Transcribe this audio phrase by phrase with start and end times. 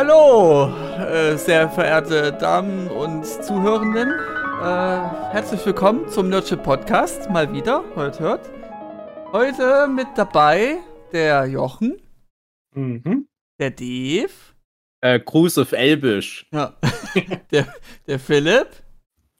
[0.00, 0.66] Hallo,
[0.98, 4.10] äh, sehr verehrte Damen und Zuhörenden.
[4.10, 7.30] Äh, herzlich willkommen zum Nerdship Podcast.
[7.30, 8.50] Mal wieder, heute hört.
[9.32, 10.76] Heute mit dabei
[11.12, 11.96] der Jochen,
[12.74, 13.26] Mhm.
[13.58, 14.28] der Dave,
[15.00, 16.46] Äh, Gruß auf Elbisch.
[16.52, 16.74] ja,
[17.50, 17.74] der,
[18.06, 18.68] der Philipp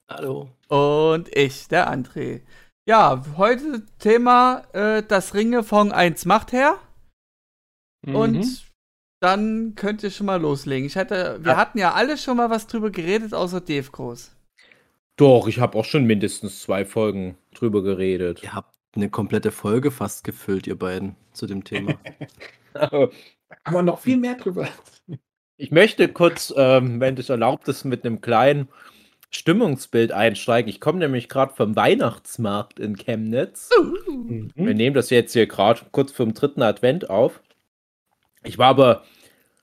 [0.08, 0.48] Hallo.
[0.68, 2.40] und ich, der André.
[2.88, 6.76] Ja, heute Thema äh, das Ringefond 1 macht her.
[8.06, 8.16] Mhm.
[8.16, 8.65] Und
[9.20, 10.86] dann könnt ihr schon mal loslegen.
[10.86, 11.56] Ich hatte, wir Ja.
[11.58, 14.32] hatten ja alle schon mal was drüber geredet, außer Dave Groß.
[15.16, 18.42] Doch, ich habe auch schon mindestens zwei Folgen drüber geredet.
[18.42, 21.94] Ihr habt eine komplette Folge fast gefüllt, ihr beiden, zu dem Thema.
[22.74, 23.10] kann
[23.72, 24.68] man noch viel mehr drüber.
[25.56, 28.68] Ich möchte kurz, ähm, wenn es erlaubt ist, mit einem kleinen
[29.30, 30.68] Stimmungsbild einsteigen.
[30.68, 33.70] Ich komme nämlich gerade vom Weihnachtsmarkt in Chemnitz.
[34.06, 34.50] Mhm.
[34.54, 37.40] Wir nehmen das jetzt hier gerade kurz vom dritten Advent auf.
[38.46, 39.04] Ich war aber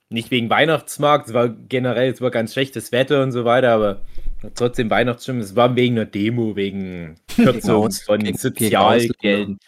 [0.10, 4.02] nicht wegen Weihnachtsmarkt, es war generell, es war ganz schlechtes Wetter und so weiter, aber
[4.56, 9.60] trotzdem Weihnachtsstimmung, es war wegen einer Demo, wegen Kürzung von Sozialgeldern.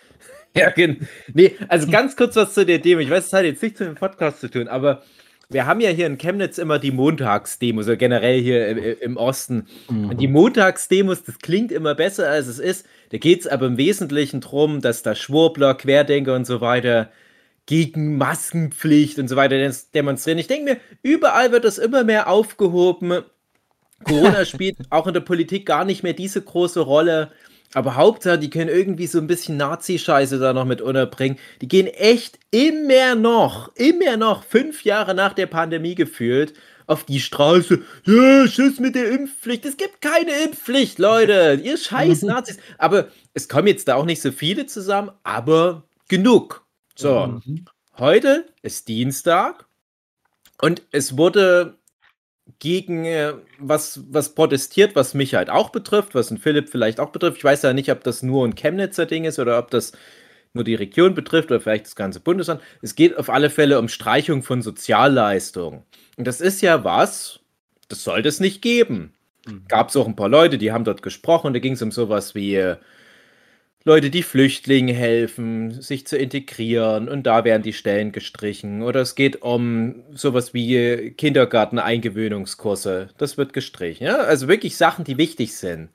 [0.58, 3.02] Ja, gen nee, also ganz kurz was zu der Demo.
[3.02, 5.04] Ich weiß, es hat jetzt nichts mit dem Podcast zu tun, aber
[5.50, 9.68] wir haben ja hier in Chemnitz immer die Montagsdemos, also generell hier im, im Osten.
[9.90, 12.86] Und die Montagsdemos, das klingt immer besser, als es ist.
[13.10, 17.12] Da geht es aber im Wesentlichen darum, dass da Schwurbler, Querdenker und so weiter
[17.66, 19.58] gegen Maskenpflicht und so weiter
[19.94, 20.40] demonstrieren.
[20.40, 23.24] Ich denke mir, überall wird das immer mehr aufgehoben.
[24.04, 27.32] Corona spielt auch in der Politik gar nicht mehr diese große Rolle.
[27.74, 31.38] Aber Hauptsache, die können irgendwie so ein bisschen Nazi-Scheiße da noch mit unterbringen.
[31.62, 36.54] Die gehen echt immer noch, immer noch, fünf Jahre nach der Pandemie gefühlt,
[36.88, 37.82] auf die Straße.
[38.06, 39.66] Ja, Schluss mit der Impfpflicht.
[39.66, 41.60] Es gibt keine Impfpflicht, Leute.
[41.62, 42.60] Ihr scheiß Nazis.
[42.78, 46.65] Aber es kommen jetzt da auch nicht so viele zusammen, aber genug.
[46.96, 47.66] So, Mhm.
[47.98, 49.66] heute ist Dienstag
[50.62, 51.78] und es wurde
[52.60, 57.12] gegen äh, was, was protestiert, was mich halt auch betrifft, was den Philipp vielleicht auch
[57.12, 57.38] betrifft.
[57.40, 59.94] Ich weiß ja nicht, ob das nur ein Chemnitzer Ding ist oder ob das
[60.54, 62.62] nur die Region betrifft oder vielleicht das ganze Bundesland.
[62.82, 65.84] Es geht auf alle Fälle um Streichung von Sozialleistungen.
[66.18, 67.42] Und das ist ja was,
[67.90, 69.14] das sollte es nicht geben.
[69.68, 71.54] Gab es auch ein paar Leute, die haben dort gesprochen.
[71.54, 72.78] Da ging es um sowas wie äh,
[73.88, 78.82] Leute, die Flüchtlingen helfen, sich zu integrieren und da werden die Stellen gestrichen.
[78.82, 83.10] Oder es geht um sowas wie Kindergarten-Eingewöhnungskurse.
[83.20, 84.06] Das wird gestrichen.
[84.06, 84.16] Ja?
[84.18, 85.90] Also wirklich Sachen, die wichtig sind.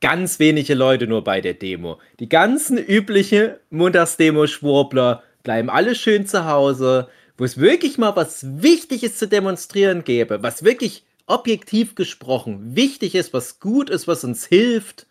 [0.00, 1.98] Ganz wenige Leute nur bei der Demo.
[2.18, 9.18] Die ganzen üblichen Montagsdemo-Schwurbler bleiben alle schön zu Hause, wo es wirklich mal was Wichtiges
[9.18, 15.06] zu demonstrieren gäbe, was wirklich objektiv gesprochen wichtig ist, was gut ist, was uns hilft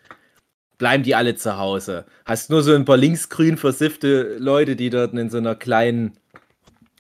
[0.78, 2.06] bleiben die alle zu Hause.
[2.26, 6.18] Hast nur so ein paar linksgrün versiffte Leute, die dort in so einer kleinen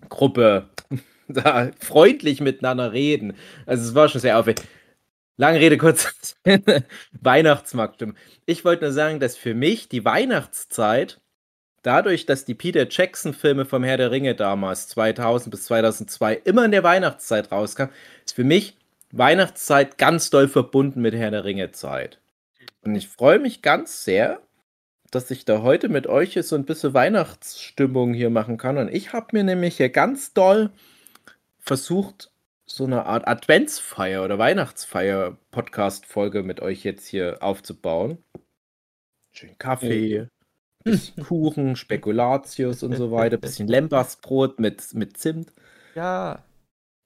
[0.10, 0.70] Gruppe
[1.28, 3.34] da freundlich miteinander reden.
[3.66, 4.66] Also es war schon sehr aufwendig.
[5.40, 6.36] Lange Rede, kurz.
[7.22, 8.04] Weihnachtsmarkt.
[8.48, 11.22] Ich wollte nur sagen, dass für mich die Weihnachtszeit,
[11.84, 16.72] dadurch, dass die Peter Jackson-Filme vom Herr der Ringe damals, 2000 bis 2002, immer in
[16.72, 17.94] der Weihnachtszeit rauskamen,
[18.26, 18.78] ist für mich
[19.12, 22.20] Weihnachtszeit ganz doll verbunden mit Herr der Ringe-Zeit.
[22.82, 24.42] Und ich freue mich ganz sehr,
[25.12, 28.78] dass ich da heute mit euch so ein bisschen Weihnachtsstimmung hier machen kann.
[28.78, 30.72] Und ich habe mir nämlich hier ganz doll
[31.60, 32.32] versucht,
[32.66, 38.24] so eine Art Adventsfeier oder Weihnachtsfeier-Podcast-Folge mit euch jetzt hier aufzubauen.
[39.32, 40.28] Schön Kaffee,
[40.84, 45.52] bisschen Kuchen, Spekulatius und so weiter, bisschen Lembasbrot mit, mit Zimt.
[45.96, 46.44] Ja.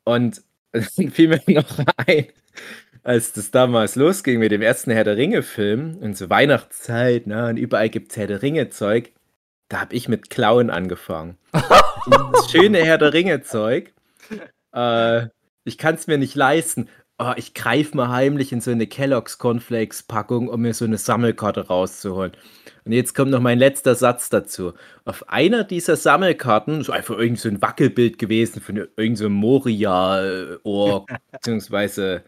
[0.03, 2.27] Und dann fiel mir noch ein,
[3.03, 7.57] als das damals losging mit dem ersten Herr der Ringe-Film und so Weihnachtszeit, ne, und
[7.57, 9.11] überall gibt es Herr der Ringe-Zeug,
[9.69, 11.37] da habe ich mit Klauen angefangen.
[11.51, 13.93] das schöne Herr der Ringe-Zeug,
[14.73, 15.27] äh,
[15.63, 16.89] ich kann es mir nicht leisten.
[17.17, 21.67] Oh, ich greife mal heimlich in so eine Kellogg's Cornflakes-Packung, um mir so eine Sammelkarte
[21.67, 22.31] rauszuholen.
[22.83, 24.73] Und jetzt kommt noch mein letzter Satz dazu.
[25.05, 31.11] Auf einer dieser Sammelkarten ist einfach irgend so ein Wackelbild gewesen von irgendeinem so Moria-Ork,
[31.31, 32.23] beziehungsweise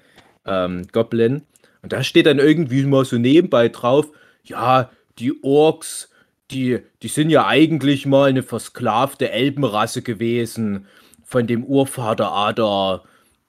[0.45, 1.43] ähm, Goblin.
[1.81, 4.07] Und da steht dann irgendwie mal so nebenbei drauf,
[4.43, 6.09] ja, die Orks,
[6.51, 10.87] die, die sind ja eigentlich mal eine versklavte Elbenrasse gewesen
[11.23, 13.03] von dem Urvater Adar.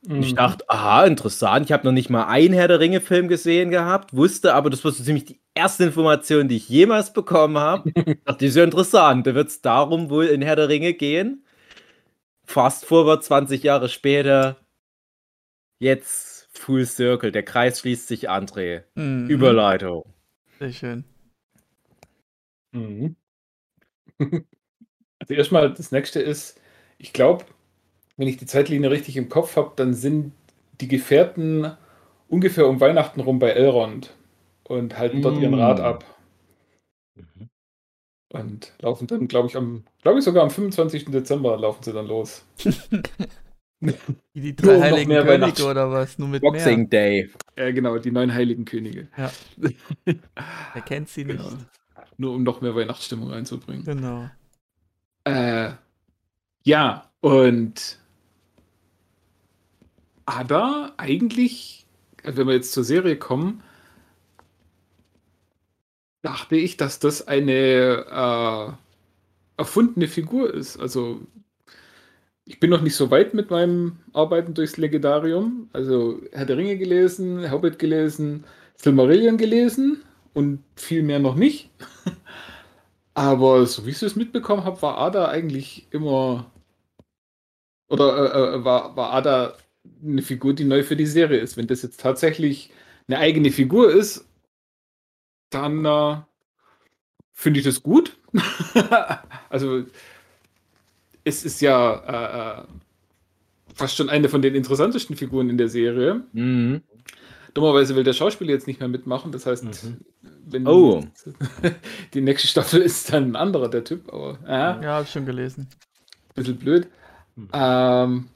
[0.06, 1.64] Und ich dachte, aha, interessant.
[1.66, 4.92] Ich habe noch nicht mal einen Herr der Ringe-Film gesehen gehabt, wusste aber, das war
[4.92, 7.90] so ziemlich die erste Information, die ich jemals bekommen habe.
[8.24, 9.26] dachte, ist ja interessant.
[9.26, 11.44] Da wird es darum wohl in Herr der Ringe gehen.
[12.44, 14.56] Fast forward 20 Jahre später.
[15.78, 17.32] Jetzt Full Circle.
[17.32, 18.82] Der Kreis schließt sich, André.
[18.94, 19.28] Mhm.
[19.28, 20.04] Überleitung.
[20.58, 21.04] Sehr schön.
[22.72, 23.16] Mhm.
[25.18, 26.60] Also erstmal, das nächste ist,
[26.98, 27.44] ich glaube,
[28.16, 30.32] wenn ich die Zeitlinie richtig im Kopf habe, dann sind
[30.80, 31.76] die Gefährten
[32.28, 34.12] ungefähr um Weihnachten rum bei Elrond
[34.64, 35.60] und halten dort ihren Mm.
[35.60, 36.04] Rat ab
[37.16, 37.48] Mhm.
[38.32, 41.06] und laufen dann, glaube ich, am, glaube ich sogar am 25.
[41.06, 42.44] Dezember laufen sie dann los.
[44.34, 46.18] Die Nur drei um noch heiligen mehr Könige Weihnachts- oder was?
[46.18, 47.30] Nur mit Boxing Day.
[47.56, 49.08] Ja, genau, die neun heiligen Könige.
[49.16, 49.30] mehr.
[50.74, 51.38] Er kennt sie nicht.
[51.38, 51.50] Genau.
[52.16, 53.84] Nur um noch mehr Weihnachtsstimmung reinzubringen.
[53.84, 54.30] Genau.
[55.24, 55.72] Äh,
[56.64, 57.98] ja, und
[60.26, 61.86] aber eigentlich,
[62.22, 63.62] wenn wir jetzt zur Serie kommen,
[66.22, 70.78] dachte ich, dass das eine äh, erfundene Figur ist.
[70.78, 71.20] Also
[72.46, 75.68] ich bin noch nicht so weit mit meinem Arbeiten durchs Legendarium.
[75.72, 78.44] Also Herr der Ringe gelesen, Hobbit gelesen,
[78.76, 80.02] Silmarillion gelesen
[80.34, 81.70] und viel mehr noch nicht.
[83.14, 86.50] Aber so wie ich es mitbekommen habe, war Ada eigentlich immer.
[87.88, 89.56] Oder äh, äh, war, war Ada
[90.02, 91.56] eine Figur, die neu für die Serie ist.
[91.56, 92.70] Wenn das jetzt tatsächlich
[93.08, 94.26] eine eigene Figur ist,
[95.50, 96.16] dann äh,
[97.32, 98.18] finde ich das gut.
[99.48, 99.84] also,
[101.24, 102.64] es ist ja äh, äh,
[103.74, 106.22] fast schon eine von den interessantesten Figuren in der Serie.
[106.32, 106.82] Mhm.
[107.54, 109.30] Dummerweise will der Schauspieler jetzt nicht mehr mitmachen.
[109.32, 109.98] Das heißt, Mhm.
[110.46, 111.04] wenn Oh.
[112.14, 114.12] die nächste Staffel ist dann ein anderer, der Typ.
[114.12, 115.68] Aber ja, Ja, hab ich schon gelesen.
[116.34, 116.88] bisschen blöd.
[117.36, 117.48] Mhm.
[117.52, 118.28] Ähm,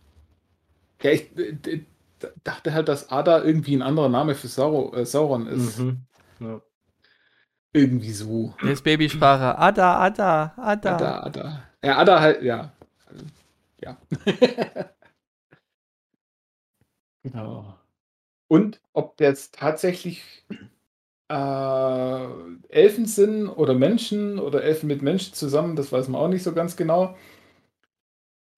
[1.03, 1.81] ja, ich äh,
[2.45, 5.79] dachte halt, dass Ada irgendwie ein anderer Name für Sauro, äh, Sauron ist.
[5.79, 5.99] Mhm.
[6.41, 6.61] Ja.
[7.73, 8.55] Irgendwie so.
[8.63, 9.59] Jetzt Babysprache.
[9.59, 10.95] Ada, Ada, Ada.
[10.97, 11.63] Ada, Ada.
[11.85, 12.73] Ja, Ada halt, ja.
[13.81, 13.97] Ja.
[17.25, 17.75] genau.
[18.49, 20.23] Und ob jetzt tatsächlich
[21.31, 21.35] äh,
[22.69, 26.53] Elfen sind oder Menschen oder Elfen mit Menschen zusammen, das weiß man auch nicht so
[26.55, 27.17] ganz genau.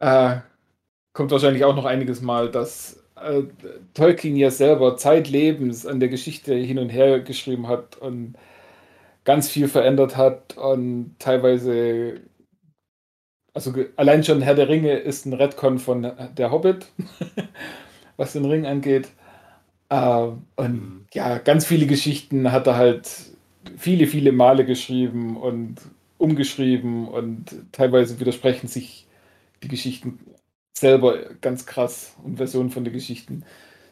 [0.00, 0.40] Äh,
[1.14, 3.44] kommt wahrscheinlich auch noch einiges Mal, dass äh,
[3.94, 8.36] Tolkien ja selber zeitlebens an der Geschichte hin und her geschrieben hat und
[9.24, 12.20] ganz viel verändert hat und teilweise,
[13.54, 16.02] also allein schon Herr der Ringe ist ein Redcon von
[16.36, 16.86] der Hobbit,
[18.16, 19.10] was den Ring angeht.
[19.90, 21.06] Äh, und Mhm.
[21.14, 23.10] ja, ganz viele Geschichten hat er halt
[23.78, 25.76] viele, viele Male geschrieben und
[26.18, 29.06] umgeschrieben und teilweise widersprechen sich
[29.62, 30.20] die Geschichten
[30.74, 33.44] selber ganz krass und Versionen von den Geschichten.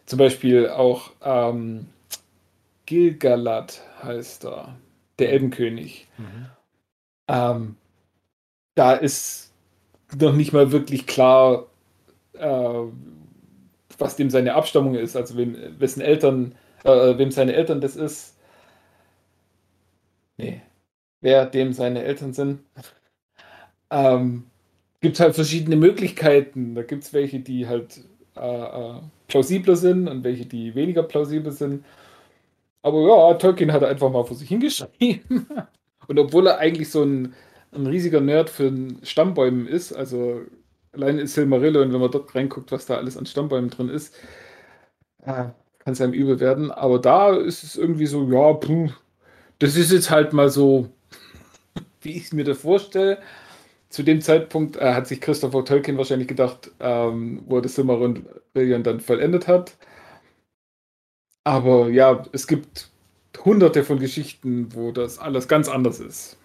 [0.07, 1.87] Zum Beispiel auch ähm,
[2.87, 4.77] Gilgalad heißt er,
[5.19, 6.09] der Elbenkönig.
[6.19, 6.51] Mhm.
[7.29, 7.77] Ähm,
[8.75, 9.48] da ist
[10.21, 11.67] noch nicht mal wirklich klar,
[12.35, 12.83] äh,
[13.99, 18.37] was dem seine Abstammung ist, also wem, wessen Eltern, äh, wem seine Eltern das ist.
[20.37, 20.63] Nee,
[21.21, 22.61] wer dem seine Eltern sind.
[23.91, 24.45] Ähm,
[25.01, 26.75] gibt halt verschiedene Möglichkeiten.
[26.75, 28.01] Da gibt es welche, die halt
[28.37, 28.41] äh,
[28.97, 31.85] äh, plausibler sind und welche, die weniger plausibel sind.
[32.83, 35.47] Aber ja, Tolkien hat einfach mal vor sich hingeschrieben.
[36.09, 37.35] Und obwohl er eigentlich so ein,
[37.73, 38.73] ein riesiger Nerd für
[39.03, 40.43] Stammbäumen ist, also
[40.93, 44.15] allein ist Silmarillion, wenn man dort reinguckt, was da alles an Stammbäumen drin ist,
[45.23, 45.47] äh,
[45.79, 46.71] kann es einem übel werden.
[46.71, 48.91] Aber da ist es irgendwie so, ja, puh,
[49.59, 50.91] das ist jetzt halt mal so,
[52.03, 53.19] wie ich es mir das vorstelle.
[53.91, 58.83] Zu dem Zeitpunkt äh, hat sich Christopher Tolkien wahrscheinlich gedacht, ähm, wo er das Silmarillion
[58.85, 59.77] dann vollendet hat.
[61.45, 62.91] Aber ja, es gibt
[63.45, 66.38] hunderte von Geschichten, wo das alles ganz anders ist.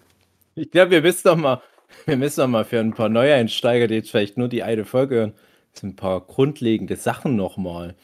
[0.54, 1.62] Ich glaube, wir müssen doch mal,
[2.06, 5.14] wir müssen doch mal für ein paar Neueinsteiger, die jetzt vielleicht nur die eine Folge
[5.16, 5.32] hören,
[5.82, 7.94] ein paar grundlegende Sachen nochmal.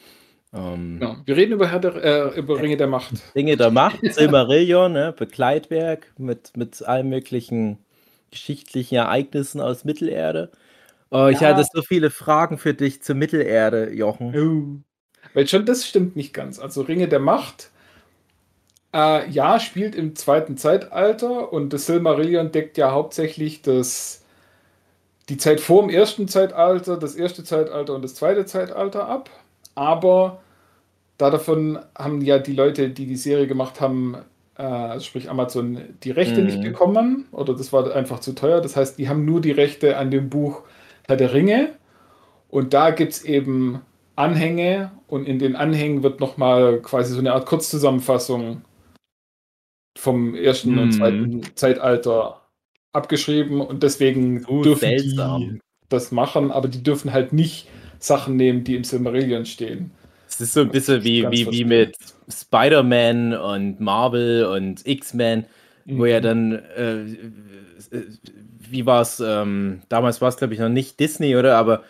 [0.53, 1.95] Ähm, Ja, wir reden über, der,
[2.35, 3.13] äh, über Ringe der Macht.
[3.35, 7.77] Dinge der Macht, Silmarillion, ne, Begleitwerk mit, mit allen möglichen
[8.29, 10.51] geschichtlichen Ereignissen aus Mittelerde.
[11.11, 11.49] Oh, ich Ja.
[11.49, 14.85] hatte so viele Fragen für dich zur Mittelerde, Jochen.
[15.33, 16.59] Weil schon das stimmt nicht ganz.
[16.59, 17.70] Also Ringe der Macht,
[18.93, 24.23] äh, ja, spielt im zweiten Zeitalter und das Silmarillion deckt ja hauptsächlich das,
[25.29, 29.29] die Zeit vor dem ersten Zeitalter, das erste Zeitalter und das zweite Zeitalter ab.
[29.75, 30.41] Aber
[31.17, 34.17] da davon haben ja die Leute, die die Serie gemacht haben,
[34.57, 36.45] äh, also sprich Amazon, die Rechte Mhm.
[36.45, 38.61] nicht bekommen oder das war einfach zu teuer.
[38.61, 40.63] Das heißt, die haben nur die Rechte an dem Buch
[41.07, 41.73] Herr der Ringe
[42.49, 43.81] und da gibt es eben
[44.15, 48.61] Anhänge und in den Anhängen wird nochmal quasi so eine Art Kurzzusammenfassung
[49.97, 50.93] vom ersten und Mhm.
[50.93, 52.41] zweiten Zeitalter
[52.93, 55.57] abgeschrieben und deswegen So dürfen seltsam.
[55.57, 57.67] die das machen, aber die dürfen halt nicht
[57.99, 59.91] Sachen nehmen, die im Silmarillion stehen.
[60.27, 61.97] Es ist so ein bisschen wie, wie, wie mit
[62.29, 65.45] Spider-Man und Marvel und X-Men,
[65.93, 66.21] wo ja Mhm.
[66.21, 67.05] dann, äh,
[68.69, 71.57] wie war es, ähm, damals war es glaube ich noch nicht Disney, oder?
[71.57, 71.83] Aber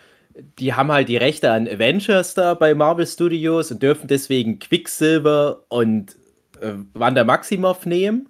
[0.58, 5.64] die haben halt die Rechte an Avengers da bei Marvel Studios und dürfen deswegen Quicksilver
[5.68, 6.16] und
[6.62, 8.28] äh, Wanda Maximoff nehmen.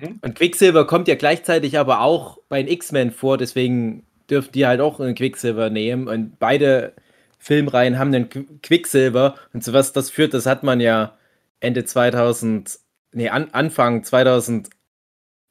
[0.00, 0.18] Mhm.
[0.22, 4.80] Und Quicksilver kommt ja gleichzeitig aber auch bei den X-Men vor, deswegen dürfen die halt
[4.80, 6.08] auch einen Quicksilver nehmen.
[6.08, 6.92] Und beide
[7.38, 9.34] Filmreihen haben einen Qu- Quicksilver.
[9.52, 11.16] Und zu was das führt, das hat man ja
[11.60, 12.78] Ende 2000,
[13.12, 14.02] nee, an, Anfang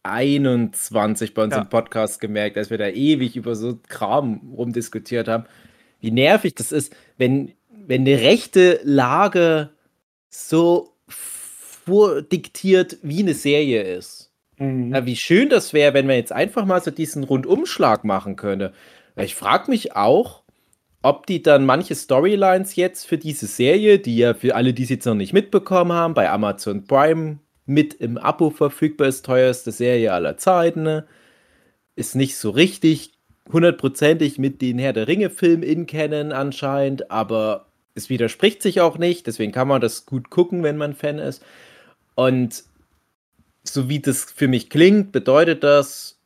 [0.06, 1.62] 2021 bei uns Ja.
[1.62, 5.46] im Podcast gemerkt, als wir da ewig über so Kram rumdiskutiert haben,
[6.00, 9.72] wie nervig das ist, wenn, wenn eine rechte Lage
[10.30, 10.94] so
[11.90, 14.32] vordiktiert, wie eine Serie ist.
[14.58, 14.94] Mhm.
[14.94, 18.74] Ja, wie schön das wäre, wenn man jetzt einfach mal so diesen Rundumschlag machen könnte.
[19.16, 20.44] Ich frage mich auch,
[21.02, 24.90] ob die dann manche Storylines jetzt für diese Serie, die ja für alle, die es
[24.90, 30.14] jetzt noch nicht mitbekommen haben, bei Amazon Prime mit im Abo verfügbar ist, teuerste Serie
[30.14, 31.06] aller Zeiten, ne?
[31.96, 33.14] ist nicht so richtig
[33.52, 39.28] hundertprozentig mit den Herr der Ringe-Filmen in kennen anscheinend, aber es widerspricht sich auch nicht,
[39.28, 41.44] deswegen kann man das gut gucken, wenn man Fan ist.
[42.20, 42.66] Und
[43.64, 46.20] so wie das für mich klingt, bedeutet das,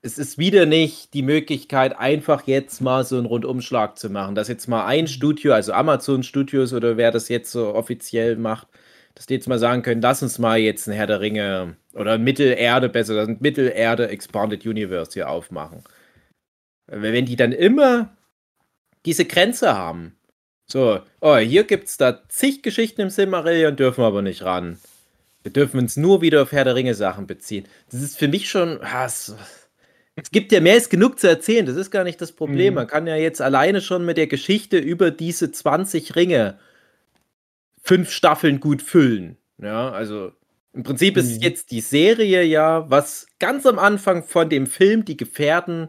[0.00, 4.36] es ist wieder nicht die Möglichkeit, einfach jetzt mal so einen Rundumschlag zu machen.
[4.36, 8.68] Dass jetzt mal ein Studio, also Amazon Studios oder wer das jetzt so offiziell macht,
[9.16, 12.16] dass die jetzt mal sagen können, lass uns mal jetzt ein Herr der Ringe oder
[12.16, 15.82] Mittelerde, besser, das ein Mittelerde Expanded Universe hier aufmachen.
[16.86, 18.16] Wenn die dann immer
[19.04, 20.16] diese Grenze haben,
[20.70, 24.78] so, oh, hier gibt es da zig Geschichten im Silmarillion, dürfen wir aber nicht ran.
[25.42, 27.66] Wir dürfen uns nur wieder auf Herr der Ringe Sachen beziehen.
[27.90, 28.80] Das ist für mich schon.
[28.82, 29.34] ah, es,
[30.16, 31.64] es gibt ja mehr als genug zu erzählen.
[31.64, 32.74] Das ist gar nicht das Problem.
[32.74, 32.76] Mhm.
[32.76, 36.58] Man kann ja jetzt alleine schon mit der Geschichte über diese 20 Ringe
[37.82, 39.36] fünf Staffeln gut füllen.
[39.58, 40.32] Ja, also
[40.72, 41.42] im Prinzip ist Mhm.
[41.42, 45.88] jetzt die Serie ja, was ganz am Anfang von dem Film Die Gefährten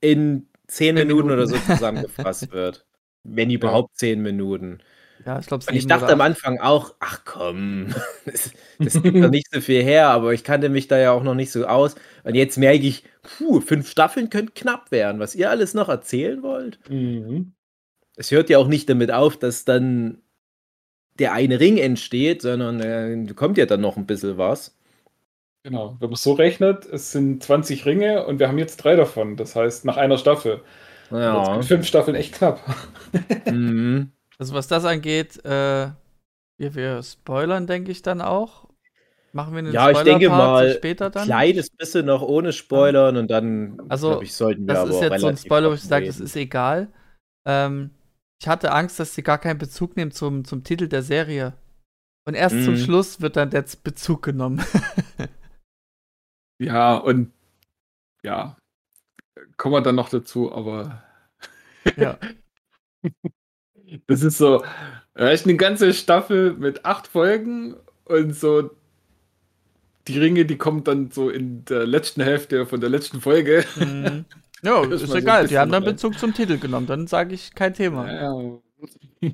[0.00, 1.64] in zehn Zehn Minuten, oder Minuten.
[1.66, 2.86] so zusammengefasst wird.
[3.24, 4.80] Wenn überhaupt zehn Minuten.
[5.24, 7.94] Ja, ich glaube, Und ich dachte am Anfang auch, ach komm,
[8.26, 11.22] das, das gibt doch nicht so viel her, aber ich kannte mich da ja auch
[11.22, 11.94] noch nicht so aus.
[12.24, 16.42] Und jetzt merke ich, puh, fünf Staffeln könnten knapp werden, was ihr alles noch erzählen
[16.42, 16.78] wollt.
[16.90, 17.52] Mhm.
[18.16, 20.22] Es hört ja auch nicht damit auf, dass dann
[21.18, 24.76] der eine Ring entsteht, sondern äh, kommt ja dann noch ein bisschen was.
[25.64, 25.96] Genau.
[26.00, 29.36] Wenn man so rechnet, es sind 20 Ringe und wir haben jetzt drei davon.
[29.36, 30.62] Das heißt, nach einer Staffel.
[31.10, 31.54] Jetzt Ja.
[31.54, 32.60] sind fünf Staffeln echt knapp.
[33.46, 34.10] mhm.
[34.42, 35.92] Also was das angeht, äh,
[36.58, 38.68] wir, wir spoilern, denke ich, dann auch.
[39.32, 41.26] Machen wir einen Ja, ich denke Spoiler-Part mal, später dann.
[41.26, 45.20] Kleines bisschen noch ohne Spoilern und dann, Also, ich, sollten wir Das aber ist jetzt
[45.20, 46.92] so ein Spoiler, wo ich sage, das ist egal.
[47.46, 47.90] Ähm,
[48.42, 51.52] ich hatte Angst, dass sie gar keinen Bezug nehmen zum, zum Titel der Serie.
[52.26, 52.78] Und erst zum Mhm.
[52.78, 54.60] Schluss wird dann der Bezug genommen.
[56.60, 57.32] Ja, und
[58.24, 58.56] ja,
[59.56, 61.02] kommen wir dann noch dazu, aber
[61.96, 62.18] ja.
[64.06, 64.64] das ist so,
[65.14, 68.70] echt eine ganze Staffel mit acht Folgen und so
[70.08, 73.64] die Ringe, die kommen dann so in der letzten Hälfte von der letzten Folge.
[73.76, 74.24] Mhm.
[74.64, 75.48] Ja, Das ist mal so egal.
[75.48, 75.82] Die haben dann.
[75.82, 76.86] Bezug zum Titel genommen.
[76.86, 78.08] Dann sage ich kein Thema.
[78.12, 78.60] Ja,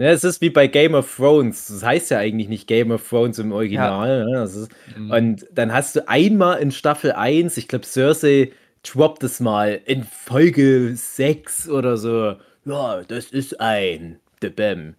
[0.00, 1.66] Ja, es ist wie bei Game of Thrones.
[1.68, 4.26] Das heißt ja eigentlich nicht Game of Thrones im Original.
[4.26, 4.32] Ne?
[4.34, 5.10] Das ist, Mhm.
[5.10, 8.52] und dann hast du einmal in Staffel 1, ich glaube, Cersei
[8.84, 12.36] droppt es mal in Folge 6 oder so.
[12.64, 14.94] Ja, das ist ein The Bam.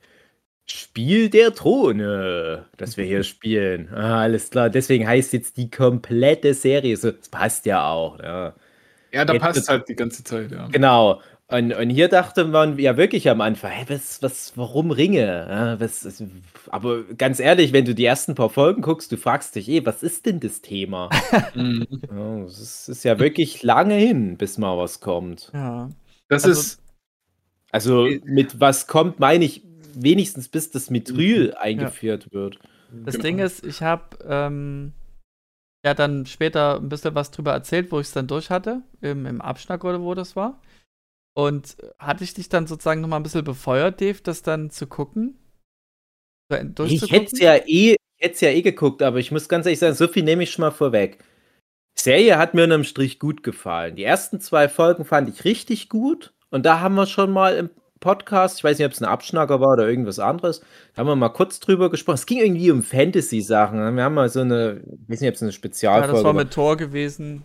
[0.65, 3.89] Spiel der Throne, das wir hier spielen.
[3.93, 4.69] Ah, alles klar.
[4.69, 7.11] Deswegen heißt jetzt die komplette Serie so.
[7.11, 8.19] Das passt ja auch.
[8.19, 8.53] Ja.
[9.11, 10.67] ja da Jetzt passt wird's- halt die ganze Zeit, ja.
[10.71, 11.21] Genau.
[11.51, 15.47] Und, und hier dachte man ja wirklich am Anfang, hey, was, was, warum Ringe?
[15.49, 16.23] Ja, was, was,
[16.67, 20.03] aber ganz ehrlich, wenn du die ersten paar Folgen guckst, du fragst dich eh, was
[20.03, 21.09] ist denn das Thema?
[21.55, 21.87] Mhm.
[22.15, 25.49] ja, es ist, ist ja wirklich lange hin, bis mal was kommt.
[25.51, 25.89] Ja.
[26.27, 26.79] Das Also- ist,
[27.71, 32.59] Also Äh, mit was kommt, meine ich wenigstens bis das Mithril eingeführt wird.
[33.05, 33.23] Das Genau.
[33.23, 34.93] Ding ist, ich habe ähm,
[35.85, 39.25] ja dann später ein bisschen was drüber erzählt, wo ich es dann durch hatte, im,
[39.25, 40.61] im Abschnack oder wo das war.
[41.35, 44.88] Und hatte ich dich dann sozusagen noch mal ein bisschen befeuert, Dave, das dann zu
[44.88, 45.38] gucken?
[46.85, 49.79] Ich hätte es ja eh, ich hätt's ja eh geguckt, aber ich muss ganz ehrlich
[49.79, 51.23] sagen, so viel nehme ich schon mal vorweg.
[51.97, 53.95] Serie hat mir unterm Strich gut gefallen.
[53.95, 57.69] Die ersten zwei Folgen fand ich richtig gut und da haben wir schon mal im
[57.99, 60.61] Podcast, ich weiß nicht, ob es ein Abschnacker war oder irgendwas anderes,
[60.95, 62.15] da haben wir mal kurz drüber gesprochen.
[62.15, 63.95] Es ging irgendwie um Fantasy-Sachen.
[63.95, 66.35] Wir haben mal so eine, ich weiß nicht, ob es eine Ja, Spezialfolge das war
[66.35, 66.43] war.
[66.45, 67.43] mit Tor gewesen.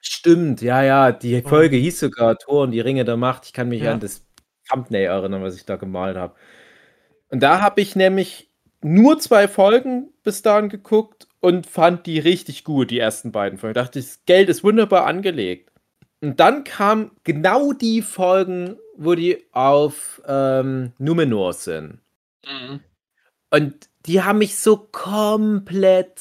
[0.00, 1.48] Stimmt, ja, ja, die Oh.
[1.48, 3.46] Folge hieß sogar Tor und die Ringe der Macht.
[3.46, 3.92] Ich kann mich Ja.
[3.92, 4.24] an das
[4.70, 6.34] Thumbnail erinnern, was ich da gemalt habe.
[7.30, 8.50] Und da habe ich nämlich
[8.82, 13.76] nur zwei Folgen bis dahin geguckt und fand die richtig gut, die ersten beiden Folgen.
[13.78, 15.72] Ich dachte, das Geld ist wunderbar angelegt.
[16.22, 22.00] Und dann kamen genau die Folgen, wo die auf ähm, Numenor sind.
[22.46, 22.80] Mhm.
[23.50, 26.20] Und die haben mich so komplett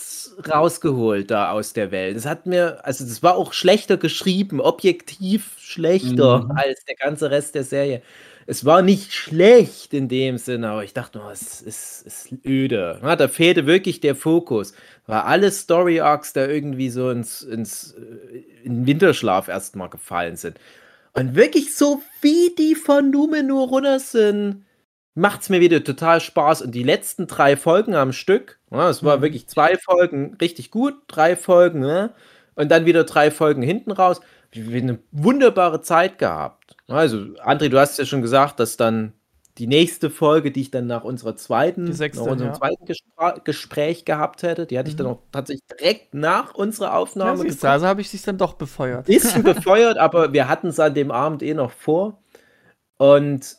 [0.49, 2.17] rausgeholt da aus der Welt.
[2.17, 6.51] Das hat mir, also das war auch schlechter geschrieben, objektiv schlechter Mhm.
[6.57, 8.01] als der ganze Rest der Serie.
[8.47, 12.99] Es war nicht schlecht in dem Sinne, aber ich dachte nur, es ist, ist öde.
[13.01, 14.73] Ja, da fehlte wirklich der Fokus.
[15.07, 20.59] Weil alle Story Arcs da irgendwie so ins, ins äh, in Winterschlaf erstmal gefallen sind.
[21.13, 24.65] Und wirklich so wie die von Numenor runter sind,
[25.15, 26.61] macht es mir wieder total Spaß.
[26.61, 29.21] Und die letzten drei Folgen am Stück, ja, es war Mhm.
[29.23, 32.13] wirklich zwei Folgen richtig gut, drei Folgen, ne?
[32.55, 34.21] und dann wieder drei Folgen hinten raus.
[34.51, 36.64] Wir haben eine wunderbare Zeit gehabt.
[36.87, 39.13] Also, André, du hast ja schon gesagt, dass dann
[39.57, 42.53] die nächste Folge, die ich dann nach unserer zweiten, sechste, nach unserem ja.
[42.53, 45.13] zweiten Gespra Gespräch gehabt hätte, die hatte ich dann Mhm.
[45.13, 48.37] auch tatsächlich direkt nach unserer Ja, Aufnahme siehst du, geguckt also habe ich dich dann
[48.37, 49.05] doch befeuert.
[49.05, 52.21] bisschen befeuert, aber wir hatten es an dem Abend eh noch vor.
[52.97, 53.57] Und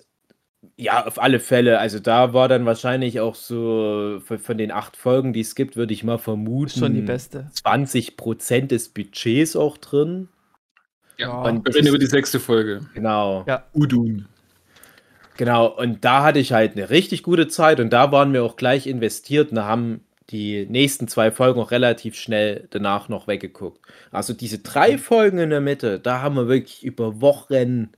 [0.76, 4.96] ja, auf alle Fälle, also da war dann wahrscheinlich auch so von, von den acht
[4.96, 7.48] Folgen, die es gibt, würde ich mal vermuten, Schon die beste.
[7.52, 10.28] 20 Prozent des Budgets auch drin.
[11.18, 12.80] Ja, und wir reden über die sechste Folge.
[12.94, 13.44] Genau.
[13.46, 13.64] Ja.
[13.72, 14.26] Udun.
[15.36, 18.56] Genau, und da hatte ich halt eine richtig gute Zeit und da waren wir auch
[18.56, 23.80] gleich investiert und da haben die nächsten zwei Folgen auch relativ schnell danach noch weggeguckt.
[24.10, 27.90] Also diese drei Folgen in der Mitte, da haben wir wirklich über Wochen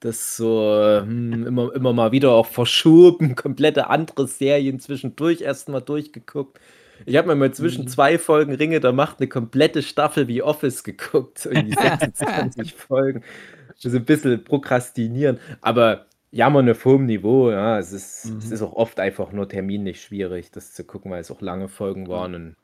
[0.00, 6.58] das so hm, immer, immer mal wieder auch verschoben, komplette andere Serien zwischendurch erstmal durchgeguckt.
[7.06, 7.88] Ich habe mir mal zwischen Mhm.
[7.88, 13.22] zwei Folgen Ringe der Macht eine komplette Staffel wie Office geguckt, irgendwie 26 Folgen.
[13.76, 18.38] So ein bisschen prokrastinieren, aber jammern auf hohem Niveau, ja, es ist, Mhm.
[18.38, 21.68] es ist auch oft einfach nur terminlich schwierig, das zu gucken, weil es auch lange
[21.68, 22.56] Folgen waren und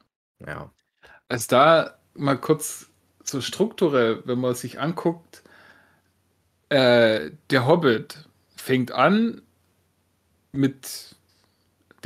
[0.47, 0.71] ja.
[1.29, 2.91] Also da mal kurz
[3.25, 5.43] zur Struktur, wenn man sich anguckt,
[6.69, 9.43] äh, der Hobbit fängt an
[10.53, 11.17] mit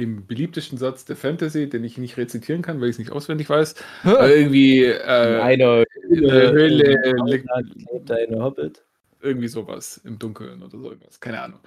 [0.00, 3.48] dem beliebtesten Satz der Fantasy, den ich nicht rezitieren kann, weil ich es nicht auswendig
[3.48, 3.74] weiß.
[4.04, 7.46] Irgendwie äh, Eine Höhle liegt
[7.92, 8.82] lebt eine Hobbit.
[9.20, 11.60] irgendwie sowas im Dunkeln oder so irgendwas, keine Ahnung.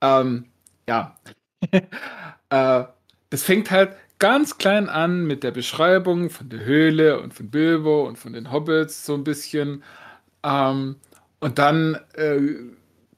[0.00, 0.46] Ähm,
[0.88, 1.16] ja.
[2.50, 2.84] äh,
[3.30, 8.06] das fängt halt ganz klein an mit der Beschreibung von der Höhle und von Bilbo
[8.06, 9.82] und von den Hobbits so ein bisschen.
[10.42, 10.96] Ähm,
[11.40, 12.38] und dann äh,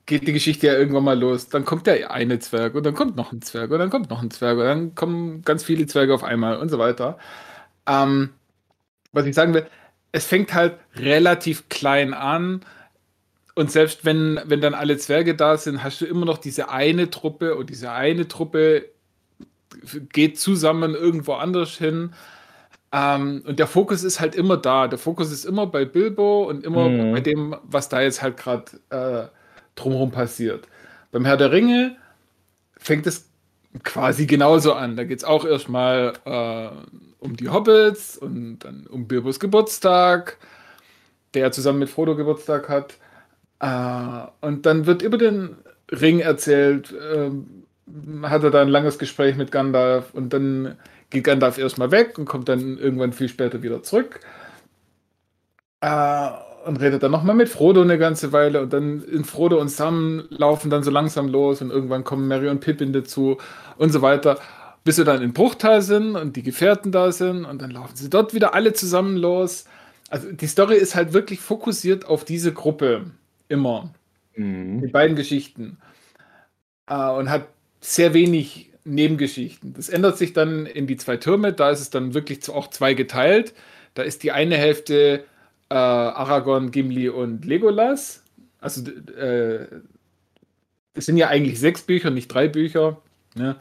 [0.07, 1.49] geht die Geschichte ja irgendwann mal los.
[1.49, 4.23] Dann kommt der eine Zwerg und dann kommt noch ein Zwerg und dann kommt noch
[4.23, 7.19] ein Zwerg und dann kommen ganz viele Zwerge auf einmal und so weiter.
[7.87, 8.31] Ähm,
[9.13, 9.67] was ich sagen will,
[10.13, 12.65] es fängt halt relativ klein an.
[13.55, 17.11] Und selbst wenn, wenn dann alle Zwerge da sind, hast du immer noch diese eine
[17.11, 18.87] Truppe und diese eine Truppe
[20.13, 22.15] geht zusammen irgendwo anders hin.
[22.93, 24.89] Ähm, und der Fokus ist halt immer da.
[24.89, 27.13] Der Fokus ist immer bei Bilbo und immer Mhm.
[27.13, 29.29] bei dem, was da jetzt halt gerade äh,
[29.77, 30.67] drumherum passiert.
[31.13, 31.97] Beim Herr der Ringe
[32.77, 33.29] fängt es
[33.83, 34.97] quasi genauso an.
[34.97, 36.69] Da geht es auch erstmal äh,
[37.21, 40.39] um die Hobbits und dann um Bilbos Geburtstag,
[41.35, 42.95] der zusammen mit Frodo Geburtstag hat.
[43.61, 45.57] Äh, und dann wird über den
[45.91, 47.65] Ring erzählt, ähm,
[48.23, 50.77] hat er da ein langes Gespräch mit Gandalf und dann
[51.11, 54.21] geht Gandalf erstmal weg und kommt dann irgendwann viel später wieder zurück.
[55.81, 56.31] Äh,
[56.67, 60.25] und redet dann nochmal mit Frodo eine ganze Weile und dann in Frodo und Sam
[60.31, 63.39] laufen dann so langsam los und irgendwann kommen Mary und Pippin dazu
[63.79, 64.39] und so weiter,
[64.85, 68.11] bis sie dann in Bruchtal sind und die Gefährten da sind und dann laufen sie
[68.11, 69.65] dort wieder alle zusammen los.
[70.11, 73.11] Also die Story ist halt wirklich fokussiert auf diese Gruppe
[73.49, 73.95] immer,
[74.83, 74.93] die Mhm.
[74.93, 75.79] beiden Geschichten
[76.89, 77.49] äh, und hat
[77.81, 79.75] sehr wenig Nebengeschichten.
[79.75, 82.95] Das ändert sich dann in die zwei Türme, da ist es dann wirklich auch zwei
[82.95, 83.55] geteilt.
[83.95, 85.25] Da ist die eine Hälfte
[85.71, 88.23] äh, Aragorn, Gimli und Legolas.
[88.61, 89.67] Also äh,
[90.95, 93.03] es sind ja eigentlich sechs Bücher, nicht drei Bücher.
[93.35, 93.57] Ne?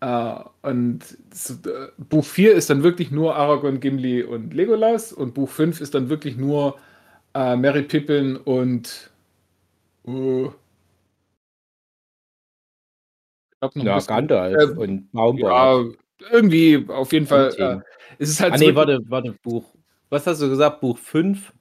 [0.00, 1.00] Äh, und
[1.32, 5.80] so, äh, Buch 4 ist dann wirklich nur Aragorn, Gimli und Legolas und Buch 5
[5.80, 6.78] ist dann wirklich nur
[7.34, 9.10] äh, Merry Pippin und
[10.06, 10.50] uh,
[13.60, 15.86] glaub, noch Ja, Gandalf und Baumbart.
[16.20, 17.54] ja, irgendwie auf jeden Fall.
[17.58, 17.78] Äh,
[18.18, 19.64] es ist halt ah, nee, warte, warte, Buch.
[20.10, 20.80] Was hast du gesagt?
[20.80, 21.52] Buch 5?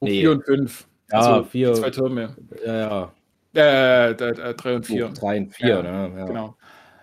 [0.00, 0.20] Buch nee.
[0.20, 0.86] 4 und 5.
[1.12, 1.72] Ja, vier.
[1.72, 2.36] Die zwei Türme.
[2.64, 3.12] Ja,
[3.54, 4.10] ja.
[4.10, 4.14] Äh,
[4.54, 5.06] 3 und 4.
[5.08, 6.12] Buch 3 und 4, Ja, ne?
[6.18, 6.24] Ja.
[6.26, 6.56] Genau.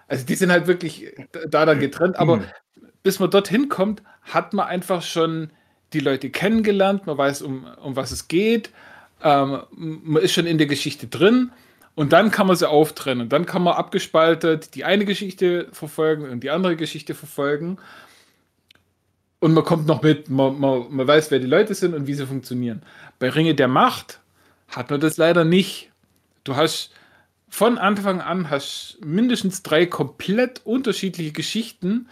[0.07, 1.13] Also die sind halt wirklich
[1.49, 2.45] da dann getrennt, aber Mhm.
[3.01, 5.49] bis man dorthin kommt, hat man einfach schon
[5.93, 8.69] die Leute kennengelernt, man weiß, um, um was es geht,
[9.23, 11.51] ähm, man ist schon in der Geschichte drin
[11.95, 13.29] und dann kann man sie auftrennen.
[13.29, 17.77] Dann kann man abgespaltet die eine Geschichte verfolgen und die andere Geschichte verfolgen.
[19.43, 22.13] Und man kommt noch mit, man, man, man weiß, wer die Leute sind und wie
[22.13, 22.81] sie funktionieren.
[23.19, 24.21] Bei Ringe der Macht
[24.69, 25.91] hat man das leider nicht.
[26.45, 26.91] Du hast
[27.49, 32.07] von Anfang an hast mindestens drei komplett unterschiedliche Geschichten,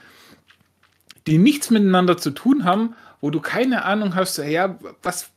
[1.25, 5.29] die nichts miteinander zu tun haben, wo du keine Ahnung hast, ja, was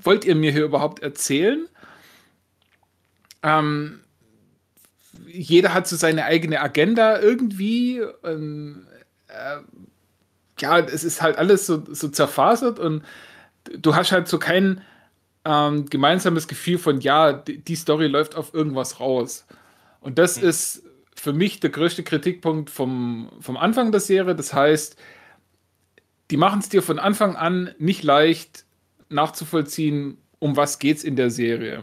[0.00, 1.66] wollt ihr mir hier überhaupt erzählen?
[3.42, 3.98] Ähm,
[5.26, 8.00] jeder hat so seine eigene Agenda irgendwie.
[8.22, 8.86] Ähm,
[9.26, 9.56] äh,
[10.62, 13.02] ja, es ist halt alles so, so zerfasert und
[13.78, 14.80] du hast halt so kein
[15.44, 19.44] ähm, gemeinsames Gefühl von, ja, die Story läuft auf irgendwas raus.
[20.00, 20.48] Und das mhm.
[20.48, 24.34] ist für mich der größte Kritikpunkt vom, vom Anfang der Serie.
[24.34, 24.96] Das heißt,
[26.30, 28.64] die machen es dir von Anfang an nicht leicht
[29.08, 31.82] nachzuvollziehen, um was geht es in der Serie.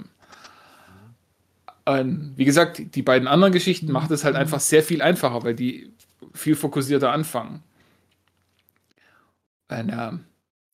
[1.85, 4.41] Ähm, wie gesagt, die beiden anderen Geschichten machen es halt mhm.
[4.41, 5.91] einfach sehr viel einfacher, weil die
[6.33, 7.63] viel fokussierter anfangen.
[9.69, 10.11] Und, äh,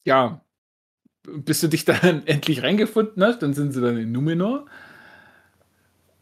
[0.05, 0.41] ja,
[1.23, 4.65] bis du dich dann endlich reingefunden hast, dann sind sie dann in Numenor.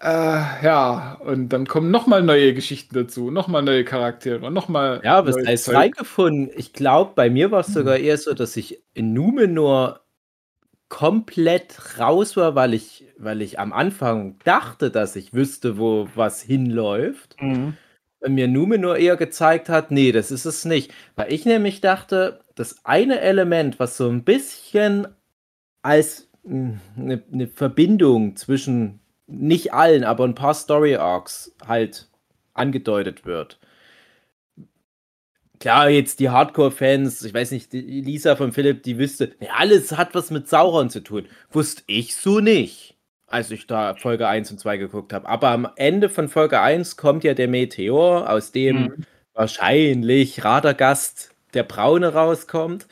[0.03, 4.99] Äh, ja, und dann kommen nochmal neue Geschichten dazu, nochmal neue Charaktere, nochmal.
[5.01, 5.75] Ja, was heißt Zeug.
[5.75, 6.51] reingefunden?
[6.57, 10.01] Ich glaube, bei mir war es sogar eher so, dass ich in Numenor
[10.89, 16.41] komplett raus war, weil ich, weil ich am Anfang dachte, dass ich wüsste, wo was
[16.41, 17.37] hinläuft.
[17.41, 17.77] Mhm.
[18.19, 20.93] Und mir Numenor eher gezeigt hat, nee, das ist es nicht.
[21.15, 25.07] Weil ich nämlich dachte, das eine Element, was so ein bisschen
[25.81, 32.09] als eine, hm, eine Verbindung zwischen nicht allen, aber ein paar Story Arcs halt
[32.53, 33.59] angedeutet wird.
[35.59, 39.93] Klar, jetzt die Hardcore-Fans, ich weiß nicht, die Lisa von Philipp, die wüsste, ja, alles
[39.95, 41.25] hat was mit Sauron zu tun.
[41.51, 45.27] Wusste ich so nicht, als ich da Folge 1 und 2 geguckt habe.
[45.27, 49.05] Aber am Ende von Folge 1 kommt ja der Meteor, aus dem mhm.
[49.33, 52.87] wahrscheinlich Radagast der Braune rauskommt.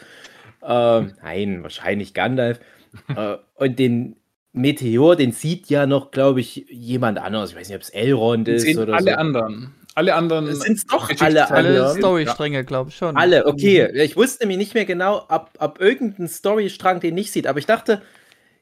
[0.62, 2.60] Äh, nein, wahrscheinlich Gandalf.
[3.16, 4.16] äh, und den
[4.54, 7.52] Meteor, den sieht ja noch, glaube ich, jemand anders.
[7.52, 9.18] Ich weiß nicht, ob es Elrond ist oder alle so.
[9.18, 9.74] anderen.
[9.94, 10.54] Alle anderen.
[10.56, 11.98] Sind es doch alle anderen?
[11.98, 13.16] Storystränge, glaube ich schon.
[13.18, 13.90] Alle, okay.
[13.92, 14.00] Mhm.
[14.00, 17.48] Ich wusste nämlich nicht mehr genau, ob, ob irgendein Storystrang den nicht sieht.
[17.48, 18.02] Aber ich dachte,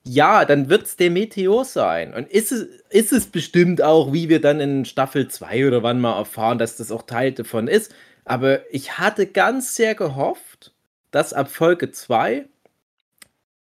[0.03, 2.13] ja, dann wird es der Meteor sein.
[2.13, 5.99] Und ist es, ist es bestimmt auch, wie wir dann in Staffel 2 oder wann
[5.99, 7.93] mal erfahren, dass das auch Teil davon ist.
[8.25, 10.73] Aber ich hatte ganz sehr gehofft,
[11.11, 12.45] dass ab Folge 2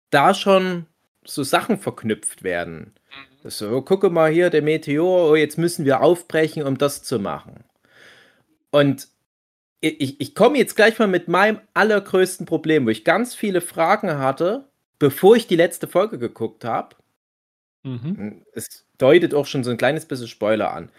[0.10, 0.86] da schon
[1.26, 2.94] so Sachen verknüpft werden.
[3.44, 3.50] Mhm.
[3.50, 7.64] So, gucke mal hier, der Meteor, oh, jetzt müssen wir aufbrechen, um das zu machen.
[8.72, 9.08] Und
[9.82, 14.18] ich, ich komme jetzt gleich mal mit meinem allergrößten Problem, wo ich ganz viele Fragen
[14.18, 16.96] hatte, bevor ich die letzte Folge geguckt habe.
[17.84, 18.46] Mhm.
[18.54, 20.90] Es deutet auch schon so ein kleines bisschen Spoiler an.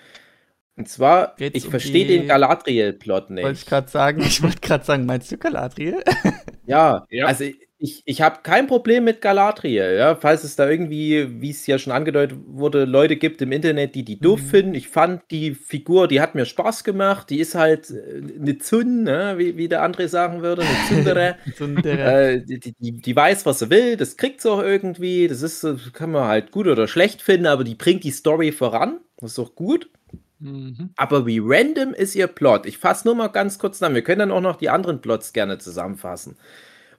[0.77, 3.45] Und zwar, Geht's ich um verstehe den Galadriel-Plot nicht.
[3.45, 6.03] Wollte ich gerade sagen, ich wollte gerade sagen, meinst du Galadriel?
[6.67, 7.45] ja, ja, also
[7.85, 11.79] ich, ich habe kein Problem mit Galadriel, ja, falls es da irgendwie, wie es ja
[11.79, 14.47] schon angedeutet wurde, Leute gibt im Internet, die die doof mhm.
[14.47, 14.75] finden.
[14.75, 19.03] Ich fand die Figur, die hat mir Spaß gemacht, die ist halt äh, eine Zünn,
[19.03, 19.35] ne?
[19.37, 21.37] wie, wie der André sagen würde, eine Zündere.
[21.85, 25.93] äh, die, die, die, weiß, was sie will, das kriegt sie auch irgendwie, das ist,
[25.93, 29.39] kann man halt gut oder schlecht finden, aber die bringt die Story voran, das ist
[29.39, 29.91] auch gut.
[30.39, 30.91] Mhm.
[30.97, 32.67] Aber wie random ist ihr Plot?
[32.67, 33.95] Ich fasse nur mal ganz kurz zusammen.
[33.95, 36.37] Wir können dann auch noch die anderen Plots gerne zusammenfassen.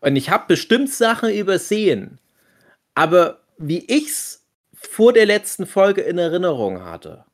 [0.01, 2.19] Und ich habe bestimmt Sachen übersehen.
[2.93, 7.25] Aber wie ich's vor der letzten Folge in Erinnerung hatte.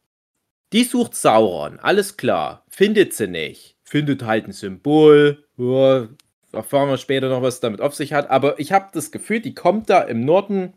[0.73, 2.65] Die sucht Sauron, alles klar.
[2.69, 3.75] Findet sie nicht.
[3.83, 5.43] Findet halt ein Symbol.
[5.57, 6.07] Ja,
[6.53, 8.29] erfahren wir später noch, was damit auf sich hat.
[8.29, 10.73] Aber ich habe das Gefühl, die kommt da im Norden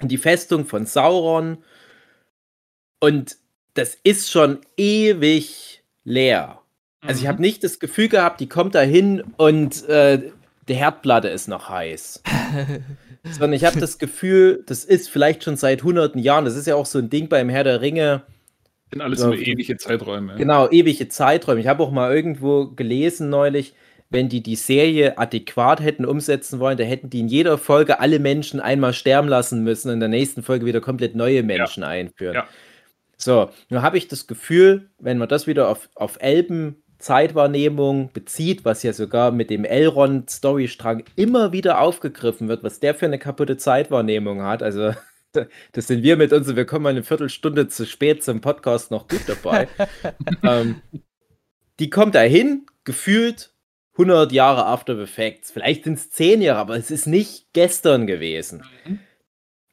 [0.00, 1.58] in die Festung von Sauron.
[3.00, 3.36] Und
[3.78, 6.60] das ist schon ewig leer.
[7.00, 7.28] Also ich mhm.
[7.28, 10.32] habe nicht das Gefühl gehabt, die kommt da hin und äh,
[10.68, 12.22] die Herdplatte ist noch heiß.
[13.22, 16.44] Sondern ich habe das Gefühl, das ist vielleicht schon seit hunderten Jahren.
[16.44, 18.22] Das ist ja auch so ein Ding beim Herr der Ringe.
[18.90, 20.34] Sind alles so, ewige Zeiträume.
[20.36, 21.60] Genau, ewige Zeiträume.
[21.60, 23.74] Ich habe auch mal irgendwo gelesen neulich,
[24.10, 28.18] wenn die die Serie adäquat hätten umsetzen wollen, da hätten die in jeder Folge alle
[28.18, 31.90] Menschen einmal sterben lassen müssen und in der nächsten Folge wieder komplett neue Menschen ja.
[31.90, 32.34] einführen.
[32.34, 32.48] Ja.
[33.20, 38.64] So, nun habe ich das Gefühl, wenn man das wieder auf, auf Elben Zeitwahrnehmung bezieht,
[38.64, 43.56] was ja sogar mit dem Elrond-Storystrang immer wieder aufgegriffen wird, was der für eine kaputte
[43.56, 44.62] Zeitwahrnehmung hat.
[44.62, 44.92] Also,
[45.72, 49.22] das sind wir mit uns, wir kommen eine Viertelstunde zu spät zum Podcast noch gut
[49.26, 49.68] dabei.
[50.44, 50.80] ähm,
[51.80, 53.52] die kommt da hin, gefühlt
[53.94, 55.50] 100 Jahre after the facts.
[55.50, 58.62] Vielleicht sind es 10 Jahre, aber es ist nicht gestern gewesen.
[58.86, 59.00] Mhm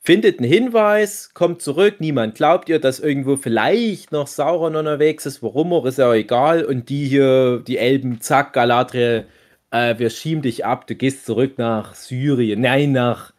[0.05, 5.41] findet einen Hinweis, kommt zurück, niemand glaubt ihr, dass irgendwo vielleicht noch Sauron unterwegs ist,
[5.41, 6.63] warum auch, ist ja egal.
[6.63, 9.25] Und die hier, die Elben, zack, Galadriel,
[9.71, 13.33] äh, wir schieben dich ab, du gehst zurück nach Syrien, nein, nach,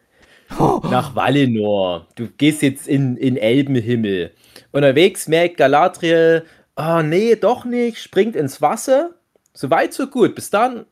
[0.91, 2.07] nach Valinor.
[2.15, 4.31] Du gehst jetzt in, in Elbenhimmel.
[4.73, 6.43] Unterwegs merkt Galadriel,
[6.75, 9.11] oh nee, doch nicht, springt ins Wasser.
[9.53, 10.35] So weit, so gut.
[10.35, 10.85] Bis dann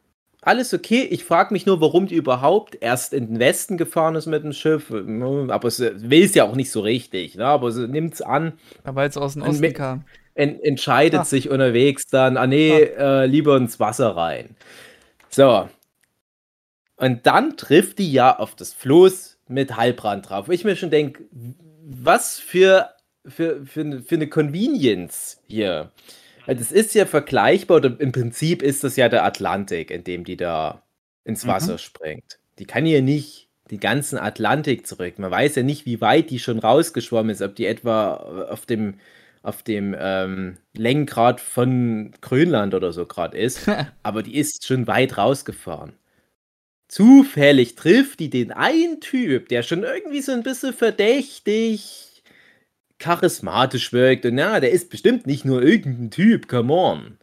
[0.45, 1.01] alles okay.
[1.09, 4.53] Ich frage mich nur, warum die überhaupt erst in den Westen gefahren ist mit dem
[4.53, 4.91] Schiff.
[4.91, 7.35] Aber sie will es ja auch nicht so richtig.
[7.35, 7.45] Ne?
[7.45, 8.53] Aber sie nimmt es an.
[8.83, 10.05] Weil es aus dem Osten kam.
[10.35, 11.25] En entscheidet ah.
[11.25, 13.23] sich unterwegs dann, ah nee, ah.
[13.23, 14.55] äh, lieber ins Wasser rein.
[15.29, 15.67] So.
[16.97, 20.49] Und dann trifft die ja auf das Floß mit Halbrand drauf.
[20.49, 21.23] Ich mir schon denke,
[21.83, 22.89] was für,
[23.25, 25.91] für, für, für eine Convenience hier.
[26.47, 30.37] Das ist ja vergleichbar, oder im Prinzip ist das ja der Atlantik, in dem die
[30.37, 30.83] da
[31.23, 31.49] ins mhm.
[31.49, 31.79] Wasser mhm.
[31.79, 32.39] springt.
[32.59, 35.17] Die kann ja nicht den ganzen Atlantik zurück.
[35.17, 38.15] Man weiß ja nicht, wie weit die schon rausgeschwommen ist, ob die etwa
[38.49, 38.99] auf dem,
[39.41, 43.67] auf dem ähm, Längengrad von Grönland oder so gerade ist.
[44.03, 45.93] Aber die ist schon weit rausgefahren.
[46.87, 52.04] Zufällig trifft die den einen Typ, der schon irgendwie so ein bisschen verdächtig
[52.99, 54.25] charismatisch wirkt.
[54.25, 57.17] Und ja, der ist bestimmt nicht nur irgendein Typ, come on.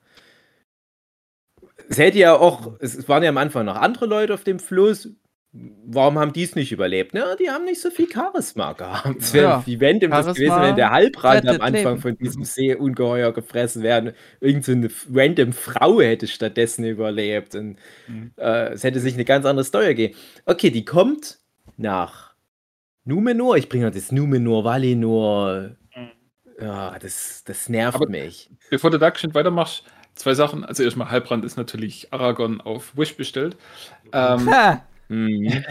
[1.88, 5.11] Es hätte ja auch, es waren ja am Anfang noch andere Leute auf dem Fluss.
[5.54, 7.12] Warum haben die es nicht überlebt?
[7.12, 9.20] Ja, die haben nicht so viel Charisma gehabt.
[9.20, 9.62] Es wäre ja.
[9.66, 11.98] wie wenn dem das gewesen, wenn der Halbrand am Anfang Leben.
[11.98, 14.14] von diesem Seeungeheuer gefressen wäre.
[14.40, 17.54] Irgend so eine random Frau hätte stattdessen überlebt.
[17.54, 17.76] Und
[18.08, 18.32] mhm.
[18.38, 20.14] äh, es hätte sich eine ganz andere Story gegeben.
[20.46, 21.38] Okay, die kommt
[21.76, 22.31] nach
[23.04, 25.70] Numenor, ich bringe das Numenor, Valinor.
[25.94, 26.10] Mhm.
[26.60, 28.48] Ja, das, das nervt Aber mich.
[28.70, 29.84] Bevor du da schon weitermachst,
[30.14, 30.64] zwei Sachen.
[30.64, 33.56] Also erstmal Halbrand ist natürlich Aragon auf Wish bestellt.
[34.12, 34.48] Ähm,
[35.08, 35.64] mhm.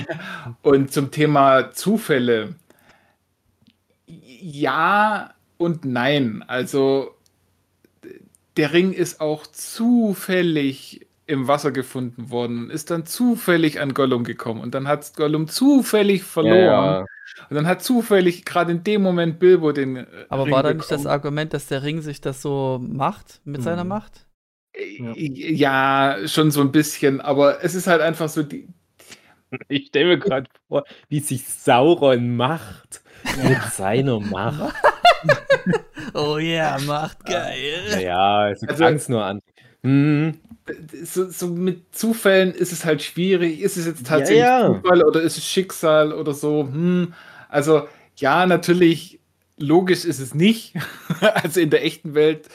[0.61, 2.55] und zum Thema Zufälle.
[4.05, 6.43] Ja und nein.
[6.47, 7.15] Also
[8.57, 14.25] der Ring ist auch zufällig im Wasser gefunden worden und ist dann zufällig an Gollum
[14.25, 16.57] gekommen und dann hat Gollum zufällig verloren.
[16.57, 17.05] Ja, ja.
[17.49, 19.97] Und dann hat zufällig gerade in dem Moment Bilbo den.
[19.97, 23.41] Äh, Aber Ring war da nicht das Argument, dass der Ring sich das so macht
[23.43, 23.63] mit mhm.
[23.63, 24.25] seiner Macht?
[24.75, 25.13] Ja.
[25.15, 28.67] ja, schon so ein bisschen, aber es ist halt einfach so die.
[29.67, 33.01] Ich stelle mir gerade vor, wie sich Sauron macht
[33.43, 34.73] mit seiner Macht.
[36.13, 38.01] oh ja, yeah, Macht geil.
[38.01, 39.41] Ja, es also, es nur an.
[39.83, 40.39] Mhm
[41.03, 43.61] so, so, mit Zufällen ist es halt schwierig.
[43.61, 44.67] Ist es jetzt tatsächlich ja, ja.
[44.67, 46.63] Zufall oder ist es Schicksal oder so?
[46.71, 47.13] Hm.
[47.49, 49.19] Also, ja, natürlich,
[49.57, 50.75] logisch ist es nicht.
[51.21, 52.47] also in der echten Welt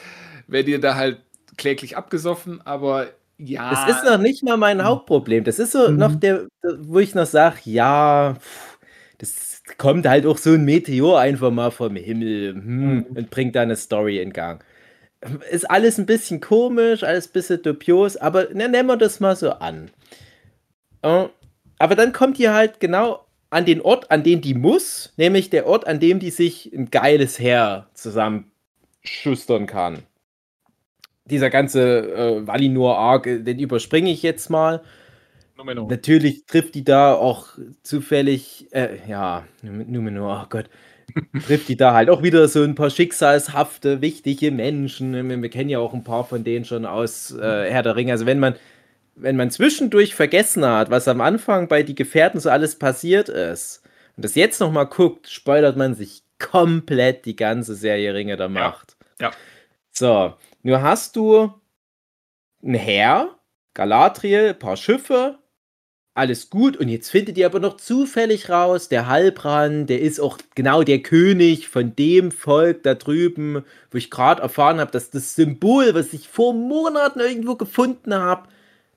[0.47, 1.19] werdet ihr da halt
[1.57, 3.69] kläglich abgesoffen, aber ja.
[3.71, 4.83] Das ist noch nicht mal mein.
[4.83, 5.43] Hauptproblem.
[5.43, 5.97] Das ist so mhm.
[5.97, 6.47] noch der,
[6.79, 8.37] wo ich noch sage, ja,
[9.19, 13.05] das kommt halt auch so ein Meteor einfach mal vom Himmel hm, mhm.
[13.15, 14.63] und bringt da eine Story in Gang
[15.49, 19.35] ist alles ein bisschen komisch, alles ein bisschen dubios, aber ne, nennen wir das mal
[19.35, 19.89] so an.
[21.05, 21.29] Uh,
[21.79, 25.67] aber dann kommt ihr halt genau an den Ort, an den die muss, nämlich der
[25.67, 30.03] Ort, an dem die sich ein geiles Heer zusammenschustern kann.
[31.25, 34.83] Dieser ganze äh, Valinor-Arc, äh, den überspringe ich jetzt mal.
[35.57, 35.89] Numenor.
[35.89, 37.47] Natürlich trifft die da auch
[37.83, 40.69] zufällig, äh, ja, Numenor, oh Gott,
[41.45, 45.13] trifft die da halt auch wieder so ein paar schicksalshafte, wichtige Menschen.
[45.13, 48.11] Wir, wir kennen ja auch ein paar von denen schon aus äh, Herr der Ringe.
[48.11, 48.55] Also wenn man,
[49.15, 53.83] wenn man zwischendurch vergessen hat, was am Anfang bei die Gefährten so alles passiert ist
[54.15, 58.95] und das jetzt nochmal guckt, spoilert man sich komplett die ganze Serie Ringe der Macht.
[59.19, 59.27] Ja.
[59.27, 59.35] ja.
[59.91, 61.51] So, nur hast du
[62.63, 63.35] ein Heer,
[63.73, 65.39] Galadriel, ein paar Schiffe,
[66.17, 66.77] alles gut.
[66.77, 70.99] Und jetzt findet ihr aber noch zufällig raus, der Halbrand, der ist auch genau der
[70.99, 76.13] König von dem Volk da drüben, wo ich gerade erfahren habe, dass das Symbol, was
[76.13, 78.49] ich vor Monaten irgendwo gefunden habe,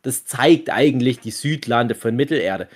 [0.03, 2.69] das zeigt eigentlich die Südlande von Mittelerde.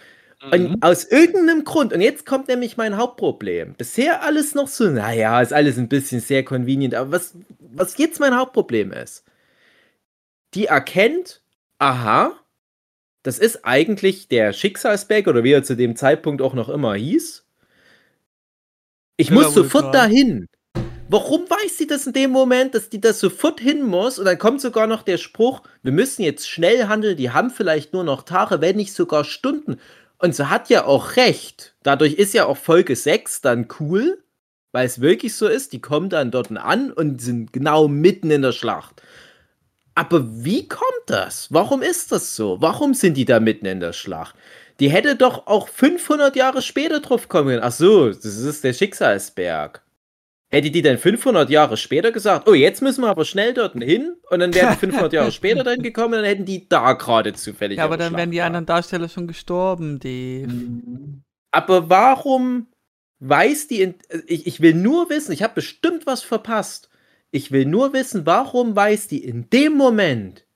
[0.44, 0.52] Mhm.
[0.52, 3.74] Und aus irgendeinem Grund, und jetzt kommt nämlich mein Hauptproblem.
[3.74, 8.20] Bisher alles noch so, naja, ist alles ein bisschen sehr convenient, aber was, was jetzt
[8.20, 9.24] mein Hauptproblem ist,
[10.54, 11.40] die erkennt,
[11.78, 12.33] aha,
[13.24, 17.44] das ist eigentlich der Schicksalsberg oder wie er zu dem Zeitpunkt auch noch immer hieß.
[19.16, 20.46] Ich ja, muss sofort dahin.
[21.08, 24.18] Warum weiß sie das in dem Moment, dass die das sofort hin muss?
[24.18, 27.94] Und dann kommt sogar noch der Spruch, wir müssen jetzt schnell handeln, die haben vielleicht
[27.94, 29.80] nur noch Tage, wenn nicht sogar Stunden.
[30.18, 31.74] Und sie hat ja auch recht.
[31.82, 34.22] Dadurch ist ja auch Folge 6 dann cool,
[34.72, 38.42] weil es wirklich so ist, die kommen dann dort an und sind genau mitten in
[38.42, 39.02] der Schlacht.
[39.94, 41.52] Aber wie kommt das?
[41.52, 42.61] Warum ist das so?
[42.61, 44.35] Warum sind die da mitten in der Schlacht?
[44.80, 47.62] Die hätte doch auch 500 Jahre später drauf kommen können.
[47.62, 49.83] Ach so, das ist der Schicksalsberg.
[50.50, 54.14] Hätte die dann 500 Jahre später gesagt, oh, jetzt müssen wir aber schnell dort hin
[54.30, 57.78] und dann wären die 500 Jahre später dann gekommen, dann hätten die da gerade zufällig.
[57.78, 60.48] Ja, aber dann wären die anderen Darsteller schon gestorben, Dave.
[60.48, 61.22] Mhm.
[61.50, 62.66] Aber warum
[63.20, 63.94] weiß die.
[64.26, 66.90] Ich, ich will nur wissen, ich habe bestimmt was verpasst.
[67.34, 70.46] Ich will nur wissen, warum weiß die in dem Moment,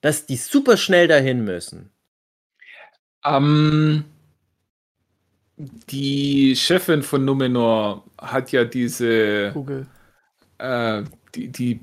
[0.00, 1.90] dass die super schnell dahin müssen.
[3.22, 4.04] Ähm,
[5.58, 9.86] die Chefin von Numenor hat ja diese, Google.
[10.56, 11.02] äh,
[11.34, 11.80] die, die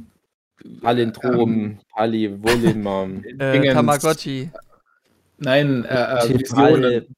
[0.81, 3.23] Palindrom, Pali, Wolimam.
[3.39, 4.49] Äh, Tamagotchi.
[5.38, 7.15] Nein, äh, äh, Visionen.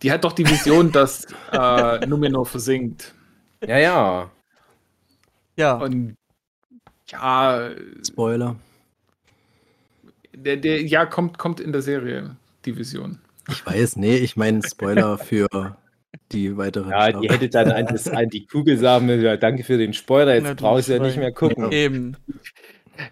[0.00, 3.16] Die hat doch die Vision, dass äh, Numenor versinkt.
[3.66, 4.30] Ja, ja.
[5.56, 5.74] Ja.
[5.74, 6.17] Und
[7.10, 7.70] ja,
[8.06, 8.56] Spoiler.
[10.34, 13.20] der, der, ja, kommt, kommt in der Serie, die Vision.
[13.48, 15.78] Ich weiß, nee, ich meine Spoiler für
[16.32, 17.30] die weiteren Ja, die Staffeln.
[17.30, 20.44] hätte dann an, das, an die Kugel sagen müssen, ja, danke für den Spoiler, jetzt
[20.44, 21.70] Na, brauchst du ja nicht mehr gucken.
[21.72, 22.16] Eben.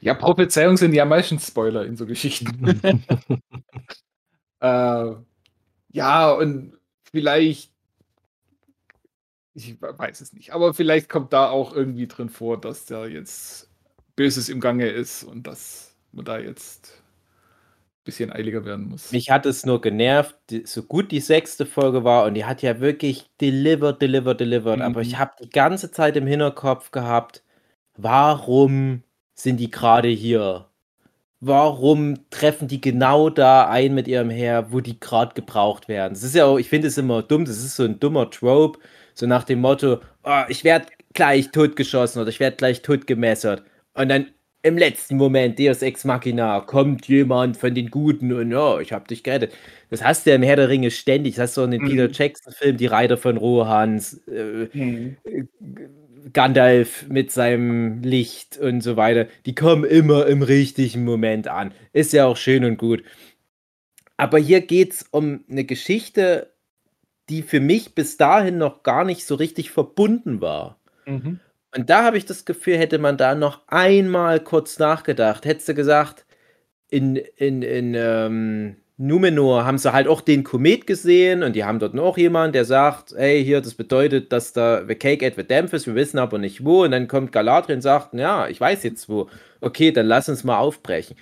[0.00, 2.80] Ja, Prophezeiungen sind ja meistens Spoiler in so Geschichten.
[4.60, 5.12] äh,
[5.92, 6.76] ja, und
[7.10, 7.72] vielleicht,
[9.54, 13.65] ich weiß es nicht, aber vielleicht kommt da auch irgendwie drin vor, dass da jetzt
[14.16, 19.12] Böses im Gange ist und dass man da jetzt ein bisschen eiliger werden muss.
[19.12, 22.80] Mich hat es nur genervt, so gut die sechste Folge war und die hat ja
[22.80, 24.80] wirklich delivered, delivered, delivered.
[24.80, 25.06] Aber Mhm.
[25.08, 27.44] ich habe die ganze Zeit im Hinterkopf gehabt,
[27.96, 29.02] warum
[29.34, 30.66] sind die gerade hier?
[31.40, 36.14] Warum treffen die genau da ein mit ihrem Heer, wo die gerade gebraucht werden?
[36.14, 38.80] Das ist ja auch, ich finde es immer dumm, das ist so ein dummer Trope,
[39.14, 43.64] so nach dem Motto, oh, ich werde gleich totgeschossen oder ich werde gleich totgemessert.
[43.96, 44.26] Und dann
[44.62, 49.06] im letzten Moment, Deus Ex Machina, kommt jemand von den Guten und ja, ich habe
[49.06, 49.54] dich gerettet.
[49.90, 51.36] Das hast du ja im Herr der Ringe ständig.
[51.36, 51.88] Das hast du in den Mhm.
[51.88, 55.16] Peter Jackson-Film, die Reiter von Rohans, äh, Mhm.
[56.32, 59.28] Gandalf mit seinem Licht und so weiter.
[59.46, 61.72] Die kommen immer im richtigen Moment an.
[61.92, 63.04] Ist ja auch schön und gut.
[64.16, 66.52] Aber hier geht es um eine Geschichte,
[67.28, 70.80] die für mich bis dahin noch gar nicht so richtig verbunden war.
[71.06, 71.40] Mhm.
[71.76, 75.74] Und da habe ich das Gefühl, hätte man da noch einmal kurz nachgedacht, hättest du
[75.74, 76.24] gesagt,
[76.88, 81.78] in, in, in ähm, Numenor haben sie halt auch den Komet gesehen und die haben
[81.78, 85.46] dort noch jemanden, der sagt, hey, hier, das bedeutet, dass da the cake at the
[85.46, 86.84] damp ist, wir wissen aber nicht wo.
[86.84, 89.28] Und dann kommt Galadriel und sagt, ja, ich weiß jetzt wo.
[89.60, 91.16] Okay, dann lass uns mal aufbrechen.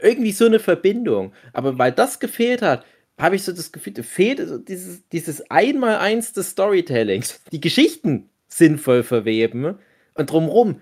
[0.00, 1.32] Irgendwie so eine Verbindung.
[1.52, 2.84] Aber weil das gefehlt hat,
[3.18, 7.40] habe ich so das Gefühl, fehlt dieses, dieses Einmaleins des Storytellings.
[7.52, 9.78] Die Geschichten sinnvoll verweben
[10.14, 10.80] und drumrum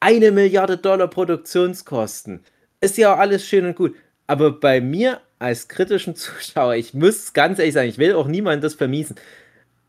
[0.00, 2.42] eine Milliarde Dollar Produktionskosten.
[2.80, 3.94] Ist ja auch alles schön und gut.
[4.26, 8.62] Aber bei mir als kritischen Zuschauer, ich muss ganz ehrlich sagen, ich will auch niemandem
[8.62, 9.16] das vermiesen.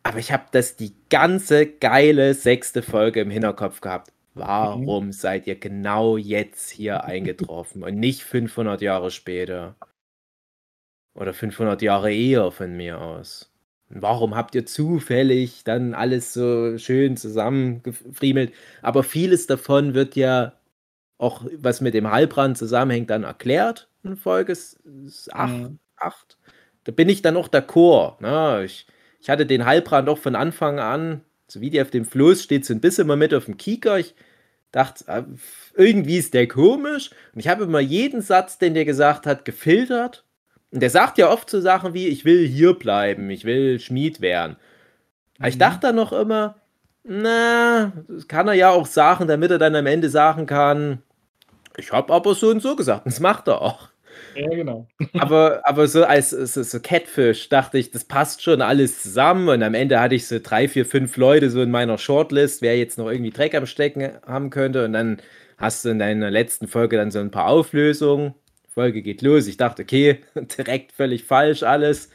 [0.03, 4.11] Aber ich habe das die ganze geile sechste Folge im Hinterkopf gehabt.
[4.33, 9.75] Warum seid ihr genau jetzt hier eingetroffen und nicht 500 Jahre später?
[11.13, 13.50] Oder 500 Jahre eher von mir aus?
[13.93, 18.53] Warum habt ihr zufällig dann alles so schön zusammengefriemelt?
[18.81, 20.53] Aber vieles davon wird ja
[21.17, 25.49] auch, was mit dem Heilbrand zusammenhängt, dann erklärt in Folge 8.
[25.49, 25.79] Mhm.
[25.97, 26.37] acht.
[26.83, 28.21] Da bin ich dann auch d'accord.
[28.21, 28.65] Ne?
[28.65, 28.87] Ich,
[29.21, 32.65] ich hatte den Heilbrand auch von Anfang an, so wie die auf dem Floß steht,
[32.65, 33.99] so ein bisschen mal mit auf dem Kieker.
[33.99, 34.15] Ich
[34.71, 35.23] dachte, äh,
[35.75, 37.11] irgendwie ist der komisch.
[37.33, 40.25] Und ich habe immer jeden Satz, den der gesagt hat, gefiltert.
[40.71, 44.21] Und der sagt ja oft so Sachen wie, ich will hier bleiben, ich will Schmied
[44.21, 44.57] werden.
[45.39, 45.59] Aber ich Mhm.
[45.59, 46.55] dachte dann noch immer,
[47.03, 51.03] na, das kann er ja auch sagen, damit er dann am Ende sagen kann,
[51.77, 53.05] ich habe aber so und so gesagt.
[53.05, 53.89] Und das macht er auch.
[54.35, 54.87] Ja, genau.
[55.17, 59.49] aber, aber so als so, so Catfish dachte ich, das passt schon alles zusammen.
[59.49, 62.77] Und am Ende hatte ich so drei, vier, fünf Leute so in meiner Shortlist, wer
[62.77, 64.85] jetzt noch irgendwie Dreck am Stecken haben könnte.
[64.85, 65.21] Und dann
[65.57, 68.35] hast du in deiner letzten Folge dann so ein paar Auflösungen.
[68.73, 69.47] Folge geht los.
[69.47, 72.09] Ich dachte, okay, direkt völlig falsch alles.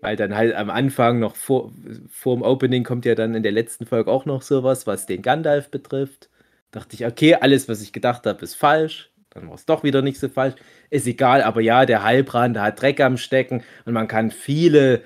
[0.00, 1.72] Weil dann halt am Anfang noch vor,
[2.08, 5.20] vor dem Opening kommt ja dann in der letzten Folge auch noch sowas, was den
[5.20, 6.30] Gandalf betrifft.
[6.70, 9.10] Dachte ich, okay, alles, was ich gedacht habe, ist falsch.
[9.30, 10.54] Dann war es doch wieder nicht so falsch.
[10.88, 15.02] Ist egal, aber ja, der Heilbrand hat Dreck am Stecken und man kann viele,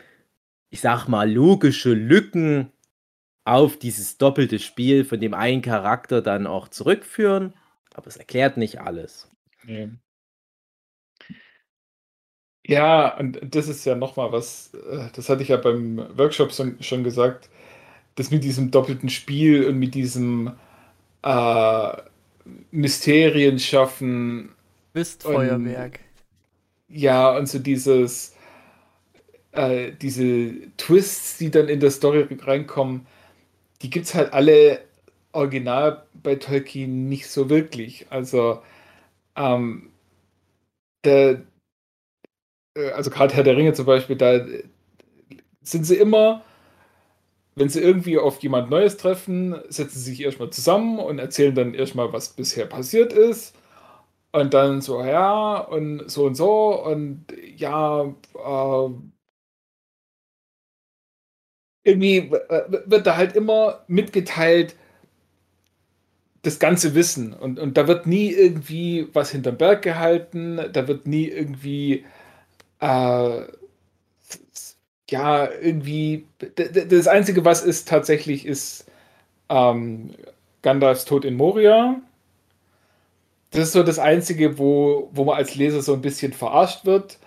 [0.71, 2.71] ich sag mal, logische Lücken
[3.45, 7.55] auf dieses doppelte Spiel von dem einen Charakter dann auch zurückführen.
[7.95, 9.34] Aber es erklärt nicht alles.
[9.67, 9.89] Ja.
[12.67, 16.83] Ja, und das ist ja nochmal was, äh, das hatte ich ja beim Workshop schon,
[16.83, 17.51] schon gesagt,
[18.17, 20.53] das mit diesem doppelten Spiel und mit diesem
[21.23, 21.93] äh,
[22.73, 24.51] Mysterien schaffen,
[24.95, 26.01] Mistfeuerwerk.
[26.89, 28.35] ja, und so dieses,
[29.53, 33.07] äh, diese Twists, die dann in der Story reinkommen,
[33.83, 34.81] die gibt es halt alle
[35.33, 38.07] original bei Tolkien nicht so wirklich.
[38.11, 38.63] Also,
[39.37, 39.91] ähm,
[41.05, 41.45] der,
[42.77, 44.45] äh, also gerade Herr der Ringe zum Beispiel, da
[45.63, 46.45] sind sie immer,
[47.57, 51.75] wenn sie irgendwie auf jemand Neues treffen, setzen sie sich erstmal zusammen und erzählen dann
[51.75, 53.55] erstmal, was bisher passiert ist.
[54.33, 57.27] Und dann so, ja, und so und so, und
[57.57, 58.91] ja, äh,
[61.85, 64.75] irgendwie wird da halt immer mitgeteilt,
[66.45, 67.33] das ganze Wissen.
[67.33, 72.05] Und, und da wird nie irgendwie was hinterm Berg gehalten, da wird nie irgendwie,
[72.81, 73.41] äh,
[75.11, 76.27] ja, irgendwie,
[76.57, 78.87] das Einzige, was ist tatsächlich, ist
[79.49, 80.11] ähm,
[80.63, 82.01] Gandalfs Tod in Moria.
[83.51, 87.19] Das ist so das Einzige, wo, wo man als Leser so ein bisschen verarscht wird.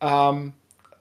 [0.00, 0.52] Ähm,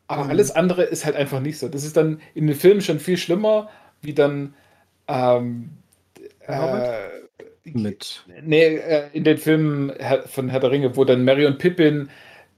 [0.08, 0.30] aber mhm.
[0.32, 1.70] alles andere ist halt einfach nicht so.
[1.70, 3.70] Das ist dann in den Filmen schon viel schlimmer,
[4.02, 4.56] wie dann
[5.08, 5.70] ähm,
[6.48, 7.19] äh,
[7.66, 8.24] mit.
[8.42, 9.92] Nee, äh, in den Filmen
[10.26, 12.10] von Herr der Ringe, wo dann Marion Pippin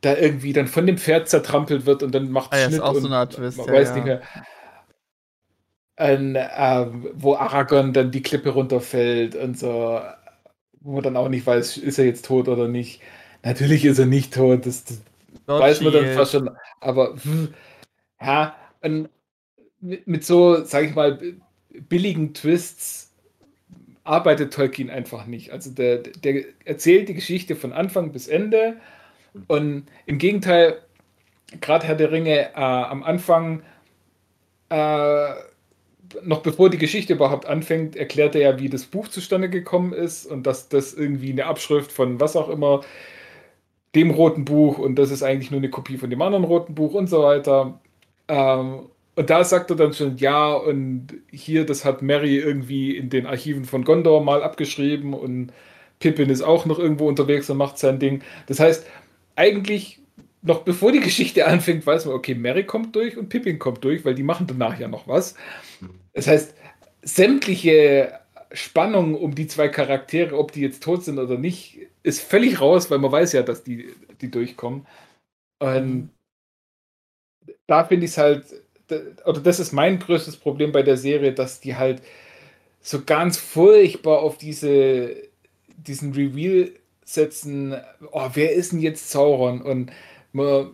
[0.02, 2.95] da irgendwie dann von dem Pferd zertrampelt wird und dann macht ah, Schnitt ist auch
[2.95, 3.95] so eine Art Twist, weiß ja.
[3.95, 4.22] nicht mehr.
[5.97, 10.02] Und, äh, wo Aragorn dann die Klippe runterfällt und so,
[10.80, 13.02] wo man dann auch nicht weiß, ist er jetzt tot oder nicht.
[13.43, 14.99] Natürlich ist er nicht tot, das, das
[15.45, 16.49] weiß man dann fast schon,
[16.80, 17.16] aber
[18.20, 19.10] ja, und
[19.80, 21.20] mit so, sag ich mal,
[21.70, 23.11] billigen Twists
[24.04, 25.52] arbeitet Tolkien einfach nicht.
[25.52, 28.78] Also der, der erzählt die Geschichte von Anfang bis Ende
[29.47, 30.80] und im Gegenteil,
[31.60, 33.64] gerade Herr der Ringe äh, am Anfang,
[34.70, 35.34] äh,
[36.24, 40.26] noch bevor die Geschichte überhaupt anfängt, erklärt er ja, wie das Buch zustande gekommen ist
[40.26, 42.82] und dass das irgendwie eine Abschrift von was auch immer
[43.95, 46.93] dem roten Buch und das ist eigentlich nur eine Kopie von dem anderen roten Buch
[46.93, 47.80] und so weiter.
[48.28, 48.89] Ähm,
[49.22, 53.28] und da sagt er dann schon, ja, und hier, das hat Mary irgendwie in den
[53.28, 55.53] Archiven von Gondor mal abgeschrieben und
[55.99, 58.24] Pippin ist auch noch irgendwo unterwegs und macht sein Ding.
[58.47, 58.84] Das heißt,
[59.36, 59.99] eigentlich
[60.41, 64.03] noch bevor die Geschichte anfängt, weiß man, okay, Mary kommt durch und Pippin kommt durch,
[64.05, 65.36] weil die machen danach ja noch was.
[66.13, 66.55] Das heißt,
[67.03, 72.59] sämtliche Spannung um die zwei Charaktere, ob die jetzt tot sind oder nicht, ist völlig
[72.59, 74.88] raus, weil man weiß ja, dass die, die durchkommen.
[75.59, 76.09] Und
[77.67, 78.45] da finde ich es halt,
[79.25, 82.01] oder das ist mein größtes Problem bei der Serie, dass die halt
[82.81, 85.15] so ganz furchtbar auf diese,
[85.77, 86.71] diesen Reveal
[87.03, 87.75] setzen,
[88.11, 89.61] oh, wer ist denn jetzt Sauron?
[89.61, 89.91] Und
[90.33, 90.71] man,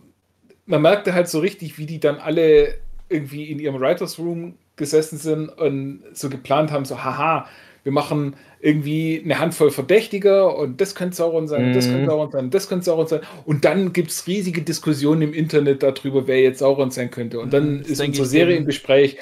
[0.66, 2.74] man merkte halt so richtig, wie die dann alle
[3.08, 7.48] irgendwie in ihrem Writers Room gesessen sind und so geplant haben, so, haha,
[7.88, 11.74] wir machen irgendwie eine Handvoll Verdächtiger und das könnte Sauron sein, mhm.
[11.74, 13.20] das könnte Sauron sein, das könnte Sauron sein.
[13.46, 17.40] Und dann gibt es riesige Diskussionen im Internet darüber, wer jetzt Sauron sein könnte.
[17.40, 19.16] Und dann mhm, ist unsere Serie im Gespräch.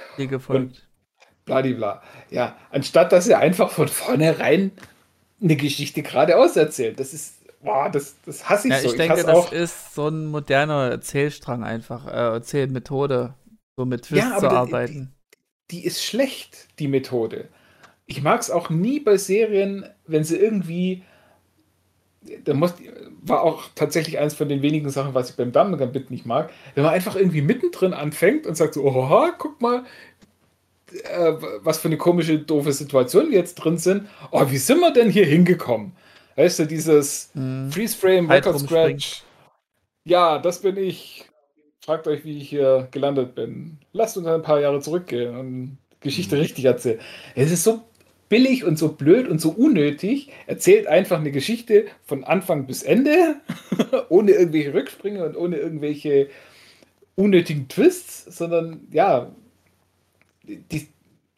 [1.45, 2.03] Bladibla.
[2.31, 4.73] Ja, anstatt dass er einfach von vornherein
[5.41, 6.99] eine Geschichte geradeaus erzählt.
[6.99, 8.89] Das ist, boah, das, das hasse ich ja, so.
[8.89, 13.35] Ich denke, das ist so ein moderner Erzählstrang einfach, äh, Erzählmethode,
[13.77, 15.15] so mit Twists ja, zu arbeiten.
[15.71, 17.49] Die, die ist schlecht, die Methode
[18.07, 21.03] ich mag es auch nie bei Serien, wenn sie irgendwie.
[22.45, 22.75] Da muss,
[23.23, 26.51] war auch tatsächlich eines von den wenigen Sachen, was ich beim Damen Gambit nicht mag,
[26.75, 29.85] wenn man einfach irgendwie mittendrin anfängt und sagt so, oha, guck mal,
[30.93, 34.09] äh, was für eine komische, doofe Situation wir jetzt drin sind.
[34.33, 35.93] Oh, wie sind wir denn hier hingekommen?
[36.35, 37.71] Weißt du, dieses hm.
[37.71, 39.23] Freeze Frame, Record Scratch.
[40.05, 41.25] Ja, das bin ich.
[41.81, 43.79] Fragt euch, wie ich hier gelandet bin.
[43.93, 46.43] Lasst uns ein paar Jahre zurückgehen und Geschichte hm.
[46.43, 47.01] richtig erzählen.
[47.37, 47.83] Es ist so
[48.29, 53.37] billig und so blöd und so unnötig, erzählt einfach eine Geschichte von Anfang bis Ende,
[54.09, 56.29] ohne irgendwelche Rücksprünge und ohne irgendwelche
[57.15, 59.33] unnötigen Twists, sondern ja,
[60.45, 60.89] die,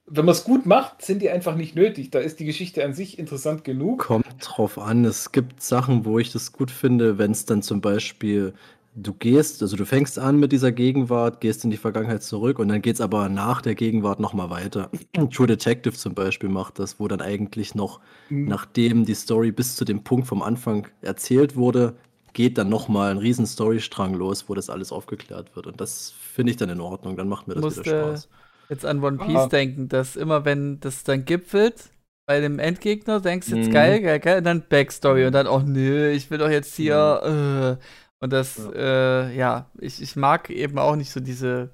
[0.07, 2.11] wenn man es gut macht, sind die einfach nicht nötig.
[2.11, 4.01] Da ist die Geschichte an sich interessant genug.
[4.01, 5.05] Kommt drauf an.
[5.05, 8.55] Es gibt Sachen, wo ich das gut finde, wenn es dann zum Beispiel
[9.03, 12.68] du gehst, also du fängst an mit dieser Gegenwart, gehst in die Vergangenheit zurück und
[12.68, 14.90] dann geht es aber nach der Gegenwart nochmal weiter.
[15.32, 18.46] True Detective zum Beispiel macht das, wo dann eigentlich noch, mhm.
[18.46, 21.94] nachdem die Story bis zu dem Punkt vom Anfang erzählt wurde,
[22.32, 25.66] geht dann nochmal ein riesen Storystrang los, wo das alles aufgeklärt wird.
[25.66, 28.28] Und das finde ich dann in Ordnung, dann macht mir das Musste wieder Spaß.
[28.68, 29.46] Jetzt an One Piece Aha.
[29.46, 31.90] denken, dass immer wenn das dann gipfelt,
[32.26, 33.72] bei dem Endgegner denkst du jetzt mhm.
[33.72, 37.22] geil, geil, geil, und dann Backstory und dann, oh nö, ich will doch jetzt hier,
[37.24, 37.76] mhm.
[37.78, 37.84] äh,
[38.21, 41.71] und das, ja, äh, ja ich, ich mag eben auch nicht so diese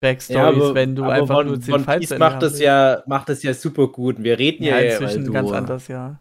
[0.00, 3.52] Backstories, ja, wenn du einfach von, nur zehn Fights macht das ja macht das ja
[3.52, 4.22] super gut.
[4.22, 6.20] Wir reden ja, ja inzwischen du, ganz anders, ja.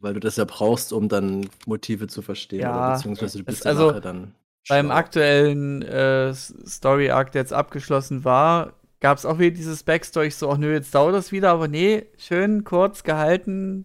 [0.00, 2.60] Weil du das ja brauchst, um dann Motive zu verstehen.
[2.60, 4.34] Ja, oder beziehungsweise du bist also, dann.
[4.68, 10.36] Beim aktuellen äh, Story-Arc, der jetzt abgeschlossen war, gab es auch wieder dieses Backstory, ich
[10.36, 13.84] so, ach nö, jetzt dauert das wieder, aber nee, schön kurz gehalten.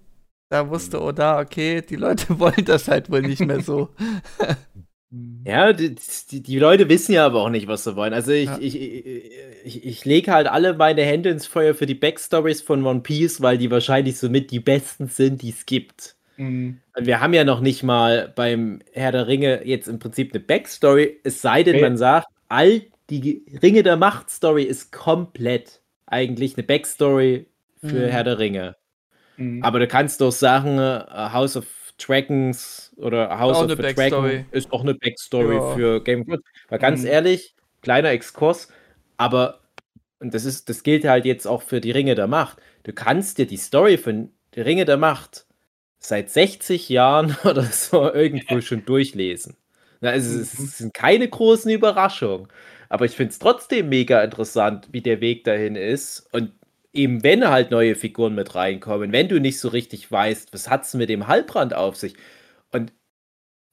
[0.50, 3.90] Da wusste Oda, okay, die Leute wollen das halt wohl nicht mehr so.
[5.44, 5.96] Ja, die,
[6.30, 8.14] die, die, Leute wissen ja aber auch nicht, was sie wollen.
[8.14, 8.58] Also ich, ja.
[8.60, 9.32] ich, ich,
[9.64, 13.42] ich, ich lege halt alle meine Hände ins Feuer für die Backstories von One Piece,
[13.42, 16.16] weil die wahrscheinlich somit die besten sind, die es gibt.
[16.38, 16.80] Mhm.
[16.96, 21.20] Wir haben ja noch nicht mal beim Herr der Ringe jetzt im Prinzip eine Backstory,
[21.24, 21.84] es sei denn, okay.
[21.84, 27.48] man sagt, all die Ringe der Macht Story ist komplett eigentlich eine Backstory
[27.82, 28.10] für mhm.
[28.10, 28.76] Herr der Ringe.
[29.40, 29.64] Mhm.
[29.64, 31.66] Aber du kannst doch sagen, äh, House of
[31.98, 35.76] Dragons oder House of the Dragon ist auch eine Backstory ja.
[35.76, 36.44] für Game of Thrones.
[36.70, 37.08] Weil ganz mhm.
[37.08, 38.70] ehrlich, kleiner Exkurs,
[39.18, 39.60] aber
[40.20, 42.58] und das ist, das gilt halt jetzt auch für die Ringe der Macht.
[42.84, 45.46] Du kannst dir die Story von die Ringe der Macht
[46.00, 49.56] seit 60 Jahren oder so irgendwo schon durchlesen.
[50.02, 52.48] Also es sind keine großen Überraschungen.
[52.90, 56.28] Aber ich finde es trotzdem mega interessant, wie der Weg dahin ist.
[56.32, 56.52] Und
[57.00, 60.84] eben wenn halt neue Figuren mit reinkommen, wenn du nicht so richtig weißt, was hat
[60.84, 62.16] es mit dem Halbrand auf sich.
[62.72, 62.92] Und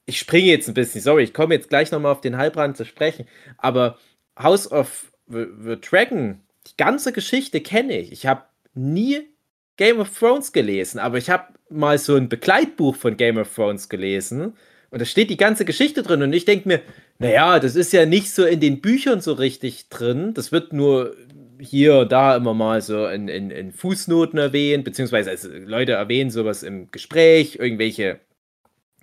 [0.05, 2.85] ich springe jetzt ein bisschen, sorry, ich komme jetzt gleich nochmal auf den Halbrand zu
[2.85, 3.97] sprechen, aber
[4.39, 8.11] House of the, the Dragon, die ganze Geschichte kenne ich.
[8.13, 9.27] Ich habe nie
[9.75, 13.89] Game of Thrones gelesen, aber ich habe mal so ein Begleitbuch von Game of Thrones
[13.89, 14.53] gelesen
[14.89, 16.81] und da steht die ganze Geschichte drin und ich denke mir,
[17.19, 20.33] naja, das ist ja nicht so in den Büchern so richtig drin.
[20.33, 21.15] Das wird nur
[21.59, 26.63] hier da immer mal so in, in, in Fußnoten erwähnt, beziehungsweise also Leute erwähnen sowas
[26.63, 28.19] im Gespräch, irgendwelche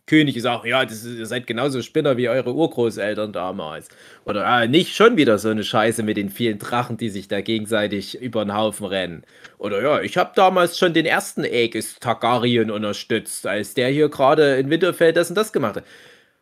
[0.07, 3.89] Könige sagen, ja, ist, ihr seid genauso Spinner wie eure Urgroßeltern damals.
[4.27, 7.41] Oder ah, nicht schon wieder so eine Scheiße mit den vielen Drachen, die sich da
[7.41, 9.25] gegenseitig über den Haufen rennen.
[9.57, 14.57] Oder ja, ich habe damals schon den ersten Aegis Targaryen unterstützt, als der hier gerade
[14.57, 15.85] in Winterfell das und das gemacht hat.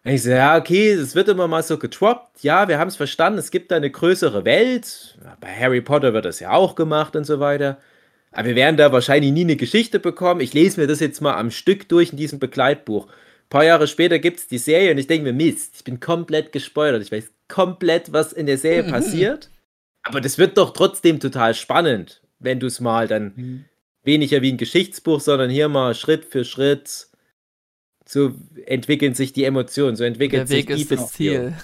[0.05, 2.43] Und ich so, ja, okay, es wird immer mal so getroppt.
[2.43, 5.17] Ja, wir haben es verstanden, es gibt da eine größere Welt.
[5.41, 7.79] Bei Harry Potter wird das ja auch gemacht und so weiter.
[8.33, 10.41] Aber wir werden da wahrscheinlich nie eine Geschichte bekommen.
[10.41, 13.07] Ich lese mir das jetzt mal am Stück durch in diesem Begleitbuch.
[13.07, 16.01] Ein paar Jahre später gibt es die Serie und ich denke mir, Mist, ich bin
[16.01, 17.03] komplett gespoilert.
[17.03, 19.51] Ich weiß komplett, was in der Serie passiert.
[20.03, 23.65] Aber das wird doch trotzdem total spannend, wenn du es mal dann mhm.
[24.03, 27.09] weniger wie ein Geschichtsbuch, sondern hier mal Schritt für Schritt
[28.13, 28.35] so
[28.67, 31.55] entwickeln sich die Emotionen, so entwickelt Der Weg sich die ist Ziel.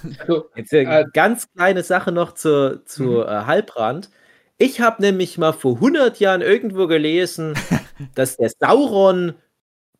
[0.57, 3.23] Jetzt eine äh, ganz kleine Sache noch zu, zu mhm.
[3.23, 4.09] äh, Halbrand.
[4.57, 7.53] Ich habe nämlich mal vor 100 Jahren irgendwo gelesen,
[8.15, 9.35] dass der Sauron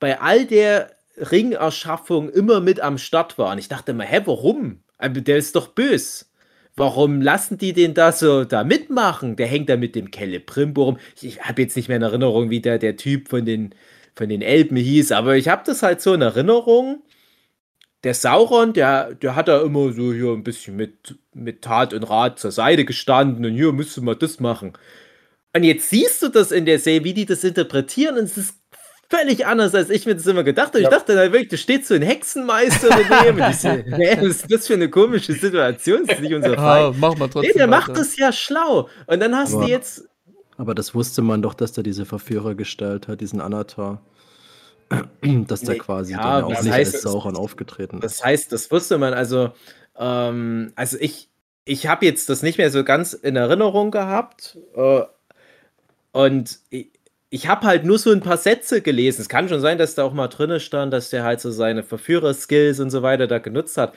[0.01, 3.53] bei all der Ringerschaffung immer mit am Start war.
[3.53, 4.83] Und ich dachte mal, hä, warum?
[5.01, 6.33] Der ist doch bös.
[6.77, 9.37] Warum lassen die den da so da mitmachen?
[9.37, 10.99] Der hängt da mit dem Kelle Primbo rum.
[11.17, 13.75] Ich, ich habe jetzt nicht mehr in Erinnerung, wie der, der Typ von den
[14.19, 17.05] von den Elben hieß, aber ich habe das halt so in Erinnerung.
[18.05, 22.03] Der Sauron, der, der hat da immer so hier ein bisschen mit, mit Tat und
[22.05, 24.73] Rat zur Seite gestanden und hier müsste man das machen.
[25.55, 28.55] Und jetzt siehst du das in der Serie, wie die das interpretieren und es ist
[29.09, 30.81] völlig anders, als ich mir das immer gedacht habe.
[30.81, 30.89] Ja.
[30.89, 33.39] Ich dachte dann wirklich, da steht so ein Hexenmeister daneben.
[33.51, 36.07] ich so, nee, was ist das für eine komische Situation?
[36.07, 36.87] Das ist nicht unser Fall.
[36.87, 37.89] Ah, mach mal trotzdem nee, der weiter.
[37.89, 38.89] macht das ja schlau.
[39.07, 40.09] Und dann hast aber, du jetzt
[40.59, 44.03] aber das wusste man doch, dass der diese Verführer gestellt hat, diesen Anatar.
[45.47, 48.05] dass der nee, quasi ja, dann auch nicht heißt, als Sauron aufgetreten ist.
[48.05, 49.13] Das heißt, das wusste man.
[49.15, 49.53] Also,
[49.99, 51.29] ähm, also ich,
[51.65, 54.57] ich habe jetzt das nicht mehr so ganz in Erinnerung gehabt.
[54.75, 55.03] Äh,
[56.13, 56.91] und ich,
[57.31, 59.21] ich habe halt nur so ein paar Sätze gelesen.
[59.21, 61.83] Es kann schon sein, dass da auch mal drin stand, dass der halt so seine
[61.83, 63.93] Verführer-Skills und so weiter da genutzt hat.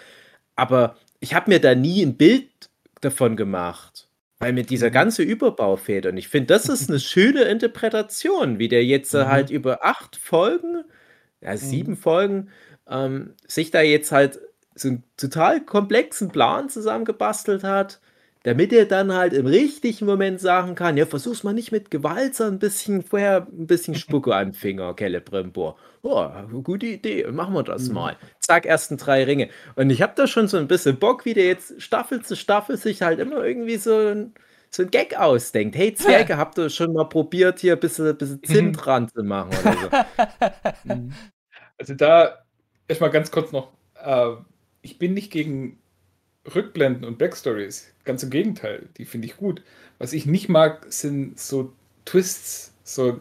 [0.55, 2.49] Aber ich habe mir da nie ein Bild
[2.99, 4.00] davon gemacht.
[4.41, 4.93] Weil mit dieser mhm.
[4.93, 6.07] ganze Überbau fehlt.
[6.07, 9.27] Und ich finde, das ist eine schöne Interpretation, wie der jetzt mhm.
[9.27, 10.83] halt über acht Folgen,
[11.41, 11.97] ja, sieben mhm.
[11.97, 12.49] Folgen,
[12.89, 14.39] ähm, sich da jetzt halt
[14.75, 18.01] so einen total komplexen Plan zusammengebastelt hat
[18.43, 22.35] damit er dann halt im richtigen Moment sagen kann, ja, versuch's mal nicht mit Gewalt,
[22.35, 25.77] sondern ein bisschen vorher ein bisschen Spucke an Finger, Celebrimbor.
[26.01, 26.27] Oh,
[26.63, 27.93] gute Idee, machen wir das mhm.
[27.93, 28.17] mal.
[28.39, 29.49] Zack, ersten drei Ringe.
[29.75, 32.77] Und ich habe da schon so ein bisschen Bock, wie der jetzt Staffel zu Staffel
[32.77, 34.33] sich halt immer irgendwie so ein,
[34.71, 35.75] so ein Gag ausdenkt.
[35.75, 38.53] Hey, Zwerge, habt ihr schon mal probiert, hier ein bisschen, bisschen mhm.
[38.53, 39.89] Zimt dran zu machen oder so?
[40.83, 41.13] Mhm.
[41.77, 42.39] also da
[42.87, 43.71] erstmal ganz kurz noch,
[44.03, 44.31] äh,
[44.81, 45.79] ich bin nicht gegen
[46.55, 47.90] Rückblenden und Backstories.
[48.03, 49.61] Ganz im Gegenteil, die finde ich gut.
[49.99, 51.73] Was ich nicht mag, sind so
[52.05, 52.73] Twists.
[52.83, 53.19] So,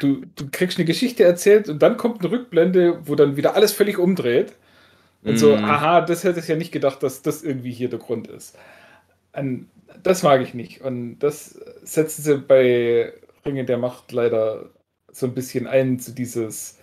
[0.00, 3.72] du, du kriegst eine Geschichte erzählt und dann kommt eine Rückblende, wo dann wieder alles
[3.72, 4.52] völlig umdreht.
[5.22, 5.36] Und mm.
[5.36, 5.64] so, mhm.
[5.64, 8.56] aha, das hätte ich ja nicht gedacht, dass das irgendwie hier der Grund ist.
[9.32, 9.68] Und
[10.02, 10.80] das mag ich nicht.
[10.80, 13.12] Und das setzen sie bei
[13.44, 14.70] Ringe der Macht leider
[15.12, 16.78] so ein bisschen ein, zu dieses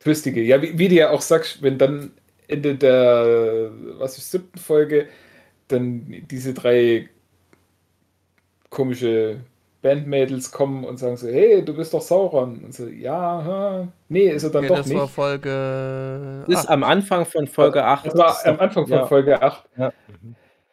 [0.00, 0.42] Twistige.
[0.42, 2.12] Ja, wie, wie du ja auch sagst, wenn dann
[2.48, 5.08] Ende der, was ist, siebten Folge
[5.68, 7.08] dann diese drei
[8.70, 9.40] komische
[9.82, 12.64] Bandmädels kommen und sagen so, hey, du bist doch Sauron.
[12.64, 14.96] Und so, ja, ha, nee, ist er dann okay, doch das nicht.
[14.96, 18.06] Das war Folge Das ist am Anfang von Folge 8.
[18.06, 19.06] Das war am Anfang von ja.
[19.06, 19.64] Folge 8.
[19.76, 19.92] Ja.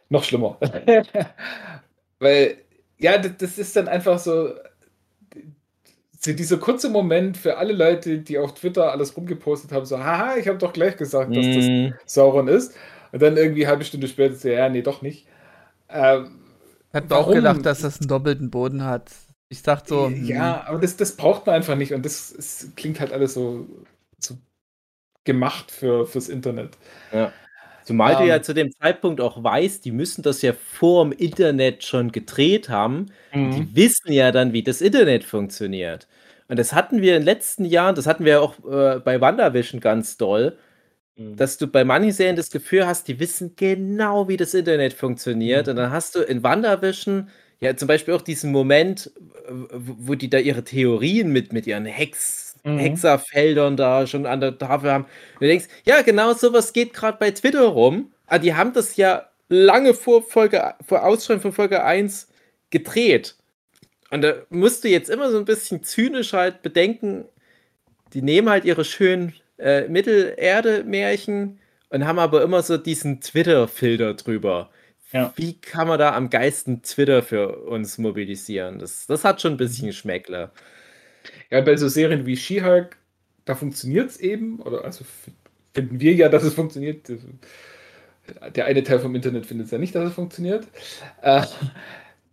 [0.10, 0.58] Noch schlimmer.
[2.20, 2.58] Weil,
[2.98, 4.50] ja, das ist dann einfach so,
[6.26, 10.48] dieser kurze Moment für alle Leute, die auf Twitter alles rumgepostet haben, so, haha, ich
[10.48, 11.94] habe doch gleich gesagt, dass das mm.
[12.06, 12.74] Sauron ist.
[13.14, 15.28] Und dann irgendwie eine halbe Stunde später so, ja, nee, doch nicht.
[15.88, 16.40] Ähm,
[16.92, 19.12] hat auch gedacht, dass das einen doppelten Boden hat.
[19.50, 20.10] Ich dachte so.
[20.10, 20.68] Ja, hm.
[20.68, 21.94] aber das, das braucht man einfach nicht.
[21.94, 23.68] Und das, das klingt halt alles so,
[24.18, 24.36] so
[25.26, 26.76] gemacht für, fürs Internet.
[27.12, 27.32] Ja.
[27.84, 28.44] Zumal um, du ja ähm.
[28.44, 33.12] zu dem Zeitpunkt auch weißt, die müssen das ja vor dem Internet schon gedreht haben.
[33.32, 33.52] Mhm.
[33.52, 36.08] Die wissen ja dann, wie das Internet funktioniert.
[36.48, 39.80] Und das hatten wir in den letzten Jahren, das hatten wir auch äh, bei WandaVision
[39.80, 40.58] ganz doll,
[41.16, 41.36] mhm.
[41.36, 45.68] dass du bei manchen Serien das Gefühl hast, die wissen genau, wie das Internet funktioniert.
[45.68, 45.72] Mhm.
[45.72, 49.12] Und dann hast du in WandaVision ja zum Beispiel auch diesen Moment,
[49.50, 52.78] wo die da ihre Theorien mit, mit ihren Hex, mhm.
[52.78, 55.06] Hexerfeldern da schon an der Tafel haben.
[55.06, 58.12] Und du denkst, ja, genau sowas geht gerade bei Twitter rum.
[58.26, 62.30] Aber ah, die haben das ja lange vor Folge, vor Ausschreiben von Folge 1
[62.70, 63.36] gedreht.
[64.10, 67.26] Und da musst du jetzt immer so ein bisschen zynisch halt bedenken,
[68.14, 69.34] die nehmen halt ihre schönen
[69.64, 71.60] äh, Mittelerde-Märchen
[71.90, 74.70] und haben aber immer so diesen Twitter-Filter drüber.
[75.12, 75.32] Ja.
[75.36, 78.80] Wie kann man da am geisten Twitter für uns mobilisieren?
[78.80, 80.52] Das, das hat schon ein bisschen Schmeckler.
[81.50, 82.98] Ja, bei so Serien wie She-Hulk,
[83.46, 85.06] da funktioniert es eben, oder also
[85.74, 87.12] finden wir ja, dass es funktioniert.
[88.56, 90.68] Der eine Teil vom Internet findet es ja nicht, dass es funktioniert.
[91.22, 91.44] Äh,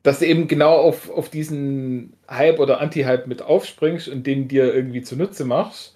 [0.03, 4.75] dass du eben genau auf, auf diesen Hype oder Anti-Hype mit aufspringst und den dir
[4.75, 5.95] irgendwie zunutze machst.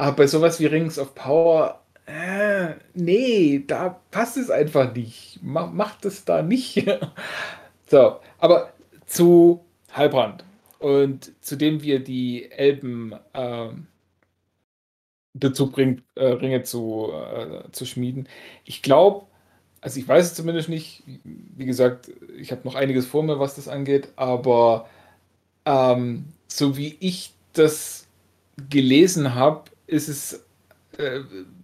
[0.00, 5.38] Aber bei sowas wie Rings of Power, äh, nee, da passt es einfach nicht.
[5.42, 6.90] Mach, macht es da nicht.
[7.86, 8.72] so, aber
[9.04, 10.42] zu Halbrand
[10.78, 13.68] und zu dem wir die Elben äh,
[15.34, 18.26] dazu bringt, äh, Ringe zu, äh, zu schmieden.
[18.64, 19.26] Ich glaube,
[19.82, 21.02] also ich weiß es zumindest nicht.
[21.24, 24.88] Wie gesagt, ich habe noch einiges vor mir, was das angeht, aber
[25.66, 28.06] ähm, so wie ich das
[28.70, 30.46] gelesen habe, ist es
[30.98, 31.20] äh,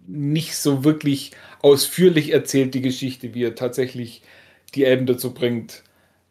[0.06, 4.22] nicht so wirklich ausführlich erzählt, die Geschichte, wie er tatsächlich
[4.74, 5.82] die Elben dazu bringt,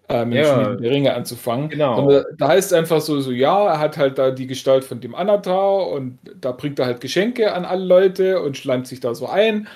[0.07, 1.69] äh, mit ja, der Ringe anzufangen.
[1.69, 2.23] Genau.
[2.37, 5.15] da heißt es einfach so, so, ja, er hat halt da die Gestalt von dem
[5.15, 9.27] Anatar und da bringt er halt Geschenke an alle Leute und schleimt sich da so
[9.27, 9.67] ein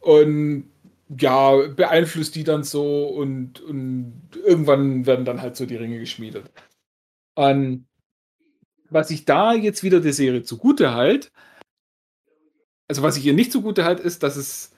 [0.00, 0.70] und
[1.18, 6.44] ja, beeinflusst die dann so und, und irgendwann werden dann halt so die Ringe geschmiedet.
[7.34, 7.86] Und
[8.90, 11.32] was ich da jetzt wieder der Serie zugute halt,
[12.88, 14.72] also was ich ihr nicht zugute halt, ist, dass es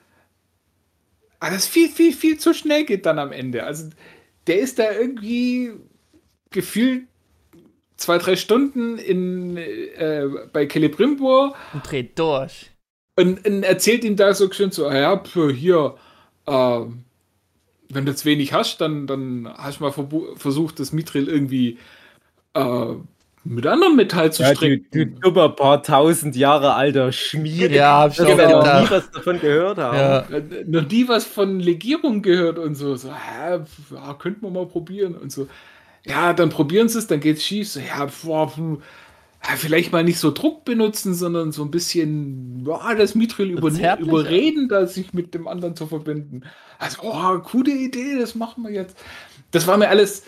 [1.39, 3.63] alles viel, viel, viel zu schnell geht dann am Ende.
[3.63, 3.89] Also
[4.47, 5.71] der ist da irgendwie
[6.51, 7.07] gefühlt
[7.95, 11.55] zwei, drei Stunden in, äh, bei Celebrimbor.
[11.73, 12.71] Und dreht durch.
[13.15, 15.95] Und, und, erzählt ihm da so schön so, ah ja, hier,
[16.45, 16.79] äh,
[17.89, 21.77] wenn du jetzt wenig hast, dann, dann hast du mal versucht, das Mithril irgendwie
[22.53, 22.93] äh,
[23.43, 24.87] mit anderem Metall zu ja, stricken.
[24.91, 27.71] Du, du dummer paar tausend Jahre alter Schmied.
[27.71, 29.97] Ja, hab ich auch noch nie was davon gehört haben.
[29.97, 30.25] Ja.
[30.67, 32.95] Noch nie was von Legierung gehört und so.
[32.95, 35.47] so ja, könnten wir mal probieren und so.
[36.05, 37.69] Ja, dann probieren sie es, dann geht's schief.
[37.69, 38.51] So, ja, boah,
[39.43, 43.69] ja, vielleicht mal nicht so Druck benutzen, sondern so ein bisschen boah, das Mithril über,
[43.99, 46.43] überreden, da sich mit dem anderen zu verbinden.
[46.77, 48.97] Also, oh, coole Idee, das machen wir jetzt.
[49.49, 50.23] Das war mir alles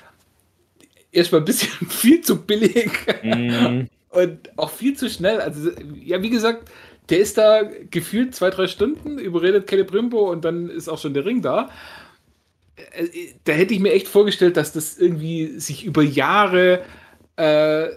[1.13, 2.91] erstmal ein bisschen viel zu billig
[3.23, 3.83] mm.
[4.09, 5.39] und auch viel zu schnell.
[5.39, 5.71] Also,
[6.03, 6.69] ja, wie gesagt,
[7.09, 11.25] der ist da gefühlt zwei, drei Stunden, überredet Celebrimbo und dann ist auch schon der
[11.25, 11.69] Ring da.
[12.75, 13.07] Äh,
[13.43, 16.83] da hätte ich mir echt vorgestellt, dass das irgendwie sich über Jahre
[17.35, 17.87] äh,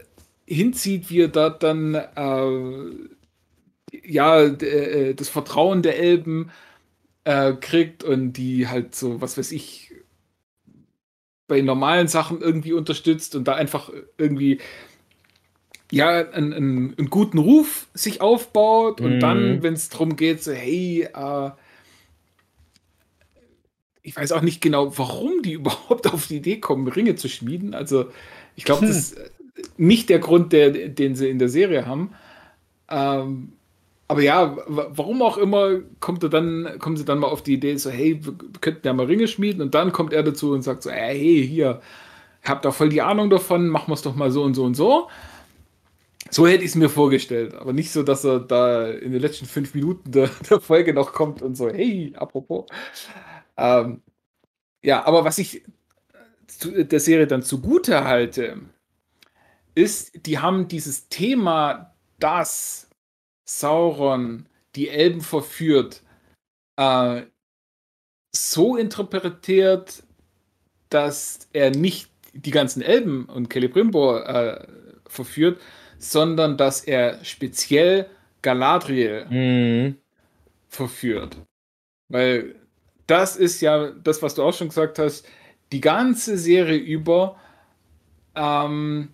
[0.47, 3.07] hinzieht, wie er dort dann äh,
[4.05, 6.51] ja äh, das Vertrauen der Elben
[7.25, 9.86] äh, kriegt und die halt so, was weiß ich,
[11.49, 14.59] bei normalen Sachen irgendwie unterstützt und da einfach irgendwie
[15.93, 19.21] ja einen, einen, einen guten Ruf sich aufbaut und mhm.
[19.21, 21.51] dann, wenn es darum geht, so hey, äh,
[24.03, 27.75] ich weiß auch nicht genau, warum die überhaupt auf die Idee kommen, Ringe zu schmieden.
[27.75, 28.07] Also
[28.55, 28.89] ich glaube, hm.
[28.89, 29.15] das
[29.77, 32.13] nicht der Grund, der, den sie in der Serie haben.
[32.89, 33.53] Ähm,
[34.09, 37.77] aber ja, warum auch immer, kommt er dann, kommen sie dann mal auf die Idee,
[37.77, 40.85] so, hey, wir könnten ja mal Ringe schmieden und dann kommt er dazu und sagt
[40.85, 41.81] so, hey, hier,
[42.45, 44.75] habt da voll die Ahnung davon, machen wir es doch mal so und so und
[44.75, 45.09] so.
[46.31, 49.47] So hätte ich es mir vorgestellt, aber nicht so, dass er da in den letzten
[49.47, 52.67] fünf Minuten der, der Folge noch kommt und so, hey, apropos.
[53.57, 54.03] Ähm,
[54.83, 55.65] ja, aber was ich
[56.65, 58.61] der Serie dann zugute halte,
[59.75, 62.86] ist, die haben dieses Thema, dass
[63.47, 66.03] Sauron die Elben verführt,
[66.77, 67.23] äh,
[68.35, 70.03] so interpretiert,
[70.91, 74.67] dass er nicht die ganzen Elben und Celebrimbor äh,
[75.07, 75.61] verführt,
[75.99, 78.11] sondern dass er speziell
[78.43, 79.97] Galadriel mhm.
[80.69, 81.39] verführt.
[82.09, 82.55] Weil
[83.07, 85.27] das ist ja das, was du auch schon gesagt hast,
[85.73, 87.41] die ganze Serie über
[88.35, 89.09] ähm,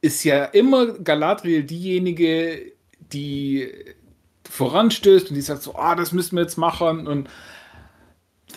[0.00, 2.72] ist ja immer Galadriel diejenige,
[3.12, 3.72] die
[4.48, 7.28] voranstößt und die sagt so, ah, das müssen wir jetzt machen und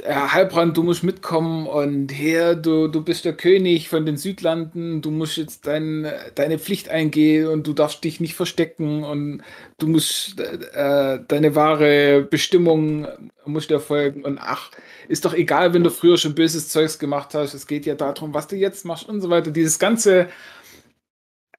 [0.02, 5.02] Herr Halbrand, du musst mitkommen und her, du, du bist der König von den Südlanden,
[5.02, 9.44] du musst jetzt dein, deine Pflicht eingehen und du darfst dich nicht verstecken und
[9.78, 13.08] du musst äh, deine wahre Bestimmung
[13.46, 14.72] musst erfolgen und ach,
[15.08, 18.34] ist doch egal, wenn du früher schon böses Zeugs gemacht hast, es geht ja darum,
[18.34, 19.52] was du jetzt machst und so weiter.
[19.52, 20.30] Dieses ganze,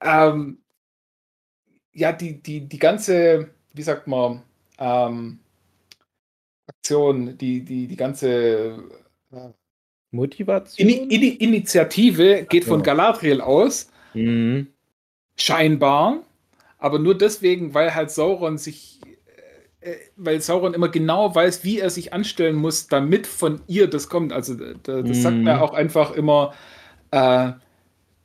[0.01, 0.64] ähm,
[1.95, 4.43] ja, die, die, die ganze, wie sagt man,
[4.79, 5.39] ähm,
[6.67, 8.79] Aktion, die, die, die ganze
[9.33, 9.51] äh,
[10.11, 10.89] Motivation?
[10.89, 13.91] In, in, Initiative geht von Galadriel aus.
[14.13, 14.69] Mhm.
[15.37, 16.23] Scheinbar.
[16.79, 19.01] Aber nur deswegen, weil halt Sauron sich,
[19.81, 23.89] äh, äh, weil Sauron immer genau weiß, wie er sich anstellen muss, damit von ihr
[23.89, 24.33] das kommt.
[24.33, 25.15] Also das mhm.
[25.15, 26.55] sagt mir auch einfach immer,
[27.11, 27.53] äh,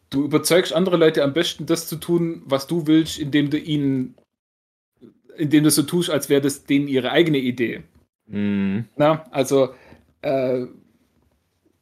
[0.09, 4.15] du überzeugst andere Leute am besten, das zu tun, was du willst, indem du ihnen,
[5.37, 7.83] indem du so tust, als wäre das denen ihre eigene Idee.
[8.27, 8.85] Mhm.
[8.95, 9.69] Na, also
[10.21, 10.65] äh,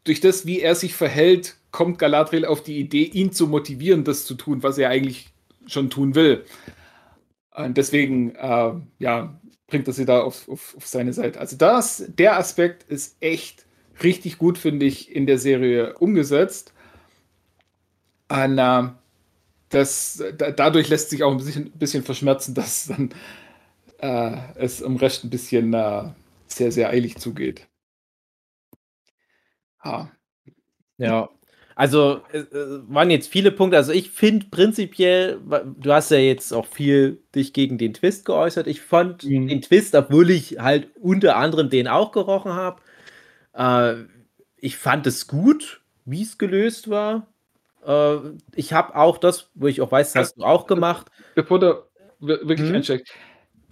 [0.03, 4.25] durch das, wie er sich verhält, kommt Galadriel auf die Idee, ihn zu motivieren, das
[4.25, 5.29] zu tun, was er eigentlich
[5.67, 6.45] schon tun will.
[7.55, 11.39] Und deswegen, äh, ja, bringt er sie da auf, auf, auf, seine Seite.
[11.39, 13.65] Also das, der Aspekt ist echt
[14.01, 16.73] richtig gut, finde ich, in der Serie umgesetzt.
[18.29, 18.89] Äh,
[19.69, 23.13] das, da, dadurch lässt sich auch ein bisschen, bisschen verschmerzen, dass dann
[23.99, 26.09] äh, es im Rest ein bisschen äh,
[26.47, 27.67] sehr, sehr eilig zugeht.
[29.83, 30.11] Ha.
[30.97, 31.29] Ja,
[31.75, 33.77] also äh, äh, waren jetzt viele Punkte.
[33.77, 35.39] Also ich finde prinzipiell,
[35.77, 38.65] du hast ja jetzt auch viel dich gegen den Twist geäußert.
[38.65, 39.47] Ich fand mhm.
[39.47, 42.81] den Twist, obwohl ich halt unter anderem den auch gerochen habe,
[43.53, 44.05] äh,
[44.57, 47.27] ich fand es gut, wie es gelöst war.
[47.87, 48.17] Äh,
[48.55, 51.07] ich habe auch das, wo ich auch weiß, das hast du auch gemacht.
[51.35, 51.83] Bevor du
[52.19, 52.75] wirklich mhm.
[52.75, 53.11] einsteigst,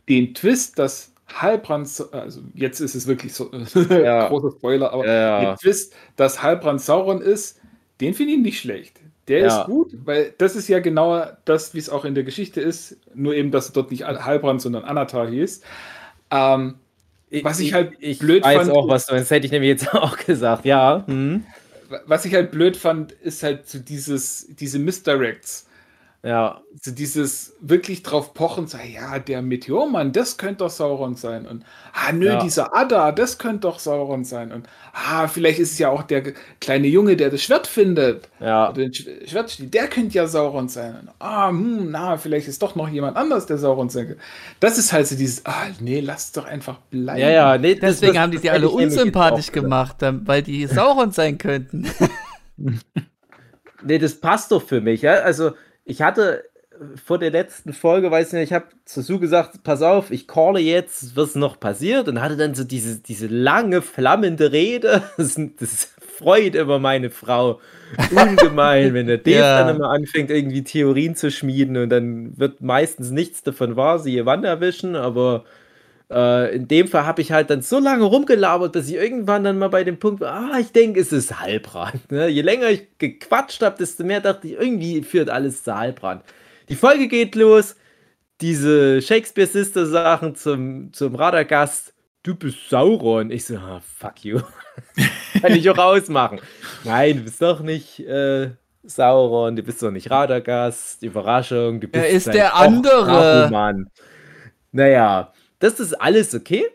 [0.08, 1.12] den Twist, dass
[1.42, 3.52] Heilbrand, also jetzt ist es wirklich so
[3.90, 4.28] ja.
[4.30, 5.42] großer Spoiler, aber ja.
[5.42, 7.60] ihr wisst, dass Heilbrand Sauron ist,
[8.00, 9.00] den finde ich nicht schlecht.
[9.28, 9.62] Der ja.
[9.62, 12.98] ist gut, weil das ist ja genau das, wie es auch in der Geschichte ist,
[13.16, 15.62] nur eben, dass dort nicht Heilbrand, sondern Anatar hieß.
[16.30, 16.76] Ähm,
[17.42, 18.72] was ich, ich halt ich blöd weiß fand.
[18.72, 21.04] auch, was du, das hätte ich nämlich jetzt auch gesagt, ja.
[21.08, 21.44] Hm.
[22.06, 25.68] Was ich halt blöd fand, ist halt so dieses, diese Misdirects.
[26.26, 26.62] Ja.
[26.82, 31.46] So dieses wirklich drauf pochen, so, ja, der Meteormann, das könnte doch Sauron sein.
[31.46, 31.64] Und,
[31.94, 32.42] ah, nö, ja.
[32.42, 34.52] dieser Ada, das könnte doch Sauron sein.
[34.52, 38.28] Und, ah, vielleicht ist es ja auch der kleine Junge, der das Schwert findet.
[38.40, 38.72] Ja.
[38.72, 40.96] Oder den Schwertstil, der könnte ja Sauron sein.
[41.00, 44.22] Und, ah, hm, na, vielleicht ist doch noch jemand anders, der Sauron sein könnte.
[44.60, 47.20] Das ist halt so dieses, ah, nee, lass doch einfach bleiben.
[47.20, 51.38] Ja, ja, nee, deswegen das, haben die sie alle unsympathisch gemacht, weil die Sauron sein
[51.38, 51.88] könnten.
[53.84, 55.14] nee, das passt doch für mich, ja.
[55.18, 55.52] Also,
[55.86, 59.82] ich hatte äh, vor der letzten Folge, weiß nicht, ich habe zu Sue gesagt, pass
[59.82, 64.52] auf, ich calle jetzt, was noch passiert und hatte dann so diese, diese lange, flammende
[64.52, 65.04] Rede.
[65.18, 67.60] Das, das freut immer meine Frau
[68.12, 69.64] ungemein, wenn der Dave ja.
[69.64, 74.16] dann immer anfängt, irgendwie Theorien zu schmieden und dann wird meistens nichts davon wahr, sie
[74.16, 75.46] ihr Wand erwischen, aber
[76.12, 79.58] äh, in dem Fall habe ich halt dann so lange rumgelabert, bis ich irgendwann dann
[79.58, 82.12] mal bei dem Punkt war, ah, ich denke, es ist Heilbrand.
[82.12, 82.28] Ne?
[82.28, 86.24] Je länger ich gequatscht habe, desto mehr dachte ich, irgendwie führt alles zu Heilbrand.
[86.70, 87.76] Die Folge geht los,
[88.42, 91.94] diese Shakespeare-Sister-Sachen zum, zum Radagast.
[92.24, 93.32] Du bist Sauron.
[93.32, 94.40] Ich so, ah, fuck you.
[95.42, 96.40] Kann ich auch ausmachen.
[96.84, 98.50] Nein, du bist doch nicht äh,
[98.84, 101.04] Sauron, du bist doch nicht Radagast.
[101.04, 103.50] Überraschung, du bist Er ist der andere.
[103.52, 103.90] Mann.
[104.72, 105.32] Naja,
[105.66, 106.66] das ist alles okay.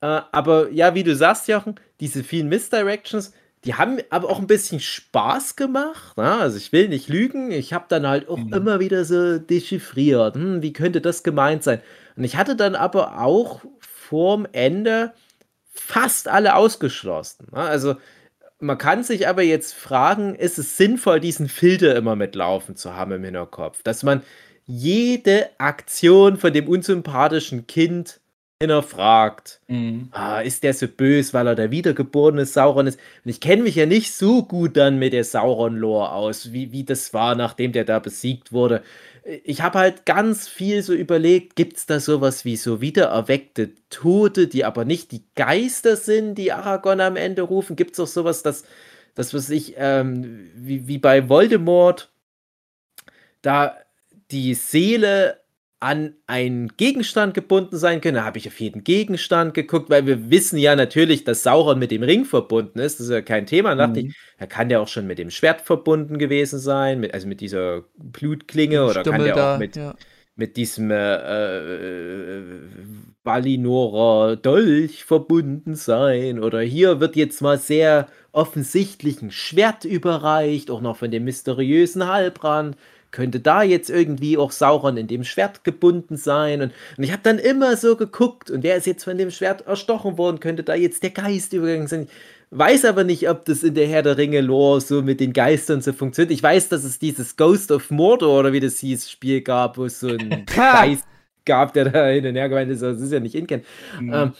[0.00, 3.32] Äh, aber ja, wie du sagst, Jochen, diese vielen Misdirections,
[3.64, 6.16] die haben aber auch ein bisschen Spaß gemacht.
[6.16, 6.30] Ne?
[6.30, 7.50] Also ich will nicht lügen.
[7.50, 8.52] Ich habe dann halt auch mhm.
[8.52, 10.36] immer wieder so dechiffriert.
[10.36, 11.80] Hm, wie könnte das gemeint sein?
[12.16, 15.12] Und ich hatte dann aber auch vorm Ende
[15.72, 17.48] fast alle ausgeschlossen.
[17.52, 17.58] Ne?
[17.58, 17.96] Also
[18.58, 23.12] man kann sich aber jetzt fragen, ist es sinnvoll, diesen Filter immer mitlaufen zu haben
[23.12, 23.82] im Hinterkopf?
[23.82, 24.22] Dass man
[24.66, 28.20] jede Aktion von dem unsympathischen Kind
[28.62, 29.60] hinterfragt.
[29.68, 30.08] Mhm.
[30.12, 32.98] Ah, ist der so böse, weil er der wiedergeborene Sauron ist?
[33.24, 36.84] Und ich kenne mich ja nicht so gut dann mit der Sauron-Lore aus, wie, wie
[36.84, 38.82] das war, nachdem der da besiegt wurde.
[39.44, 44.46] Ich habe halt ganz viel so überlegt, gibt es da sowas wie so wiedererweckte Tote,
[44.46, 47.76] die aber nicht die Geister sind, die Aragorn am Ende rufen?
[47.76, 48.64] Gibt es auch sowas, dass,
[49.14, 52.10] das was ich, ähm, wie, wie bei Voldemort,
[53.42, 53.76] da
[54.30, 55.40] die Seele
[55.78, 58.16] an einen Gegenstand gebunden sein können.
[58.16, 61.90] Da habe ich auf jeden Gegenstand geguckt, weil wir wissen ja natürlich, dass Sauron mit
[61.90, 62.98] dem Ring verbunden ist.
[62.98, 63.74] Das ist ja kein Thema.
[63.74, 63.96] Da mhm.
[63.96, 67.40] ich, er kann ja auch schon mit dem Schwert verbunden gewesen sein, mit, also mit
[67.40, 69.94] dieser Blutklinge oder Stummel kann der da, auch mit, ja.
[70.34, 72.42] mit diesem äh, äh,
[73.22, 76.42] Valinorer Dolch verbunden sein.
[76.42, 82.06] Oder hier wird jetzt mal sehr offensichtlich ein Schwert überreicht, auch noch von dem mysteriösen
[82.06, 82.76] Halbrand
[83.16, 86.60] könnte da jetzt irgendwie auch Sauron in dem Schwert gebunden sein?
[86.60, 89.66] Und, und ich habe dann immer so geguckt und der ist jetzt von dem Schwert
[89.66, 92.08] erstochen worden, könnte da jetzt der Geist übergegangen sein?
[92.50, 95.80] Weiß aber nicht, ob das in der Herr der Ringe Lore so mit den Geistern
[95.80, 96.30] so funktioniert.
[96.30, 99.86] Ich weiß, dass es dieses Ghost of Mordor oder wie das hieß, Spiel gab, wo
[99.86, 101.06] es so einen Geist
[101.46, 103.46] gab, der da hin und her gemeint ist, das ist ja nicht in
[103.98, 104.12] mhm.
[104.12, 104.32] ähm,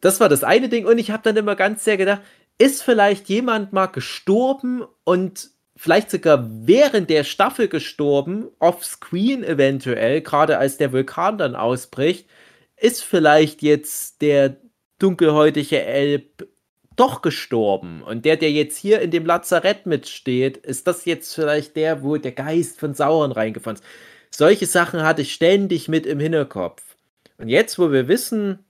[0.00, 2.22] das war das eine Ding und ich habe dann immer ganz sehr gedacht,
[2.56, 10.58] ist vielleicht jemand mal gestorben und vielleicht sogar während der Staffel gestorben, offscreen eventuell, gerade
[10.58, 12.28] als der Vulkan dann ausbricht,
[12.76, 14.56] ist vielleicht jetzt der
[14.98, 16.48] dunkelhäutige Elb
[16.96, 18.02] doch gestorben.
[18.02, 22.16] Und der, der jetzt hier in dem Lazarett mitsteht, ist das jetzt vielleicht der, wo
[22.16, 23.84] der Geist von Sauron reingefahren ist.
[24.30, 26.96] Solche Sachen hatte ich ständig mit im Hinterkopf.
[27.38, 28.64] Und jetzt, wo wir wissen,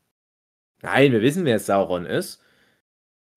[0.82, 2.40] nein, wir wissen, wer Sauron ist,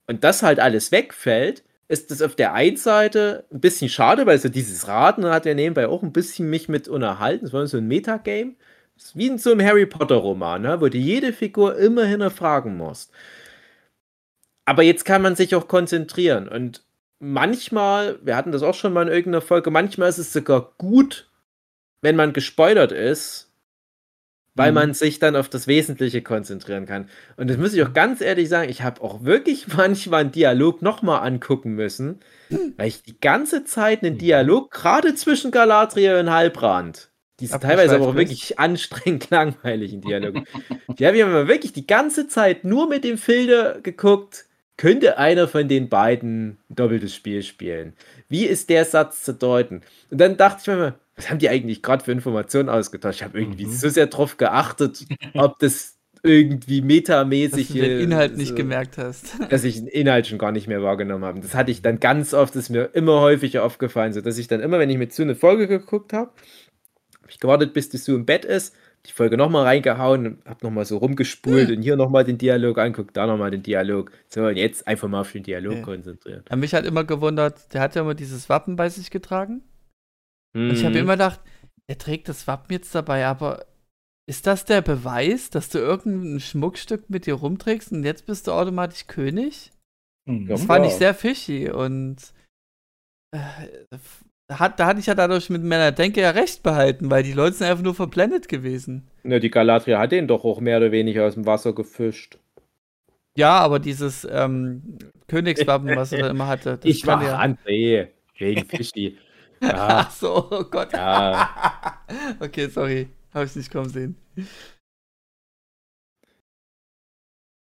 [0.08, 4.40] und das halt alles wegfällt, ist das auf der einen Seite ein bisschen schade, weil
[4.40, 7.46] so dieses Raten hat ja nebenbei auch ein bisschen mich mit unterhalten.
[7.46, 8.56] Es war so ein Metagame.
[8.98, 10.82] Ist wie in so einem Harry Potter-Roman, ne?
[10.82, 13.12] wo du jede Figur immer hinterfragen musst.
[14.66, 16.48] Aber jetzt kann man sich auch konzentrieren.
[16.48, 16.84] Und
[17.20, 21.30] manchmal, wir hatten das auch schon mal in irgendeiner Folge, manchmal ist es sogar gut,
[22.02, 23.47] wenn man gespoilert ist,
[24.58, 24.76] weil mhm.
[24.76, 27.10] man sich dann auf das Wesentliche konzentrieren kann.
[27.38, 30.82] Und das muss ich auch ganz ehrlich sagen, ich habe auch wirklich manchmal einen Dialog
[30.82, 32.74] nochmal angucken müssen, mhm.
[32.76, 37.96] weil ich die ganze Zeit einen Dialog, gerade zwischen Galadriel und Halbrand, die ist teilweise
[37.96, 40.44] aber auch wirklich anstrengend langweilig in Dialog.
[40.98, 44.46] die habe ich aber wirklich die ganze Zeit nur mit dem Filter geguckt,
[44.78, 47.94] könnte einer von den beiden ein doppeltes Spiel spielen?
[48.30, 49.82] Wie ist der Satz zu deuten?
[50.10, 53.18] Und dann dachte ich mir, was haben die eigentlich gerade für Informationen ausgetauscht?
[53.18, 53.72] Ich habe irgendwie mhm.
[53.72, 57.68] so sehr darauf geachtet, ob das irgendwie metamäßig.
[57.68, 59.34] Dass du den Inhalt so, nicht gemerkt hast.
[59.50, 61.40] Dass ich den Inhalt schon gar nicht mehr wahrgenommen habe.
[61.40, 64.48] Das hatte ich dann ganz oft, das ist mir immer häufiger aufgefallen, so dass ich
[64.48, 66.32] dann immer, wenn ich mit Sue eine Folge geguckt habe,
[67.22, 68.76] habe ich gewartet, bis die Sue im Bett ist,
[69.08, 71.78] die Folge nochmal reingehauen und habe nochmal so rumgespult mhm.
[71.78, 74.12] und hier nochmal den Dialog anguckt, da nochmal den Dialog.
[74.28, 75.82] So, und jetzt einfach mal auf den Dialog okay.
[75.82, 76.44] konzentrieren.
[76.50, 79.64] Hat mich halt immer gewundert, der hat ja immer dieses Wappen bei sich getragen.
[80.54, 80.70] Mhm.
[80.70, 81.02] Und ich habe mhm.
[81.02, 81.40] immer gedacht,
[81.88, 83.66] er trägt das Wappen jetzt dabei, aber
[84.30, 88.52] ist das der Beweis, dass du irgendein Schmuckstück mit dir rumträgst und jetzt bist du
[88.52, 89.72] automatisch König?
[90.28, 90.48] Mhm.
[90.48, 92.18] Das fand ich sehr fishy und
[93.32, 93.40] äh,
[94.50, 97.58] hat, da hatte ich ja dadurch mit meiner Denke ja recht behalten, weil die Leute
[97.58, 99.08] sind einfach nur verblendet gewesen.
[99.24, 102.40] Ja, die Galatria hat den doch auch mehr oder weniger aus dem Wasser gefischt.
[103.36, 106.80] Ja, aber dieses ähm, Königswappen, was er da immer hatte.
[106.84, 109.18] ich war ja André, wegen Fischi.
[109.60, 110.06] Ja.
[110.06, 110.94] Ach so, oh Gott.
[110.94, 111.50] Ja.
[112.40, 113.08] okay, sorry.
[113.34, 114.16] Habe ich nicht kommen sehen.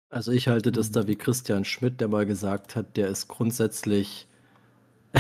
[0.08, 4.28] Also ich halte das da wie Christian Schmidt, der mal gesagt hat, der ist grundsätzlich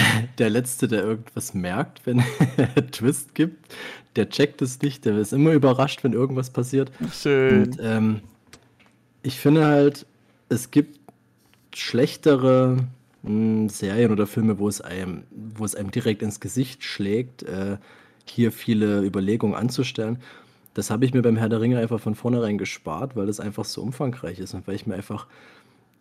[0.38, 2.22] der Letzte, der irgendwas merkt, wenn
[2.56, 3.74] er Twist gibt.
[4.16, 6.90] Der checkt es nicht, der ist immer überrascht, wenn irgendwas passiert.
[7.12, 7.64] Schön.
[7.64, 8.20] Und, ähm,
[9.22, 10.06] ich finde halt,
[10.48, 10.98] es gibt
[11.74, 12.78] schlechtere
[13.22, 17.76] hm, Serien oder Filme, wo es einem, wo es einem direkt ins Gesicht schlägt, äh,
[18.24, 20.18] hier viele Überlegungen anzustellen.
[20.74, 23.64] Das habe ich mir beim Herr der Ringe einfach von vornherein gespart, weil es einfach
[23.64, 25.26] so umfangreich ist und weil ich mir einfach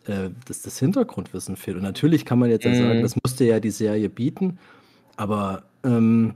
[0.06, 1.76] äh, das, das Hintergrundwissen fehlt.
[1.76, 2.74] Und natürlich kann man jetzt mhm.
[2.74, 4.58] sagen, das musste ja die Serie bieten,
[5.16, 6.34] aber ähm,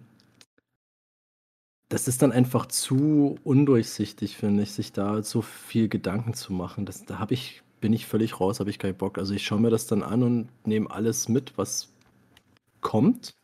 [1.88, 6.86] das ist dann einfach zu undurchsichtig, finde ich, sich da so viel Gedanken zu machen.
[6.86, 9.18] Das, da habe ich bin ich völlig raus, habe ich keinen Bock.
[9.18, 11.92] Also ich schaue mir das dann an und nehme alles mit, was
[12.80, 13.34] kommt,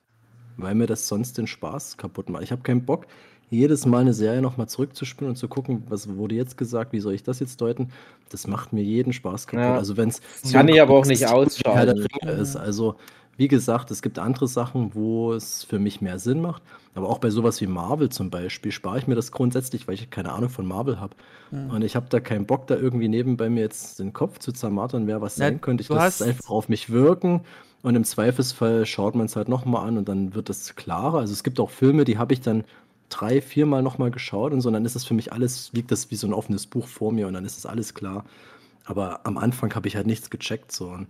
[0.57, 2.45] weil mir das sonst den Spaß kaputt macht.
[2.45, 3.07] Ich habe keinen Bock,
[3.51, 7.15] jedes Mal eine Serie nochmal zurückzuspielen und zu gucken, was wurde jetzt gesagt, wie soll
[7.15, 7.91] ich das jetzt deuten.
[8.31, 9.65] Das macht mir jeden Spaß kaputt.
[9.65, 9.75] Ja.
[9.75, 10.23] Also wenn es
[10.53, 12.07] kann ich aber auch nicht ausschauen.
[12.23, 12.57] Ist.
[12.57, 12.95] Also
[13.37, 16.63] wie gesagt, es gibt andere Sachen, wo es für mich mehr Sinn macht.
[16.95, 20.11] Aber auch bei sowas wie Marvel zum Beispiel spare ich mir das grundsätzlich, weil ich
[20.11, 21.15] keine Ahnung von Marvel habe.
[21.51, 21.71] Hm.
[21.71, 25.07] Und ich habe da keinen Bock, da irgendwie nebenbei mir jetzt den Kopf zu zermartern,
[25.07, 25.83] wer was Na, sein könnte.
[25.83, 27.41] Ich lasse es einfach auf mich wirken.
[27.83, 31.21] Und im Zweifelsfall schaut man es halt nochmal an und dann wird es klarer.
[31.21, 32.65] Also es gibt auch Filme, die habe ich dann
[33.11, 36.11] drei, viermal nochmal geschaut und so, und dann ist es für mich alles, liegt das
[36.11, 38.25] wie so ein offenes Buch vor mir und dann ist es alles klar.
[38.87, 40.89] Aber am Anfang habe ich halt nichts gecheckt so.
[40.89, 41.07] Und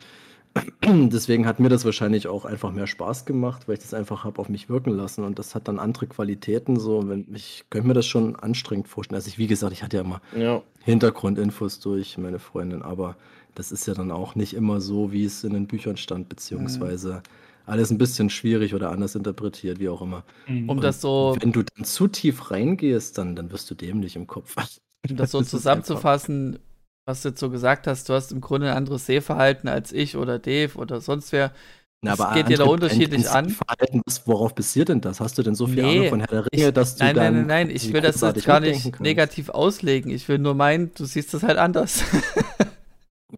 [1.12, 4.40] deswegen hat mir das wahrscheinlich auch einfach mehr Spaß gemacht, weil ich das einfach habe
[4.40, 7.08] auf mich wirken lassen und das hat dann andere Qualitäten so.
[7.08, 9.16] Wenn, ich könnte mir das schon anstrengend vorstellen.
[9.16, 10.62] Also ich, wie gesagt, ich hatte ja immer Ja.
[10.82, 13.16] Hintergrundinfos durch meine Freundin, aber
[13.54, 16.28] das ist ja dann auch nicht immer so, wie es in den Büchern stand, Mhm.
[16.28, 17.22] beziehungsweise
[17.70, 20.24] alles ein bisschen schwierig oder anders interpretiert, wie auch immer.
[20.48, 24.16] Um Und das so, Wenn du dann zu tief reingehst, dann, dann wirst du dämlich
[24.16, 24.56] im Kopf.
[25.08, 26.58] um das so Das zusammenzufassen,
[27.06, 30.16] was du jetzt so gesagt hast, du hast im Grunde ein anderes Sehverhalten als ich
[30.16, 31.52] oder Dave oder sonst wer.
[32.02, 33.50] Na, Das geht jeder andere unterschiedlich an.
[33.50, 35.20] Verhalten, was, worauf basiert denn das?
[35.20, 37.16] Hast du denn so viel Nee, Ahnung von Herr der Ich, Ringe, dass du nein,
[37.16, 40.10] nein, dann nein, nein, ich will das jetzt gar nicht negativ auslegen.
[40.10, 42.02] Ich will nur meinen, du siehst das halt anders.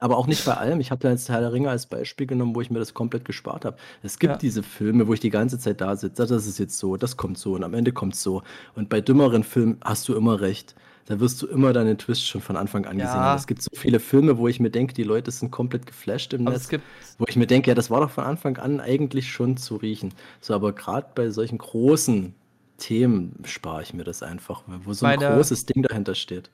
[0.01, 0.81] Aber auch nicht bei allem.
[0.81, 3.25] Ich habe da jetzt Herr der Ringe als Beispiel genommen, wo ich mir das komplett
[3.25, 3.77] gespart habe.
[4.03, 4.39] Es gibt Ja.
[4.39, 7.39] diese Filme, wo ich die ganze Zeit da sitze, das ist jetzt so, das kommt
[7.39, 8.43] so und am Ende kommt so.
[8.75, 10.75] Und bei dümmeren Filmen hast du immer recht.
[11.07, 13.37] Da wirst du immer deinen Twist schon von Anfang an gesehen haben.
[13.37, 16.43] Es gibt so viele Filme, wo ich mir denke, die Leute sind komplett geflasht im
[16.43, 16.63] Aber Netz.
[16.63, 16.85] es gibt,
[17.19, 20.15] Wo ich mir denke, ja, das war doch von Anfang an eigentlich schon zu riechen.
[20.41, 22.35] So, aber gerade bei solchen großen
[22.79, 26.51] Themen spare ich mir das einfach, wo so ein großes Ding dahinter steht.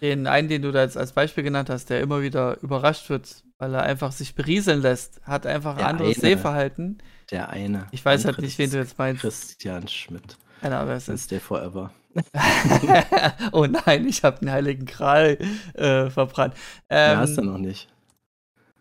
[0.00, 3.44] Den einen, den du da jetzt als Beispiel genannt hast, der immer wieder überrascht wird,
[3.58, 6.20] weil er einfach sich berieseln lässt, hat einfach ein Der anderes eine.
[6.20, 6.98] Sehverhalten.
[7.30, 7.86] Der eine.
[7.90, 9.22] Ich weiß halt nicht, wen du jetzt meinst.
[9.22, 10.36] Christian Schmidt.
[10.60, 11.30] Keine Ahnung, wer es Das ist.
[11.30, 11.92] der Forever.
[13.52, 15.38] oh nein, ich habe den Heiligen Gral
[15.74, 16.54] äh, verbrannt.
[16.90, 17.88] Ja, Ähm, hast du noch nicht.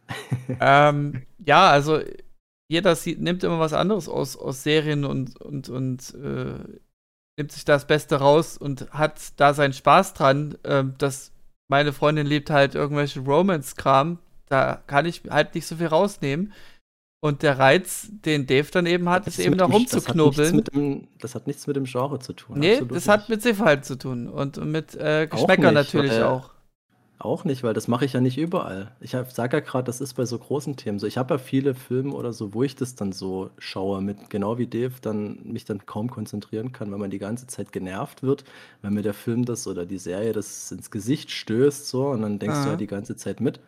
[0.59, 2.01] ähm, ja, also
[2.68, 6.80] jeder sieht, nimmt immer was anderes aus, aus Serien und, und, und äh,
[7.41, 10.57] nimmt sich das Beste raus und hat da seinen Spaß dran.
[10.63, 11.31] Ähm, dass
[11.69, 14.19] meine Freundin liebt halt irgendwelche Romance-Kram.
[14.47, 16.53] Da kann ich halt nicht so viel rausnehmen.
[17.23, 20.63] Und der Reiz, den Dave dann eben hat, ist Das eben da das hat rumzuknobeln.
[20.65, 22.57] dem- Das hat nichts mit dem Genre zu tun.
[22.59, 23.29] Nee, das hat nicht.
[23.29, 26.51] mit Sehverhalten zu tun und, mit äh, Auch Geschmäckern nicht, natürlich weil- auch.
[27.24, 28.93] Auch nicht, weil das mache ich ja nicht überall.
[28.99, 31.05] Ich sage ja gerade, das ist bei so großen Themen so.
[31.05, 34.57] Ich habe ja viele Filme oder so, wo ich das dann so schaue, mit genau
[34.57, 38.43] wie Dave, dann mich dann kaum konzentrieren kann, weil man die ganze Zeit genervt wird,
[38.82, 42.39] wenn mir der Film das oder die Serie das ins Gesicht stößt, so, und dann
[42.39, 42.69] denkst du Aha.
[42.72, 43.59] ja die ganze Zeit mit.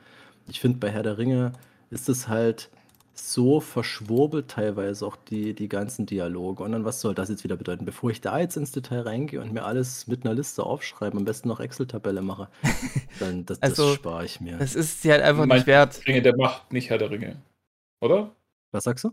[0.47, 1.51] Ich finde, bei Herr der Ringe
[1.91, 2.71] ist es halt
[3.13, 6.63] so verschwurbelt teilweise auch die, die ganzen Dialoge.
[6.63, 7.85] Und dann, was soll das jetzt wieder bedeuten?
[7.85, 11.25] Bevor ich da jetzt ins Detail reingehe und mir alles mit einer Liste aufschreibe, am
[11.25, 12.47] besten noch Excel-Tabelle mache,
[13.19, 14.57] dann das, Also, das spare ich mir.
[14.57, 16.01] Das ist sie halt einfach nicht wert.
[16.07, 17.41] Ringe der Macht, nicht Herr der Ringe.
[18.01, 18.31] Oder?
[18.71, 19.11] Was sagst du?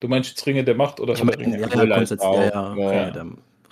[0.00, 1.68] Du meinst jetzt Ringe der Macht oder Ich Herr der meine, Ringe?
[1.68, 3.10] ja, ja, ja, ja, ja, Ringe ja.
[3.10, 3.26] der,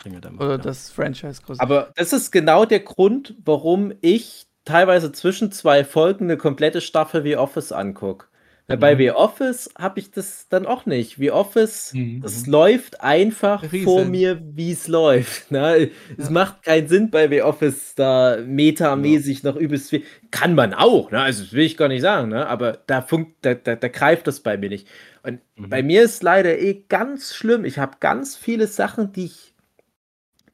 [0.05, 0.59] Ringe der Macht, Oder ja.
[0.59, 1.61] das Franchise groß.
[1.61, 7.25] Aber das ist genau der Grund, warum ich teilweise zwischen zwei Folgen eine komplette Staffel
[7.25, 8.27] wie Office angucke.
[8.71, 9.17] Weil bei Mhm.
[9.17, 11.17] Office habe ich das dann auch nicht.
[11.17, 12.21] The Office, Mhm.
[12.23, 13.85] das läuft einfach Rieseln.
[13.85, 15.51] vor mir, wie es läuft.
[15.51, 15.91] Ne?
[16.17, 16.31] Es Ja.
[16.31, 20.05] macht keinen Sinn bei The Office da metamäßig noch übelst viel.
[20.31, 21.21] Kann man auch, ne?
[21.21, 22.47] also das will ich gar nicht sagen, ne?
[22.47, 24.87] aber da, funkt, da, da, da greift das bei mir nicht.
[25.23, 25.69] Und Mhm.
[25.69, 27.65] bei mir ist leider eh ganz schlimm.
[27.65, 29.53] Ich habe ganz viele Sachen, die ich,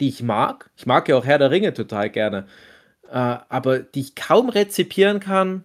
[0.01, 0.71] die ich mag.
[0.77, 2.47] Ich mag ja auch Herr der Ringe total gerne.
[3.09, 5.65] Äh, aber die ich kaum rezipieren kann,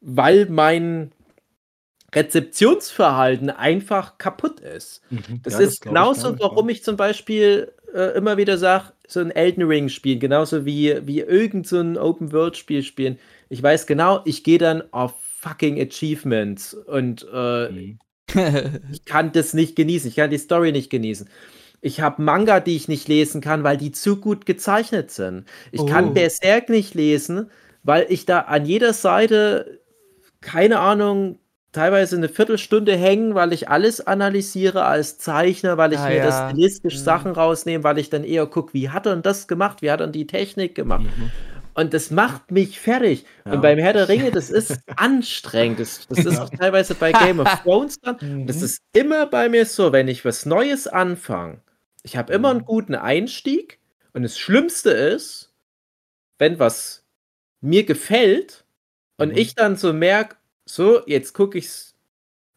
[0.00, 1.12] weil mein
[2.14, 5.02] Rezeptionsverhalten einfach kaputt ist.
[5.10, 5.42] Mhm.
[5.42, 9.20] Das Ja, ist ich genauso, nicht, warum ich zum Beispiel äh, immer wieder sage, so
[9.20, 13.18] ein Elden Ring spielen, genauso wie, wie irgend so ein Open-World-Spiel spielen.
[13.48, 17.98] Ich weiß genau, ich gehe dann auf fucking Achievements und äh, Mhm.
[18.90, 21.28] ich kann das nicht genießen, ich kann die Story nicht genießen.
[21.80, 25.46] Ich habe Manga, die ich nicht lesen kann, weil die zu gut gezeichnet sind.
[25.72, 25.86] Ich Oh.
[25.86, 27.50] kann Berserk nicht lesen,
[27.82, 29.80] weil ich da an jeder Seite,
[30.40, 31.38] keine Ahnung,
[31.72, 36.24] teilweise eine Viertelstunde hängen, weil ich alles analysiere als Zeichner, weil ich Ah, mir ja.
[36.24, 37.04] das stilistisch Mhm.
[37.04, 40.00] Sachen rausnehme, weil ich dann eher gucke, wie hat er denn das gemacht, wie hat
[40.00, 41.04] er denn die Technik gemacht.
[41.04, 41.30] Mhm.
[41.74, 43.24] Und das macht mich fertig.
[43.46, 43.52] Ja.
[43.54, 45.80] Und beim Herr der Ringe, das ist anstrengend.
[45.80, 48.16] Das, das ist auch teilweise bei Game of Thrones dann.
[48.20, 48.46] Mhm.
[48.46, 51.60] Das ist immer bei mir so, wenn ich was Neues anfange.
[52.02, 52.58] Ich habe immer Mhm.
[52.58, 53.78] einen guten Einstieg.
[54.12, 55.54] Und das Schlimmste ist,
[56.38, 57.06] wenn was
[57.62, 58.64] mir gefällt
[59.16, 59.38] und Mhm.
[59.38, 60.36] ich dann so merke,
[60.74, 61.94] so, jetzt gucke ich es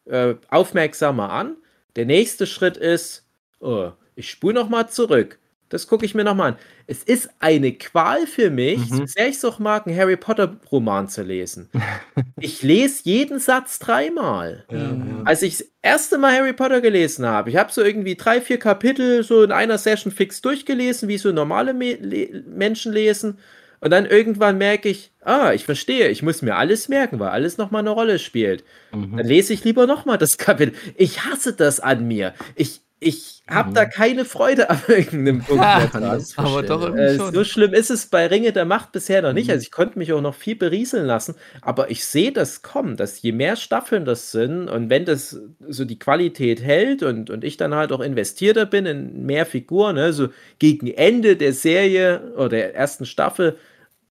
[0.06, 1.56] äh, aufmerksamer an.
[1.96, 3.26] Der nächste Schritt ist,
[3.60, 5.38] oh, ich spule nochmal zurück.
[5.68, 6.58] Das gucke ich mir nochmal an.
[6.86, 8.96] Es ist eine Qual für mich, Mhm.
[8.98, 11.68] so sehr ich es auch mag, einen Harry Potter-Roman zu lesen.
[12.40, 14.64] ich lese jeden Satz dreimal.
[14.70, 14.94] Ja, ja.
[15.24, 18.58] Als ich das erste Mal Harry Potter gelesen habe, ich habe so irgendwie drei, vier
[18.58, 23.38] Kapitel so in einer Session fix durchgelesen, wie so normale Me le Menschen lesen.
[23.80, 27.58] Und dann irgendwann merke ich, ah, ich verstehe, ich muss mir alles merken, weil alles
[27.58, 28.64] nochmal eine Rolle spielt.
[28.92, 29.16] Mhm.
[29.16, 30.74] Dann lese ich lieber nochmal das Kapitel.
[30.96, 32.34] Ich hasse das an mir.
[32.54, 33.74] Ich, ich habe Mhm.
[33.74, 35.74] da keine Freude an irgendeinem Punkt.
[35.74, 36.88] Mehr das Aber doch ja.
[36.88, 37.34] irgendwie Äh, schon.
[37.34, 39.48] so schlimm ist es bei Ringe der Macht bisher noch nicht.
[39.48, 39.52] Mhm.
[39.52, 43.22] Also ich konnte mich auch noch viel berieseln lassen, aber ich sehe das kommen, dass
[43.22, 47.56] je mehr Staffeln das sind und wenn das so die Qualität hält und, und ich
[47.56, 50.28] dann halt auch investierter bin in mehr Figuren, ne, so
[50.58, 53.56] gegen Ende der Serie oder der ersten Staffel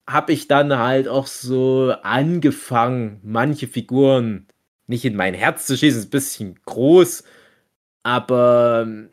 [0.08, 4.46] habe ich dann halt auch so angefangen, manche Figuren
[4.86, 7.24] nicht in mein Herz zu schießen, ist ein bisschen groß,
[8.02, 9.10] aber ähm,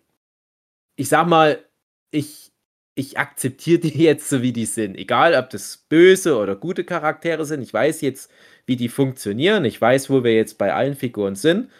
[1.01, 1.65] ich sag mal,
[2.11, 2.51] ich,
[2.93, 4.95] ich akzeptiere die jetzt so, wie die sind.
[4.95, 7.61] Egal, ob das böse oder gute Charaktere sind.
[7.63, 8.31] Ich weiß jetzt,
[8.67, 9.65] wie die funktionieren.
[9.65, 11.71] Ich weiß, wo wir jetzt bei allen Figuren sind.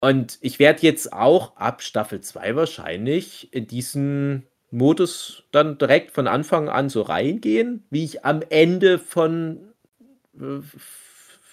[0.00, 6.28] Und ich werde jetzt auch ab Staffel 2 wahrscheinlich in diesen Modus dann direkt von
[6.28, 9.72] Anfang an so reingehen, wie ich am Ende von
[10.38, 10.60] äh,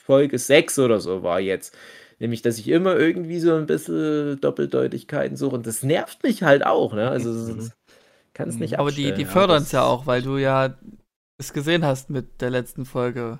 [0.06, 1.76] Folge 6 oder so war jetzt.
[2.24, 5.55] Nämlich, dass ich immer irgendwie so ein bisschen Doppeldeutigkeiten suche.
[5.55, 6.93] Und das nervt mich halt auch.
[6.93, 7.09] Ne?
[7.09, 7.71] Also, das
[8.34, 9.15] kann es nicht Aber die, abstellen.
[9.17, 10.74] die Ja, fördern es das- ja auch, weil du ja
[11.38, 13.39] es gesehen hast mit der letzten Folge,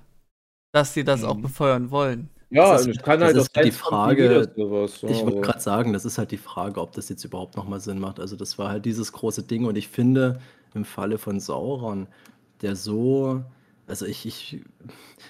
[0.74, 1.44] dass sie das auch Mhm.
[1.44, 2.30] befeuern wollen.
[2.50, 5.22] Ja, Das ist- es kann das halt ist auch sein, die Frage- sowas, ja, Ich
[5.24, 8.20] wollte gerade sagen, das ist halt die Frage, ob das jetzt überhaupt nochmal Sinn macht.
[8.20, 10.42] Also das war halt dieses große Ding und ich finde
[10.76, 12.08] im Falle von Sauron,
[12.62, 13.44] der so,
[13.94, 14.60] also ich, ich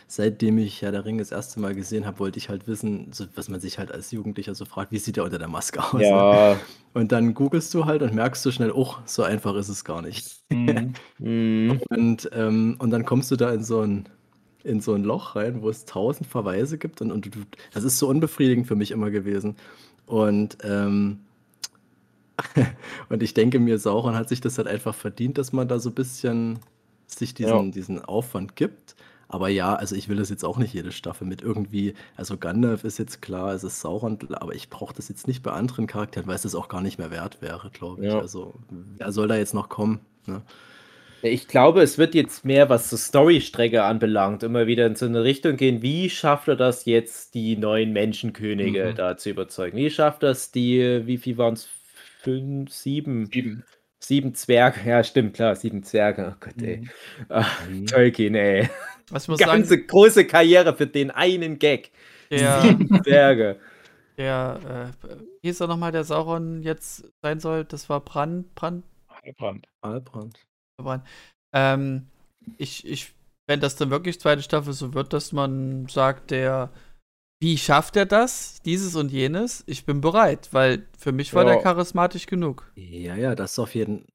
[0.08, 3.26] seitdem ich ja der Ring das erste Mal gesehen habe, wollte ich halt wissen, so,
[3.36, 5.92] was man sich halt als Jugendlicher so fragt, wie sieht der unter der Maske aus?
[5.96, 6.08] Ne?
[6.08, 6.58] Ja,
[6.94, 10.02] Und dann googelst du halt und merkst du schnell, oh, so einfach ist es gar
[10.02, 10.44] nicht.
[10.50, 10.94] Mhm.
[11.20, 11.82] mhm.
[11.90, 14.08] Und, ähm, und dann kommst du da in so ein,
[14.64, 17.30] in so ein Loch rein, wo es tausend Verweise gibt und, und
[17.74, 19.58] das ist so unbefriedigend für mich immer gewesen.
[20.06, 21.20] Und, ähm,
[23.10, 25.90] und ich denke mir, Sauron hat sich das halt einfach verdient, dass man da so
[25.90, 26.60] ein bisschen
[27.20, 27.72] sich diesen, Ja.
[27.72, 28.96] diesen Aufwand gibt.
[29.30, 32.84] Aber ja, also ich will das jetzt auch nicht jede Staffel mit irgendwie, also Gandalf
[32.84, 36.28] ist jetzt klar, es ist Sauron, aber ich brauche das jetzt nicht bei anderen Charakteren,
[36.28, 38.12] weil es das auch gar nicht mehr wert wäre, glaube ich.
[38.12, 38.20] Ja.
[38.20, 40.02] Also wer soll da jetzt noch kommen?
[40.28, 40.44] Ne?
[41.24, 45.24] Ich glaube, es wird jetzt mehr, was so Storystrecke anbelangt, immer wieder in so eine
[45.24, 45.82] Richtung gehen.
[45.82, 48.96] Wie schafft er das jetzt, die neuen Menschenkönige Mhm.
[48.96, 49.78] da zu überzeugen?
[49.78, 51.70] Wie schafft das die, wie viel waren es?
[52.20, 53.26] Fünf, sieben?
[53.34, 53.64] Sieben.
[54.04, 54.82] Sieben Zwerge.
[54.86, 56.34] Ja, stimmt, klar, sieben Zwerge.
[56.34, 56.78] Oh Gott, ey.
[56.78, 56.90] Mhm.
[57.30, 58.70] Ach, Tolkien, ey.
[59.10, 61.92] Was muss Ganze sagen, große Karriere für den einen Gag.
[62.30, 63.60] der, Sieben Zwerge.
[64.18, 65.08] der, äh,
[65.42, 67.64] wie ist er nochmal, der Sauron jetzt sein soll?
[67.64, 68.84] Das war Brand, Brand,
[69.24, 69.68] Heilbrand.
[69.82, 70.38] Albrand.
[70.78, 71.06] Brand.
[71.54, 72.08] Ähm,
[72.58, 73.14] ich, ich,
[73.48, 76.72] wenn das dann wirklich zweite Staffel so wird, dass man sagt, der,
[77.44, 79.66] wie schafft er das, dieses und jenes?
[79.68, 81.54] Ich bin bereit, weil für mich war Ja.
[81.56, 82.72] der charismatisch genug.
[82.76, 84.06] Ja, ja, das ist auf jeden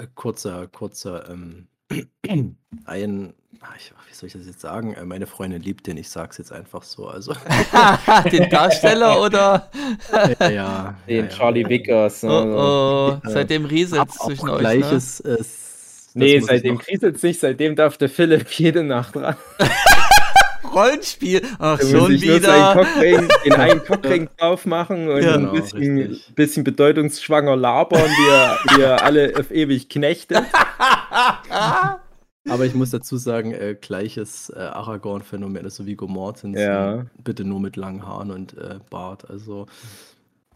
[0.00, 1.66] äh, kurzer, kurzer, ähm,
[2.86, 4.94] ein, ah, ich, wie soll ich das jetzt sagen?
[4.94, 7.06] Äh, meine Freundin liebt den, ich sag's jetzt einfach so.
[7.08, 7.34] Also,
[8.32, 9.70] Den Darsteller oder?
[10.40, 11.64] ja, ja, Den ja, Charlie.
[11.66, 12.56] Oh, ne?
[12.56, 14.54] oh, Äh, seitdem rieselt's auch zwischen euch.
[14.62, 14.78] Ne?
[14.78, 15.62] Gleiches, äh, s-
[16.06, 19.36] das Nee, seitdem noch- kriselt's nicht, seitdem darf der Philipp jede Nacht ran.
[20.78, 21.42] Rollenspiel.
[21.58, 22.74] Ach, schon wieder.
[22.74, 25.34] Cockring, den einen Cockring drauf machen und Ja.
[25.34, 26.34] ein Genau, bisschen, richtig.
[26.34, 30.44] bisschen bedeutungsschwanger labern, wie er, wie er alle auf ewig knechtet.
[32.48, 36.60] Aber ich muss dazu sagen, äh, gleiches äh, Aragorn-Phänomen ist so wie Viggo Mortensen.
[36.62, 37.04] Ja.
[37.22, 39.28] Bitte nur mit langen Haaren und äh, Bart.
[39.28, 39.66] Also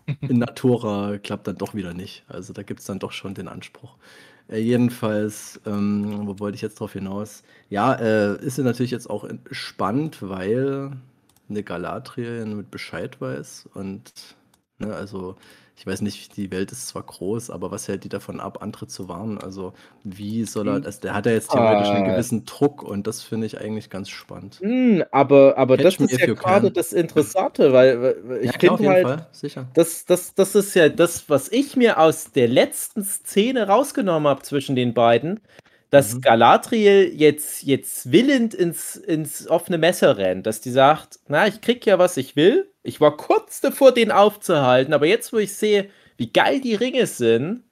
[0.21, 2.25] in Natura klappt dann doch wieder nicht.
[2.29, 3.97] Also da gibt es dann doch schon den Anspruch.
[4.49, 7.43] Äh, jedenfalls, ähm, wo wollte ich jetzt drauf hinaus?
[7.71, 10.93] Ja, äh, ist ja natürlich jetzt auch spannend, weil
[11.49, 14.13] eine Galadriel mit Bescheid weiß und
[14.79, 15.37] ne, also
[15.77, 18.87] ich weiß nicht, die Welt ist zwar groß, aber was hält die davon ab, andere
[18.87, 19.39] zu warnen?
[19.39, 19.73] Also
[20.05, 22.13] wie soll er, also der hat ja jetzt theoretisch einen Ah.
[22.13, 24.61] gewissen Druck und das finde ich eigentlich ganz spannend.
[24.61, 26.75] Hm, aber aber Catch das ist if ja gerade can.
[26.75, 29.67] das Interessante, weil ich klar, finde halt, sicher.
[29.75, 34.43] das, das, das ist ja das, was ich mir aus der letzten Szene rausgenommen habe
[34.43, 35.41] zwischen den beiden,
[35.93, 36.23] dass Mhm.
[36.23, 41.87] Galadriel jetzt, jetzt willend ins, ins offene Messer rennt, dass die sagt, na, ich krieg
[41.87, 42.73] ja, was ich will.
[42.85, 47.07] Ich war kurz davor, den aufzuhalten, aber jetzt, wo ich sehe, wie geil die Ringe
[47.09, 47.65] sind,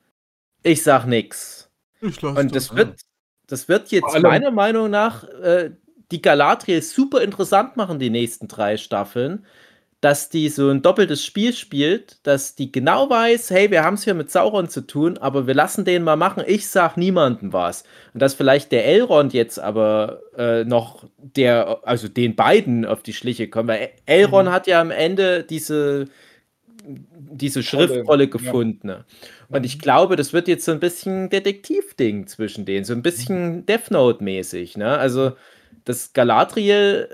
[0.65, 1.71] ich sag nix.
[2.03, 2.77] Ich lass Und das Ah.
[2.77, 3.01] wird,
[3.49, 5.73] das wird jetzt meiner Meinung nach äh,
[6.13, 9.47] die Galadriel super interessant machen, die nächsten drei Staffeln.
[10.01, 14.05] Dass die so ein doppeltes Spiel spielt, dass die genau weiß, hey, wir haben es
[14.05, 17.85] hier mit Sauron zu tun, aber wir lassen den mal machen, ich sag niemandem was.
[18.15, 23.13] Und dass vielleicht der Elrond jetzt aber äh, noch der, also den beiden auf die
[23.13, 24.53] Schliche kommt, weil Elrond mhm.
[24.53, 26.07] hat ja am Ende diese,
[26.87, 28.89] diese Schriftrolle gefunden.
[28.89, 29.05] Ja.
[29.51, 33.57] Und ich glaube, das wird jetzt so ein bisschen Detektivding zwischen denen, so ein bisschen
[33.57, 33.67] mhm.
[33.67, 34.79] Death Note-mäßig.
[34.79, 34.97] Ne?
[34.97, 35.33] Also,
[35.85, 37.09] dass Galadriel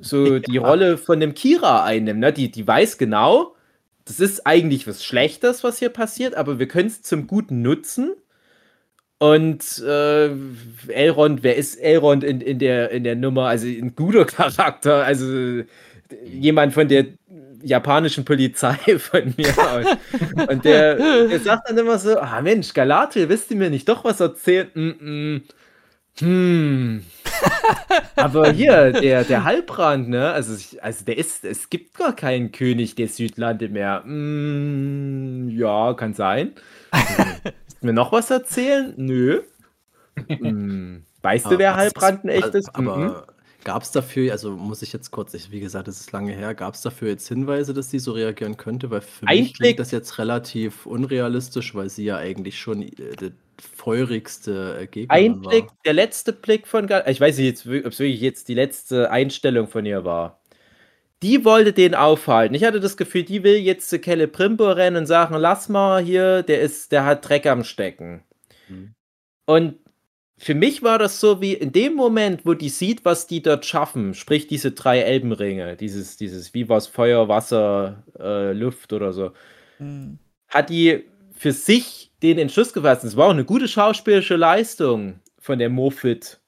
[0.00, 2.20] so die Rolle von dem Kira einnimmt.
[2.20, 2.32] Ne?
[2.32, 3.54] Die, die weiß genau,
[4.04, 8.14] das ist eigentlich was Schlechtes, was hier passiert, aber wir können es zum Guten nutzen.
[9.18, 10.30] Und äh,
[10.88, 13.46] Elrond, wer ist Elrond in, in, der, in der Nummer?
[13.46, 15.62] Also ein guter Charakter, also
[16.24, 17.06] jemand von der
[17.62, 19.86] japanischen Polizei von mir aus.
[20.48, 20.96] Und der,
[21.28, 24.76] der sagt dann immer so: Ah Mensch, Galadriel, wisst ihr mir nicht doch was erzählt?
[24.76, 25.42] Mm -mm.
[26.18, 27.04] Hm.
[28.16, 30.30] Aber hier, der, der Halbrand, ne?
[30.30, 34.02] Also, also der ist, es gibt gar keinen König der Südlande mehr.
[34.04, 36.52] Hm, ja, kann sein.
[36.92, 38.94] Willst du mir noch was erzählen?
[38.96, 39.42] Nö.
[40.28, 41.04] Hm.
[41.22, 42.72] Weißt du, wer Halbrand ein echtes?
[42.74, 43.14] Aber mhm.
[43.64, 46.54] gab es dafür, also muss ich jetzt kurz, ich, wie gesagt, es ist lange her,
[46.54, 48.90] gab es dafür jetzt Hinweise, dass sie so reagieren könnte?
[48.90, 54.88] Weil für mich klingt das jetzt relativ unrealistisch, weil sie ja eigentlich schon äh, feurigste
[54.90, 55.50] Gegner Ein war.
[55.50, 59.10] Blick, der letzte Blick von Gal ich weiß nicht, ob es wirklich jetzt die letzte
[59.10, 60.40] Einstellung von ihr war.
[61.22, 62.54] Die wollte den aufhalten.
[62.54, 66.02] Ich hatte das Gefühl, die will jetzt zu Kelle Primbo rennen und sagen, lass mal
[66.02, 68.22] hier, der ist, der hat Dreck am Stecken.
[68.68, 68.94] Mhm.
[69.46, 69.76] Und
[70.38, 73.64] für mich war das so wie in dem Moment, wo die sieht, was die dort
[73.64, 79.12] schaffen, sprich diese drei Elbenringe, dieses, dieses, wie war es, Feuer, Wasser, äh, Luft oder
[79.14, 79.32] so,
[79.78, 80.18] mhm.
[80.48, 81.04] hat die
[81.34, 83.04] für sich den Entschluss gefasst.
[83.04, 86.40] Es war auch eine gute schauspielerische Leistung von der Mofit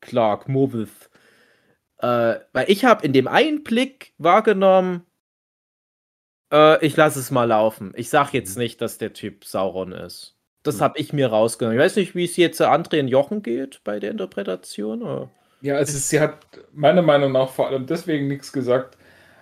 [0.00, 1.08] Clark, Movith.
[1.98, 5.06] Äh, weil ich habe in dem einen Blick wahrgenommen,
[6.52, 7.92] äh, ich lasse es mal laufen.
[7.96, 10.36] Ich sag jetzt nicht, dass der Typ Sauron ist.
[10.64, 11.78] Das habe ich mir rausgenommen.
[11.78, 15.02] Ich weiß nicht, wie es jetzt André und Jochen geht bei der Interpretation.
[15.02, 15.30] Oder?
[15.60, 16.38] Ja, also sie hat
[16.72, 18.96] meiner Meinung nach vor allem deswegen nichts gesagt,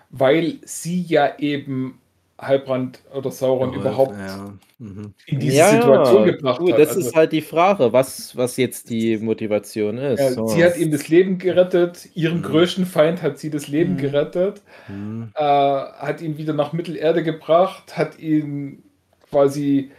[0.09, 2.01] weil sie ja eben
[2.41, 4.53] Halbrand oder Sauron ja, überhaupt ja.
[4.79, 5.13] mhm.
[5.27, 6.79] in diese ja, Situation gebracht gut, hat.
[6.79, 10.33] Das also, ist halt die Frage, was, was jetzt die Motivation ist.
[10.33, 10.47] So.
[10.47, 12.43] Sie hat ihm das Leben gerettet, ihrem mhm.
[12.43, 13.97] größten Feind hat sie das Leben mhm.
[13.97, 15.31] gerettet, mhm.
[15.35, 18.81] äh, hat ihn wieder nach Mittelerde gebracht, hat ihn
[19.29, 19.91] quasi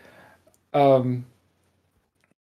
[0.72, 1.24] ähm,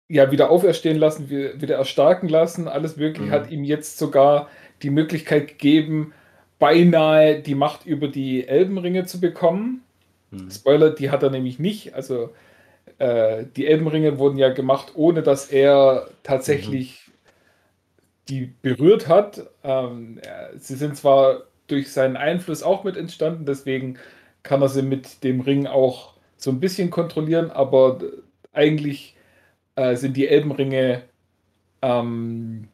[0.08, 3.32] ja, wieder auferstehen lassen, wieder erstarken lassen, alles wirklich, mhm.
[3.32, 4.50] hat ihm jetzt sogar
[4.82, 6.14] die Möglichkeit gegeben,
[6.60, 9.84] beinahe die Macht über die Elbenringe zu bekommen.
[10.32, 10.52] Hm.
[10.52, 11.96] Spoiler, die hat er nämlich nicht.
[11.96, 12.30] Also
[13.00, 17.12] äh, die Elbenringe wurden ja gemacht, ohne dass er tatsächlich mhm.
[18.28, 19.48] die berührt hat.
[19.64, 20.20] Ähm,
[20.58, 23.98] sie sind zwar durch seinen Einfluss auch mit entstanden, deswegen
[24.44, 28.00] kann er sie mit dem Ring auch so ein bisschen kontrollieren, aber
[28.54, 29.16] eigentlich
[29.76, 31.04] äh, sind die Elbenringe
[31.82, 32.68] ähm,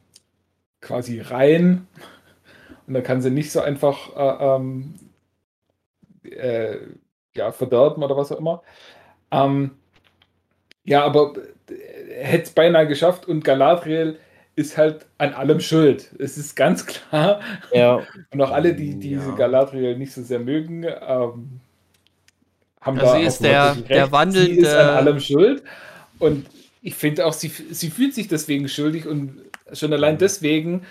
[0.81, 1.87] quasi rein
[2.87, 4.95] und dann kann sie nicht so einfach äh, ähm,
[6.23, 6.77] äh,
[7.35, 8.63] ja, verderben oder was auch immer.
[9.31, 9.71] Ähm,
[10.83, 11.33] ja, aber
[11.67, 14.19] er hätte es beinahe geschafft und Galadriel
[14.55, 16.11] ist halt an allem schuld.
[16.17, 17.41] Es ist ganz klar.
[17.73, 18.01] Ja.
[18.31, 19.35] Und auch alle, die diese ja.
[19.35, 21.59] Galadriel nicht so sehr mögen, ähm,
[22.79, 24.53] haben also da ist der, der wandelnde...
[24.53, 25.63] Sie ist an allem schuld.
[26.19, 26.45] Und
[26.81, 29.41] ich finde auch, sie, sie fühlt sich deswegen schuldig und
[29.73, 30.85] schon allein deswegen,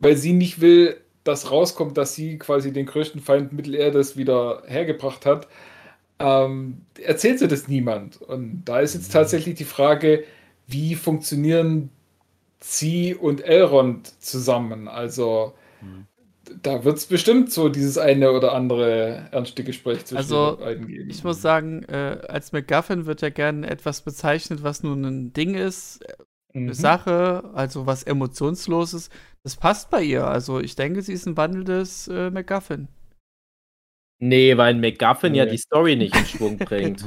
[0.00, 5.26] weil sie nicht will, das rauskommt, dass sie quasi den größten Feind Mittelerdes wieder hergebracht
[5.26, 5.48] hat,
[6.18, 8.20] ähm, erzählt sie das niemand.
[8.20, 10.24] Und da ist jetzt tatsächlich die Frage,
[10.66, 11.90] wie funktionieren
[12.60, 14.86] sie und Elrond zusammen?
[14.86, 16.06] Also mhm.
[16.62, 21.10] da wird es bestimmt so dieses eine oder andere ernste Gespräch zwischen also, beiden geben.
[21.10, 25.54] Ich muss sagen, äh, als McGuffin wird ja gerne etwas bezeichnet, was nun ein Ding
[25.54, 26.04] ist,
[26.54, 26.72] mhm.
[26.72, 29.10] Sache, also was emotionsloses.
[29.42, 30.26] Das passt bei ihr.
[30.26, 32.88] Also ich denke, sie ist ein wandelndes äh, MacGuffin.
[34.20, 35.38] Nee, weil ein MacGuffin nee.
[35.38, 37.04] ja die Story nicht in Schwung bringt.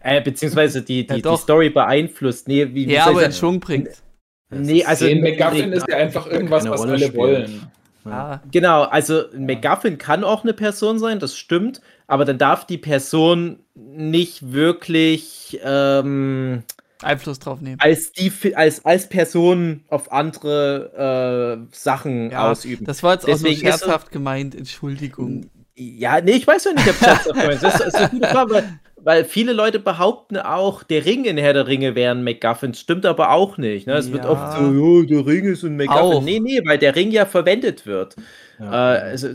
[0.00, 2.48] äh, beziehungsweise die, die, ja, die Story beeinflusst.
[2.48, 3.90] Nee, wie, wie ja, aber in Schwung bringt.
[4.50, 7.16] Nee, also ein MacGuffin ist ja einfach irgendwas, was alle spielt.
[7.16, 7.70] wollen.
[8.04, 8.40] Ah.
[8.52, 12.78] Genau, also ein MacGuffin kann auch eine Person sein, das stimmt, aber dann darf die
[12.78, 16.62] Person nicht wirklich ähm,
[17.02, 17.78] Einfluss drauf nehmen.
[17.80, 22.86] Als, die, als, als Person auf andere äh, Sachen ja, ausüben.
[22.86, 25.50] Das war jetzt Deswegen auch so scherzhaft gemeint, Entschuldigung.
[25.74, 27.62] Ja, nee, ich weiß ja nicht, ob scherzhaft gemeint ist.
[27.62, 31.52] Das ist eine gute Frage, weil, weil, viele Leute behaupten auch, der Ring in Herr
[31.52, 32.80] der Ringe wären MacGuffins.
[32.80, 33.86] Stimmt aber auch nicht.
[33.86, 33.94] Ne?
[33.94, 34.14] Es ja.
[34.14, 36.02] wird oft so, oh, der Ring ist ein MacGuffin.
[36.02, 36.22] Auch.
[36.22, 38.16] Nee, nee, weil der Ring ja verwendet wird.
[38.58, 38.94] Ja.
[38.94, 39.28] Äh, also,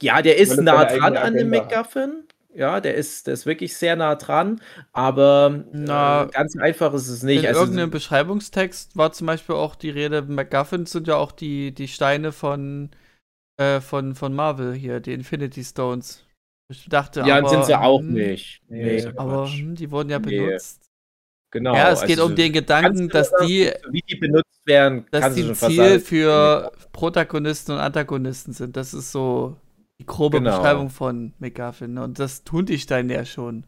[0.00, 1.50] Ja, der ist nah dran an dem.
[1.50, 2.25] MacGuffin.
[2.56, 4.62] Ja, der ist, der ist wirklich sehr nah dran,
[4.92, 7.42] aber Na, äh, ganz einfach ist es nicht.
[7.42, 11.72] In Also, irgendeinem Beschreibungstext war zum Beispiel auch die Rede, MacGuffins sind ja auch die,
[11.74, 12.90] die Steine von,
[13.58, 16.24] äh, von, von Marvel hier, die Infinity Stones.
[16.68, 18.62] Ich dachte, ja, aber, sind sie auch hm, nicht.
[18.68, 19.58] Nee, Nee, Aber Quatsch.
[19.60, 20.40] hm, die wurden ja Nee.
[20.40, 20.82] benutzt.
[21.52, 21.74] genau.
[21.74, 25.34] ja, es geht also um den Gedanken, dass das- die, Wie die benutzt werden, dass
[25.34, 28.76] die Ziel für Protagonisten und Antagonisten sind.
[28.76, 29.56] Das ist so
[30.00, 30.56] die grobe Genau.
[30.56, 31.94] Beschreibung von MacGuffin.
[31.94, 32.04] ne?
[32.04, 33.64] Und das tun die Steine ja schon.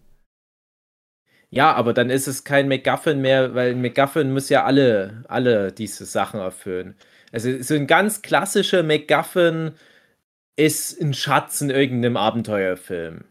[1.50, 5.72] Ja, aber dann ist es kein MacGuffin mehr, weil ein MacGuffin muss ja alle, alle
[5.72, 6.94] diese Sachen erfüllen.
[7.32, 9.72] Also so ein ganz klassischer MacGuffin
[10.56, 13.24] ist ein Schatz in irgendeinem Abenteuerfilm.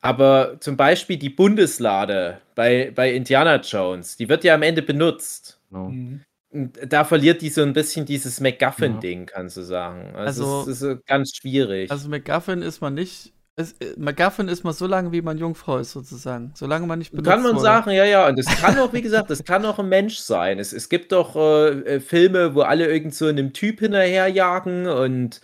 [0.00, 5.60] Aber zum Beispiel die Bundeslade bei, bei Indiana Jones, die wird ja am Ende benutzt.
[5.70, 5.86] Genau.
[5.86, 10.14] Und da verliert die so ein bisschen dieses MacGuffin-Ding, kannst du sagen.
[10.16, 11.90] Also, Also- es ist so ganz schwierig.
[11.90, 13.32] Also MacGuffin ist man nicht.
[13.56, 16.52] Ist, äh, MacGuffin ist man so lange, wie man Jungfrau ist, sozusagen.
[16.54, 17.62] Solange man nicht benutzt Kann man wurde.
[17.62, 18.26] sagen, ja, ja.
[18.28, 20.58] Und es kann auch, wie gesagt, das kann auch ein Mensch sein.
[20.58, 25.40] Es, es gibt doch äh, äh, Filme, wo alle irgend so einem Typ hinterherjagen und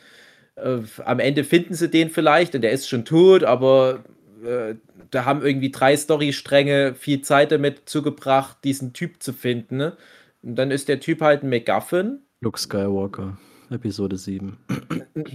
[0.56, 4.04] äh, am Ende finden sie den vielleicht und der ist schon tot, aber
[4.44, 4.74] äh,
[5.10, 9.76] da haben irgendwie drei Storystränge viel Zeit damit zugebracht, diesen Typ zu finden.
[9.76, 9.96] Ne?
[10.42, 12.20] Und dann ist der Typ halt ein MacGuffin.
[12.40, 13.38] Luke Skywalker,
[13.70, 14.56] Episode 7.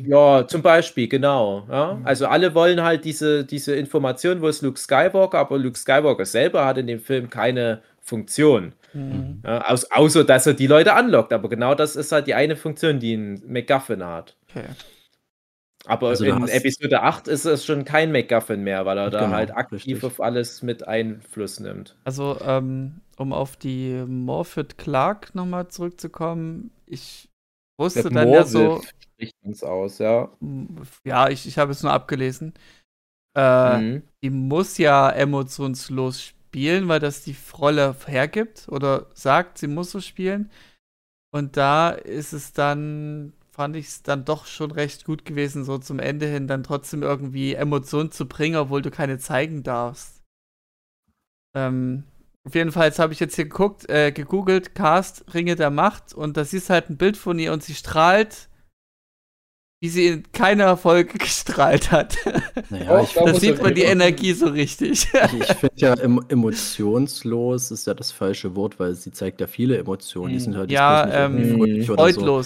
[0.06, 1.65] Ja, zum Beispiel, genau.
[1.69, 1.99] Ja?
[2.03, 6.65] Also alle wollen halt diese, diese Information, wo ist Luke Skywalker, aber Luke Skywalker selber
[6.65, 8.73] hat in dem Film keine Funktion.
[8.94, 9.41] Mhm.
[9.44, 11.34] Ja, aus, außer, dass er die Leute anlockt.
[11.34, 14.36] Aber genau das ist halt die eine Funktion, die ein MacGuffin hat.
[14.49, 14.65] Okay.
[15.86, 19.30] Aber Also in Episode 8 ist es schon kein MacGuffin mehr, weil er da Genau,
[19.30, 20.03] halt aktiv richtig.
[20.03, 21.95] auf alles mit Einfluss nimmt.
[22.03, 27.30] Also, ähm, um auf die Morphet Clark nochmal zurückzukommen, ich
[27.78, 30.30] wusste Mit dann ja so, spricht uns aus, ja.
[31.06, 32.53] ja, ich, ich habe es nur abgelesen.
[33.36, 34.03] Äh, Mhm.
[34.24, 40.02] Die muss ja emotionslos spielen, weil das die Rolle hergibt oder sagt, sie muss so
[40.02, 40.52] spielen.
[41.32, 45.78] Und da ist es dann, fand ich es dann doch schon recht gut gewesen, so
[45.78, 50.24] zum Ende hin dann trotzdem irgendwie Emotionen zu bringen, obwohl du keine zeigen darfst.
[51.56, 52.06] Ähm,
[52.44, 56.38] auf jeden Fall habe ich jetzt hier geguckt, äh, gegoogelt, Cast Ringe der Macht und
[56.38, 58.50] da siehst halt ein Bild von ihr und sie strahlt,
[59.80, 62.18] wie sie in keiner Folge gestrahlt hat.
[62.72, 63.84] Naja, ich, da sieht man die.
[63.84, 65.08] Energie so richtig.
[65.14, 69.46] ich, ich finde ja, em emotionslos ist ja das falsche Wort, weil sie zeigt ja
[69.46, 70.34] viele Emotionen.
[70.34, 72.44] Die sind halt Ja, ähm, oder so.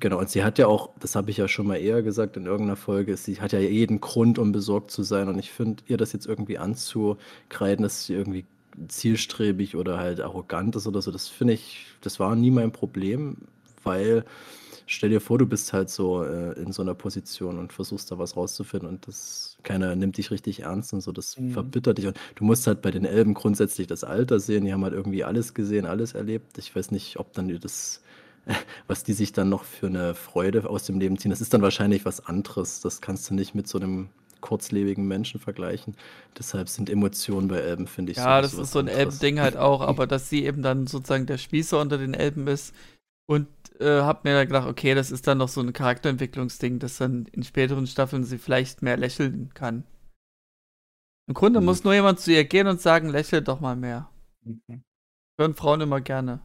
[0.00, 2.44] Genau, und sie hat ja auch, das habe ich ja schon mal eher gesagt in
[2.44, 5.28] irgendeiner Folge, sie hat ja jeden Grund, um besorgt zu sein.
[5.28, 8.44] Und ich finde, ihr das jetzt irgendwie anzukreiden, dass sie irgendwie
[8.88, 13.38] zielstrebig oder halt arrogant ist oder so, das finde ich, das war nie mein Problem,
[13.82, 14.24] weil
[14.86, 18.18] stell dir vor, du bist halt so äh, in so einer Position und versuchst da
[18.18, 21.50] was rauszufinden und das keiner nimmt dich richtig ernst und so, das Mhm.
[21.52, 22.06] verbittert dich.
[22.06, 25.24] Und du musst halt bei den Elben grundsätzlich das Alter sehen, die haben halt irgendwie
[25.24, 26.58] alles gesehen, alles erlebt.
[26.58, 28.02] Ich weiß nicht, ob dann das
[28.86, 31.30] was die sich dann noch für eine Freude aus dem Leben ziehen.
[31.30, 32.80] Das ist dann wahrscheinlich was anderes.
[32.80, 34.08] Das kannst du nicht mit so einem
[34.40, 35.96] kurzlebigen Menschen vergleichen.
[36.38, 38.88] Deshalb sind Emotionen bei Elben, finde ich, Ja, das ist so ein.
[38.88, 42.74] Elbending halt auch, aber dass sie eben dann sozusagen der Spießer unter den Elben ist
[43.28, 43.48] und
[43.80, 47.26] äh, hab mir dann gedacht, okay, das ist dann noch so ein Charakterentwicklungsding, dass dann
[47.32, 49.84] in späteren Staffeln sie vielleicht mehr lächeln kann.
[51.28, 51.66] Im Grunde Mhm.
[51.66, 54.08] muss nur jemand zu ihr gehen und sagen, lächel doch mal mehr.
[55.38, 56.40] Hören Frauen immer gerne.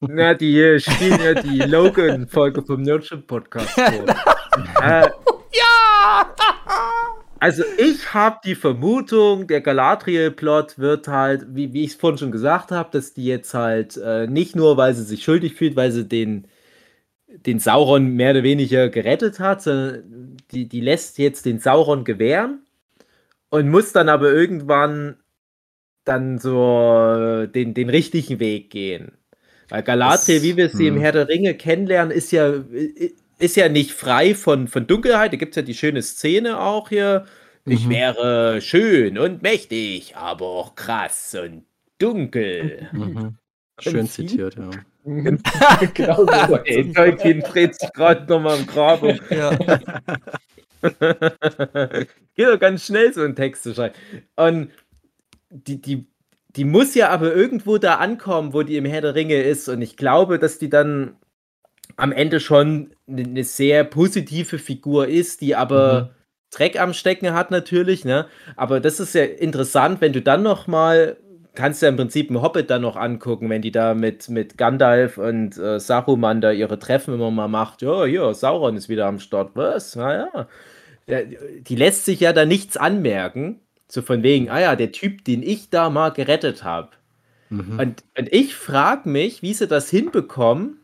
[0.00, 3.82] Na, die äh, spielen ja die Logan-Folge vom Nerdship Podcast vor.
[4.82, 5.08] äh,
[5.52, 6.34] Ja!
[7.38, 12.32] Also ich habe die Vermutung, der Galadriel-Plot wird halt, wie, wie ich es vorhin schon
[12.32, 15.92] gesagt habe, dass die jetzt halt äh, nicht nur, weil sie sich schuldig fühlt, weil
[15.92, 16.48] sie den,
[17.28, 22.64] den Sauron mehr oder weniger gerettet hat, sondern die, die lässt jetzt den Sauron gewähren
[23.50, 25.16] und muss dann aber irgendwann
[26.04, 29.12] dann so den, den richtigen Weg gehen.
[29.68, 31.00] Weil Galadriel, Das- wie wir sie im hm.
[31.00, 32.54] Herr der Ringe kennenlernen, ist ja,
[33.38, 35.32] ist ja nicht frei von, von Dunkelheit.
[35.32, 37.26] Da gibt es ja die schöne Szene auch hier.
[37.64, 37.90] Ich Mhm.
[37.90, 41.64] wäre schön und mächtig, aber auch krass und
[41.98, 42.88] dunkel.
[42.92, 43.36] Mhm.
[43.80, 44.70] Schön zitiert, ja.
[45.94, 46.56] genau so.
[46.64, 49.18] Ey, Tolkien dreht sich gerade nochmal im Grab um.
[49.30, 49.50] Ja.
[52.34, 53.94] Geht doch ganz schnell, so einen Text zu schreiben.
[54.36, 54.70] Und
[55.50, 56.06] die, die,
[56.56, 59.68] die muss ja aber irgendwo da ankommen, wo die im Herr der Ringe ist.
[59.68, 61.16] Und ich glaube, dass die dann
[61.96, 66.16] am Ende schon eine eine sehr positive Figur ist, die aber Mhm.
[66.50, 68.26] Dreck am Stecken hat natürlich, ne?
[68.56, 71.16] Aber das ist ja interessant, wenn du dann noch mal
[71.54, 74.58] kannst du ja im Prinzip einen Hobbit dann noch angucken, wenn die da mit, mit
[74.58, 77.82] Gandalf und äh, Saruman da ihre Treffen immer mal macht.
[77.82, 79.52] Ja, hier, Sauron ist wieder am Start.
[79.54, 79.96] Was?
[79.96, 80.48] Naja.
[81.06, 83.60] ja, die lässt sich ja da nichts anmerken.
[83.88, 86.90] So von wegen, ah ja, der Typ, den ich da mal gerettet habe.
[87.50, 87.78] Mhm.
[87.78, 90.78] Und, und ich frage mich, wie sie das hinbekommen,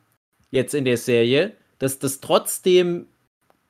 [0.50, 3.06] jetzt in der Serie, dass das trotzdem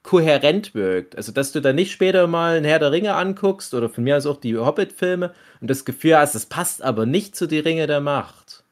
[0.03, 1.17] kohärent wirkt.
[1.17, 4.17] Also, dass du da nicht später mal ein Herr der Ringe anguckst oder von mir
[4.17, 7.87] aus auch die Hobbit-Filme und das Gefühl hast, das passt aber nicht zu die Ringe
[7.87, 8.65] der Macht.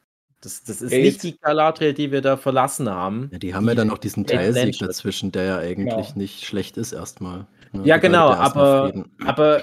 [0.43, 3.29] Das, das ist Ey, nicht die Galadriel, die wir da verlassen haben.
[3.31, 6.13] Ja, die haben ja dann noch diesen Teilsieg dazwischen, der ja eigentlich Genau.
[6.19, 7.47] nicht schlecht ist erstmal.
[7.73, 7.83] ne?
[7.85, 9.63] Ja, Die genau, aber, aber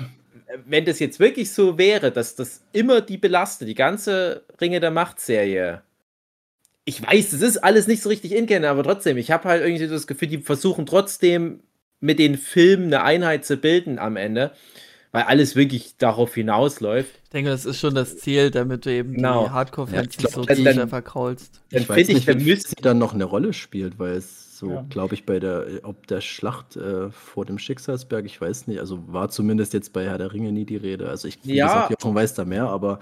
[0.66, 4.92] wenn das jetzt wirklich so wäre, dass das immer die belastet, die ganze Ringe der
[4.92, 5.82] Macht-Serie.
[6.86, 9.86] Ich weiß, das ist alles nicht so richtig in aber trotzdem, ich habe halt irgendwie
[9.88, 11.60] so das Gefühl, die versuchen trotzdem
[12.00, 14.52] mit den Filmen eine Einheit zu bilden am Ende,
[15.12, 17.12] weil alles wirklich darauf hinausläuft.
[17.26, 19.46] Ich denke, das ist schon das Ziel, damit du eben Genau.
[19.46, 21.62] die Hardcore-Fans Ja, ich nicht so dann- sicher dann- verkraulst.
[21.72, 24.47] Dann Ich weiß finde ich, nicht, müsste sie dann noch eine Rolle spielt, weil es
[24.58, 24.86] so, Ja.
[24.90, 29.02] glaube ich, bei der, ob der Schlacht äh, vor dem Schicksalsberg, ich weiß nicht, also
[29.08, 31.10] war zumindest jetzt bei Herr der Ringe nie die Rede.
[31.10, 31.68] Also ich, wie Ja.
[31.68, 33.00] gesagt, Jochen weiß da mehr, aber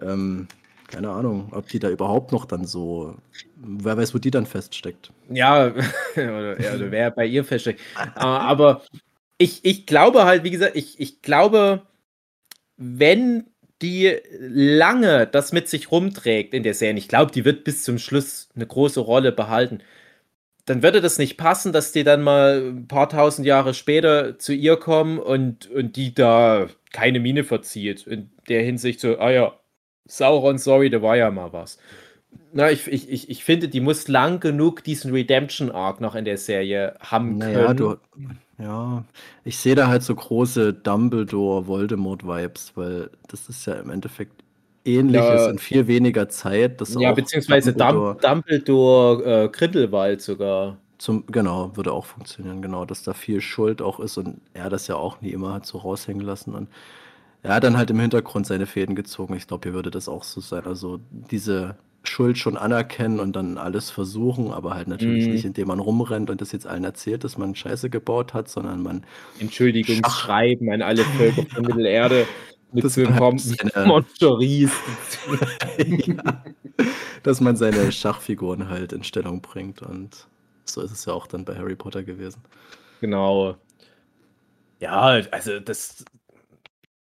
[0.00, 0.48] ähm,
[0.88, 3.16] keine Ahnung, ob die da überhaupt noch dann so,
[3.56, 5.12] wer weiß, wo die dann feststeckt.
[5.30, 5.66] Ja,
[6.16, 7.80] oder, ja, oder wer bei ihr feststeckt.
[7.96, 8.82] Äh, aber
[9.38, 11.82] ich, ich glaube halt, wie gesagt, ich, ich glaube,
[12.76, 13.46] wenn
[13.82, 17.98] die lange das mit sich rumträgt in der Serie, ich glaube, die wird bis zum
[17.98, 19.80] Schluss eine große Rolle behalten,
[20.66, 24.52] dann würde das nicht passen, dass die dann mal ein paar tausend Jahre später zu
[24.52, 28.06] ihr kommen und, und die da keine Miene verzieht.
[28.06, 29.52] In der Hinsicht so, ah ja,
[30.06, 31.78] Sauron, sorry, da war ja mal was.
[32.52, 36.38] Na, ich, ich, ich, ich finde, die muss lang genug diesen Redemption-Arc noch in der
[36.38, 37.76] Serie haben Naja, können.
[37.76, 37.96] du,
[38.58, 39.04] ja,
[39.44, 44.42] ich sehe da halt so große Dumbledore-Voldemort-Vibes, weil das ist ja im Endeffekt
[44.86, 45.50] ähnliches Ja.
[45.50, 46.80] in viel weniger Zeit.
[46.80, 50.78] Das ja, beziehungsweise Dumbledore, Dumbledore äh, Grindelwald sogar.
[50.98, 54.86] Zum, genau, würde auch funktionieren, genau, dass da viel Schuld auch ist und er das
[54.86, 56.54] ja auch nie immer hat so raushängen lassen.
[56.54, 56.68] Und
[57.42, 59.34] er hat dann halt im Hintergrund seine Fäden gezogen.
[59.36, 60.64] Ich glaube, hier würde das auch so sein.
[60.64, 65.32] Also diese Schuld schon anerkennen und dann alles versuchen, aber halt natürlich Mhm.
[65.32, 68.82] nicht, indem man rumrennt und das jetzt allen erzählt, dass man Scheiße gebaut hat, sondern
[68.82, 69.04] man
[69.40, 72.26] Entschuldigungsschreiben an alle Völker von Mittelerde
[72.72, 74.70] mit Das so einem war halt Mon seine- Monsteries.
[75.78, 76.44] ja,
[77.22, 80.26] dass man seine Schachfiguren halt in Stellung bringt und
[80.64, 82.42] so ist es ja auch dann bei Harry Potter gewesen.
[83.00, 83.56] Genau.
[84.80, 86.04] Ja, also das.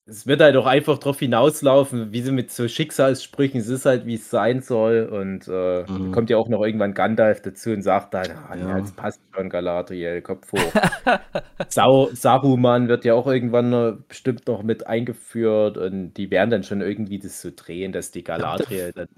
[0.08, 4.06] Es wird halt auch einfach drauf hinauslaufen, wie sie mit so Schicksalssprüchen, es ist halt,
[4.06, 5.04] wie es sein soll.
[5.06, 6.12] Und äh, Mhm.
[6.12, 8.80] kommt ja auch noch irgendwann Gandalf dazu und sagt dann, ah, ja.
[8.80, 10.76] Das passt schon, Galadriel, Kopf hoch.
[11.68, 16.62] Sau Saruman wird ja auch irgendwann noch, bestimmt noch mit eingeführt und die werden dann
[16.62, 19.08] schon irgendwie das so drehen, dass die Galadriel dann.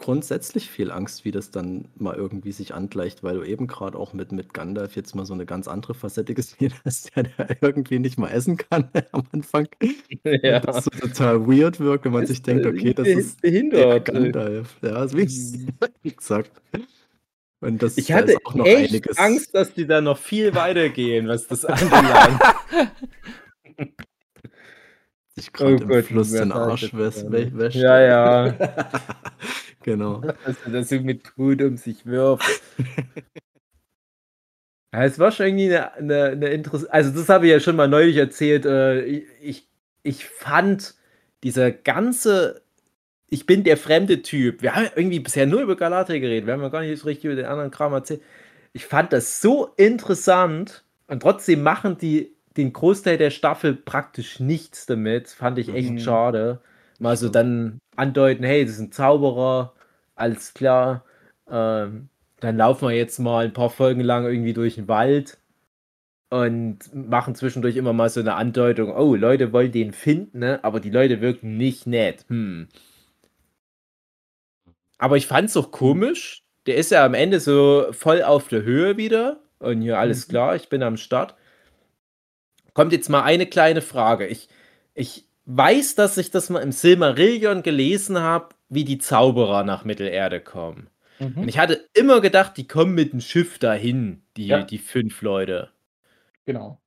[0.00, 4.12] Grundsätzlich viel Angst, wie das dann mal irgendwie sich angleicht, weil du eben gerade auch
[4.12, 7.98] mit, mit Gandalf jetzt mal so eine ganz andere Facette gesehen hast, der, der irgendwie
[7.98, 9.68] nicht mal essen kann am Anfang.
[10.24, 10.60] ja.
[10.60, 14.04] Das so total weird wirkt, wenn man sich denkt, okay, das ist der behindert.
[14.06, 14.76] Gandalf.
[14.82, 15.28] Ja, also wie
[16.02, 16.50] wie gesagt.
[17.62, 19.18] Und das Ich da hatte ist auch noch echt einiges.
[19.18, 22.40] Angst, dass die da noch viel weitergehen, was das anbelangt.
[25.36, 27.22] sich gerade Oh im Gott, Fluss den Arsch das wäscht.
[27.24, 27.32] denn?
[27.32, 27.76] wä- wäscht.
[27.76, 28.54] Ja, ja.
[29.82, 30.22] Genau.
[30.66, 32.62] Dass er mit Kot um sich wirft.
[34.92, 36.92] Ja, es war schon irgendwie eine, eine, eine interessante.
[36.92, 38.66] Also, das habe ich ja schon mal neulich erzählt.
[38.66, 39.68] Äh, ich,
[40.02, 40.94] ich, fand
[41.44, 42.62] dieser ganze.
[43.28, 44.62] Ich bin der fremde Typ.
[44.62, 46.46] Wir haben ja irgendwie bisher nur über Galadriel geredet.
[46.46, 48.22] Wir haben ja gar nicht so richtig über den anderen Kram erzählt.
[48.72, 54.86] Ich fand das so interessant und trotzdem machen die den Großteil der Staffel praktisch nichts
[54.86, 55.28] damit.
[55.28, 55.98] Fand ich echt Mhm.
[56.00, 56.60] schade.
[56.98, 59.74] Mal so dann andeuten, hey, das ist ein Zauberer,
[60.16, 61.04] alles klar.
[61.50, 62.08] Ähm,
[62.40, 65.38] dann laufen wir jetzt mal ein paar Folgen lang irgendwie durch den Wald
[66.30, 70.60] und machen zwischendurch immer mal so eine Andeutung, oh, Leute wollen den finden, ne?
[70.64, 72.24] aber die Leute wirken nicht nett.
[72.28, 72.68] Hm.
[74.98, 76.44] Aber ich fand's doch komisch.
[76.66, 79.40] Der ist ja am Ende so voll auf der Höhe wieder.
[79.58, 80.30] Und hier alles Mhm.
[80.30, 81.34] klar, ich bin am Start.
[82.74, 84.26] Kommt jetzt mal eine kleine Frage.
[84.26, 84.48] Ich,
[84.94, 90.40] ich weiß, dass ich das mal im Silmarillion gelesen habe, wie die Zauberer nach Mittelerde
[90.40, 90.88] kommen.
[91.18, 91.48] Und Mhm.
[91.48, 94.62] ich hatte immer gedacht, die kommen mit dem Schiff dahin, die, Ja.
[94.62, 95.70] die fünf Leute.
[96.46, 96.80] Genau.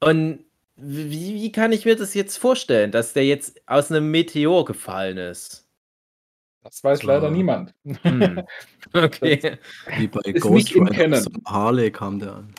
[0.00, 0.44] Und
[0.76, 5.16] wie, wie kann ich mir das jetzt vorstellen, dass der jetzt aus einem Meteor gefallen
[5.18, 5.66] ist?
[6.62, 7.30] Das weiß leider Ja.
[7.30, 7.74] niemand.
[8.02, 8.42] Hm.
[8.92, 9.58] Okay.
[9.96, 12.54] Wie bei Ghost Rider Harley kam der an.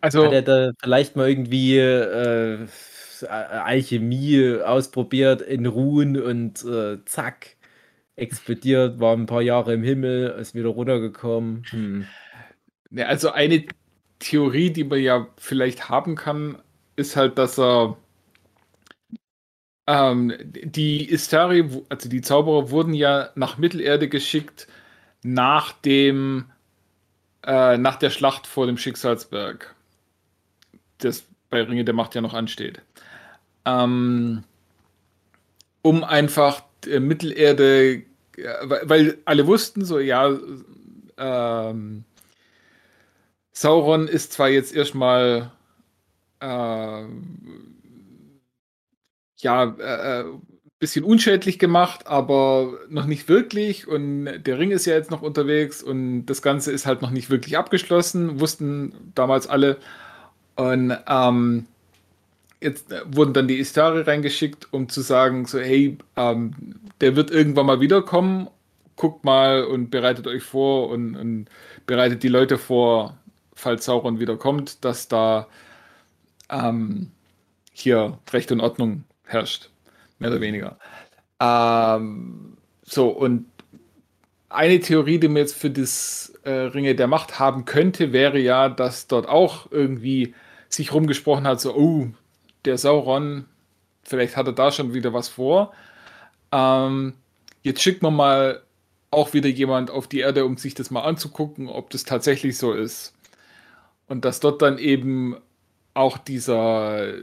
[0.00, 2.66] Also, Hat er da vielleicht mal irgendwie äh,
[3.24, 7.56] Alchemie ausprobiert in Ruhen und äh, zack,
[8.16, 11.64] explodiert, war ein paar Jahre im Himmel, ist wieder runtergekommen.
[11.70, 12.06] Hm.
[12.90, 13.64] Ja, also eine
[14.18, 16.58] Theorie, die man ja vielleicht haben kann,
[16.96, 17.96] ist halt, dass er
[19.86, 24.68] ähm, die Istari, also die Zauberer, wurden ja nach Mittelerde geschickt
[25.24, 26.46] nach dem
[27.44, 29.74] äh, nach der Schlacht vor dem Schicksalsberg,
[30.98, 32.82] das bei Ringe der Macht ja noch ansteht.
[33.64, 34.44] Ähm,
[35.82, 38.02] um einfach äh, Mittelerde,
[38.62, 40.36] weil, weil alle wussten so, ja,
[41.18, 42.04] ähm,
[43.52, 45.52] Sauron ist zwar jetzt erstmal
[46.40, 47.04] äh,
[49.42, 50.24] ja, äh, äh,
[50.78, 53.86] bisschen unschädlich gemacht, aber noch nicht wirklich.
[53.86, 57.30] Und der Ring ist ja jetzt noch unterwegs und das Ganze ist halt noch nicht
[57.30, 59.76] wirklich abgeschlossen, wussten damals alle.
[60.56, 61.66] Und ähm,
[62.62, 66.54] jetzt wurden dann die Istari reingeschickt, um zu sagen, so, hey, ähm,
[67.00, 68.48] der wird irgendwann mal wiederkommen,
[68.96, 71.48] guckt mal und bereitet euch vor und, und
[71.86, 73.18] bereitet die Leute vor,
[73.54, 75.48] falls Sauron wiederkommt, dass da
[76.50, 77.10] ähm,
[77.72, 79.70] hier Recht und Ordnung herrscht.
[80.18, 80.78] Mehr oder weniger.
[81.40, 83.46] Ähm, so, und
[84.48, 88.68] eine Theorie, die man jetzt für das äh, Ringe der Macht haben könnte, wäre ja,
[88.68, 90.34] dass dort auch irgendwie
[90.68, 92.08] sich rumgesprochen hat, so, oh,
[92.64, 93.46] der Sauron,
[94.02, 95.72] vielleicht hat er da schon wieder was vor.
[96.50, 97.14] Ähm,
[97.62, 98.62] jetzt schickt man mal
[99.10, 102.72] auch wieder jemand auf die Erde, um sich das mal anzugucken, ob das tatsächlich so
[102.72, 103.14] ist.
[104.06, 105.36] Und dass dort dann eben
[105.94, 107.14] auch dieser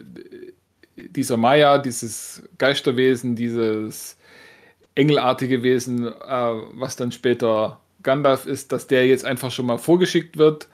[1.08, 4.18] dieser Maya, dieses Geisterwesen, dieses
[4.96, 6.12] engelartige Wesen, äh,
[6.74, 10.68] was dann später Gandalf ist, dass der jetzt einfach schon mal vorgeschickt wird,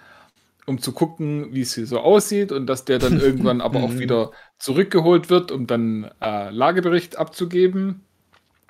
[0.65, 3.97] um zu gucken, wie es hier so aussieht und dass der dann irgendwann aber auch
[3.97, 8.03] wieder zurückgeholt wird, um dann äh, Lagebericht abzugeben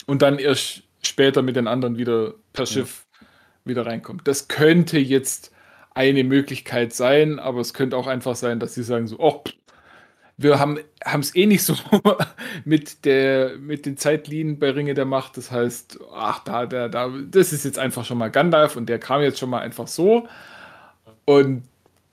[0.05, 3.27] und dann erst später mit den anderen wieder per Schiff ja.
[3.65, 4.27] wieder reinkommt.
[4.27, 5.51] Das könnte jetzt
[5.93, 9.43] eine Möglichkeit sein, aber es könnte auch einfach sein, dass sie sagen so, oh,
[10.37, 11.75] wir haben es eh nicht so
[12.65, 15.37] mit, der, mit den Zeitlinien bei Ringe der Macht.
[15.37, 18.99] Das heißt, ach, da, da, da, das ist jetzt einfach schon mal Gandalf und der
[18.99, 20.27] kam jetzt schon mal einfach so.
[21.23, 21.63] Und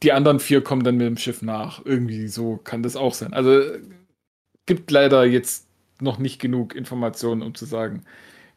[0.03, 1.85] die anderen vier kommen dann mit dem Schiff nach.
[1.85, 3.33] Irgendwie so kann das auch sein.
[3.33, 3.63] Also
[4.67, 5.69] gibt leider jetzt
[6.01, 8.05] noch nicht genug Informationen, um zu sagen,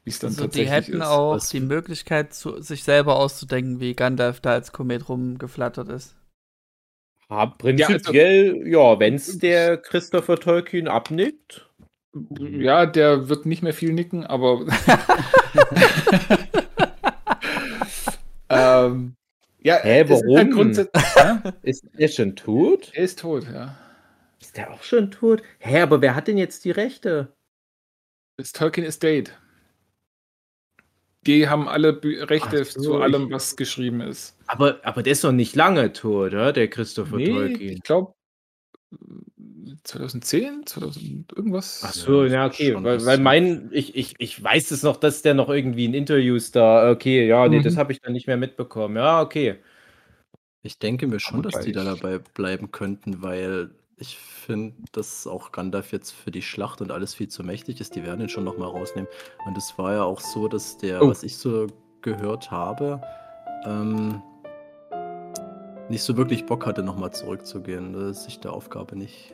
[0.04, 0.88] wie es dann also tatsächlich ist.
[0.88, 1.08] Die hätten ist.
[1.08, 6.16] auch Was die Möglichkeit, zu, sich selber auszudenken, wie Gandalf da als Komet rumgeflattert ist.
[7.30, 11.70] Ja, prinzipiell, ja, also, ja wenn es der Christopher Tolkien abnickt.
[12.40, 14.66] Ja, der wird nicht mehr viel nicken, aber.
[18.50, 19.16] ähm,
[19.66, 20.70] ja, Hä, warum?
[20.70, 22.92] Ist, halt ist er schon tot?
[22.94, 23.76] Er ist tot, ja.
[24.40, 25.42] Ist der auch schon tot?
[25.58, 27.34] Hä, aber wer hat denn jetzt die Rechte?
[28.38, 29.32] Das Tolkien Estate.
[31.26, 34.38] Die haben alle Rechte so, zu allem, was geschrieben ist.
[34.46, 36.54] Aber, aber der ist noch nicht lange tot, oder?
[36.54, 37.74] Der Christopher nee, Tolkien.
[37.74, 38.14] Ich glaube
[39.84, 41.82] 2010, 2000 irgendwas.
[41.84, 42.76] Ach so, ja, okay.
[42.78, 46.52] Weil, weil mein, ich, ich, ich weiß es noch, dass der noch irgendwie in Interviews
[46.52, 47.64] da, okay, ja, nee, mhm.
[47.64, 48.96] das habe ich dann nicht mehr mitbekommen.
[48.98, 49.58] Ja, okay.
[50.62, 55.52] Ich denke mir schon, dass die da dabei bleiben könnten, weil ich finde, dass auch
[55.52, 57.96] Gandalf jetzt für die Schlacht und alles viel zu mächtig ist.
[57.96, 59.10] Die werden ihn schon nochmal rausnehmen.
[59.46, 61.10] Und es war ja auch so, dass der, oh.
[61.10, 61.68] was ich so
[62.02, 63.02] gehört habe,
[63.66, 64.22] ähm,
[65.88, 67.94] nicht so wirklich Bock hatte, nochmal zurückzugehen.
[67.94, 69.34] Dass sich der Aufgabe nicht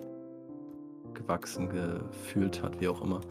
[1.13, 3.21] gewachsen gefühlt hat, wie auch immer.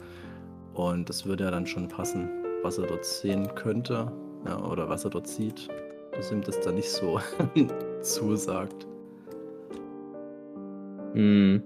[0.74, 2.28] Und das würde ja dann schon passen,
[2.62, 4.10] was er dort sehen könnte.
[4.46, 5.68] Ja, oder was er dort sieht,
[6.12, 7.20] dass ihm das dann nicht so
[8.00, 8.86] zusagt.
[11.12, 11.62] Hm.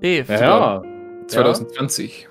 [0.00, 0.32] Dave.
[0.32, 0.82] Ja,
[1.28, 2.28] 2020.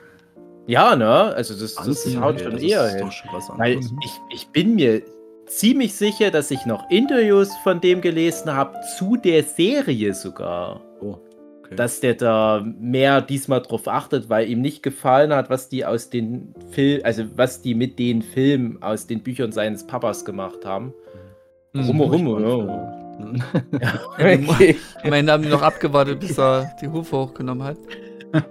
[0.67, 1.07] Ja, ne?
[1.07, 3.09] Also das, das, das haut schon eher hin.
[3.57, 5.01] Weil ich, ich bin mir
[5.47, 10.81] ziemlich sicher, dass ich noch Interviews von dem gelesen habe, zu der Serie sogar.
[11.71, 11.77] Okay.
[11.77, 16.09] Dass der da mehr diesmal drauf achtet, weil ihm nicht gefallen hat, was die aus
[16.09, 20.93] den Film, also was die mit den Filmen aus den Büchern seines Papas gemacht haben.
[21.71, 21.83] Mhm.
[21.83, 22.57] Rum, rum, ja.
[23.79, 23.93] ja,
[24.49, 24.75] okay.
[25.03, 27.77] Immerhin haben die noch abgewartet, bis er die Hufe hochgenommen hat.
[28.33, 28.43] ähm,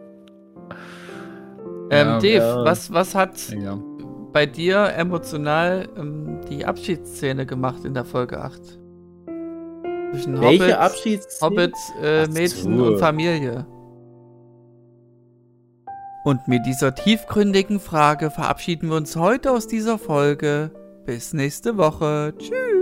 [1.91, 2.65] ja, Dave, ja.
[2.65, 3.35] Was, was hat
[4.33, 8.80] bei dir emotional ähm, die Abschiedsszene gemacht in der Folge 8?
[10.11, 11.51] Zwischen Welche Hobbit, Abschiedsszene?
[11.51, 12.85] Hobbit, äh, Mädchen so.
[12.87, 13.67] und Familie.
[16.25, 20.71] Und mit dieser tiefgründigen Frage verabschieden wir uns heute aus dieser Folge.
[21.07, 22.35] Bis nächste Woche.
[22.39, 22.80] Tschüss.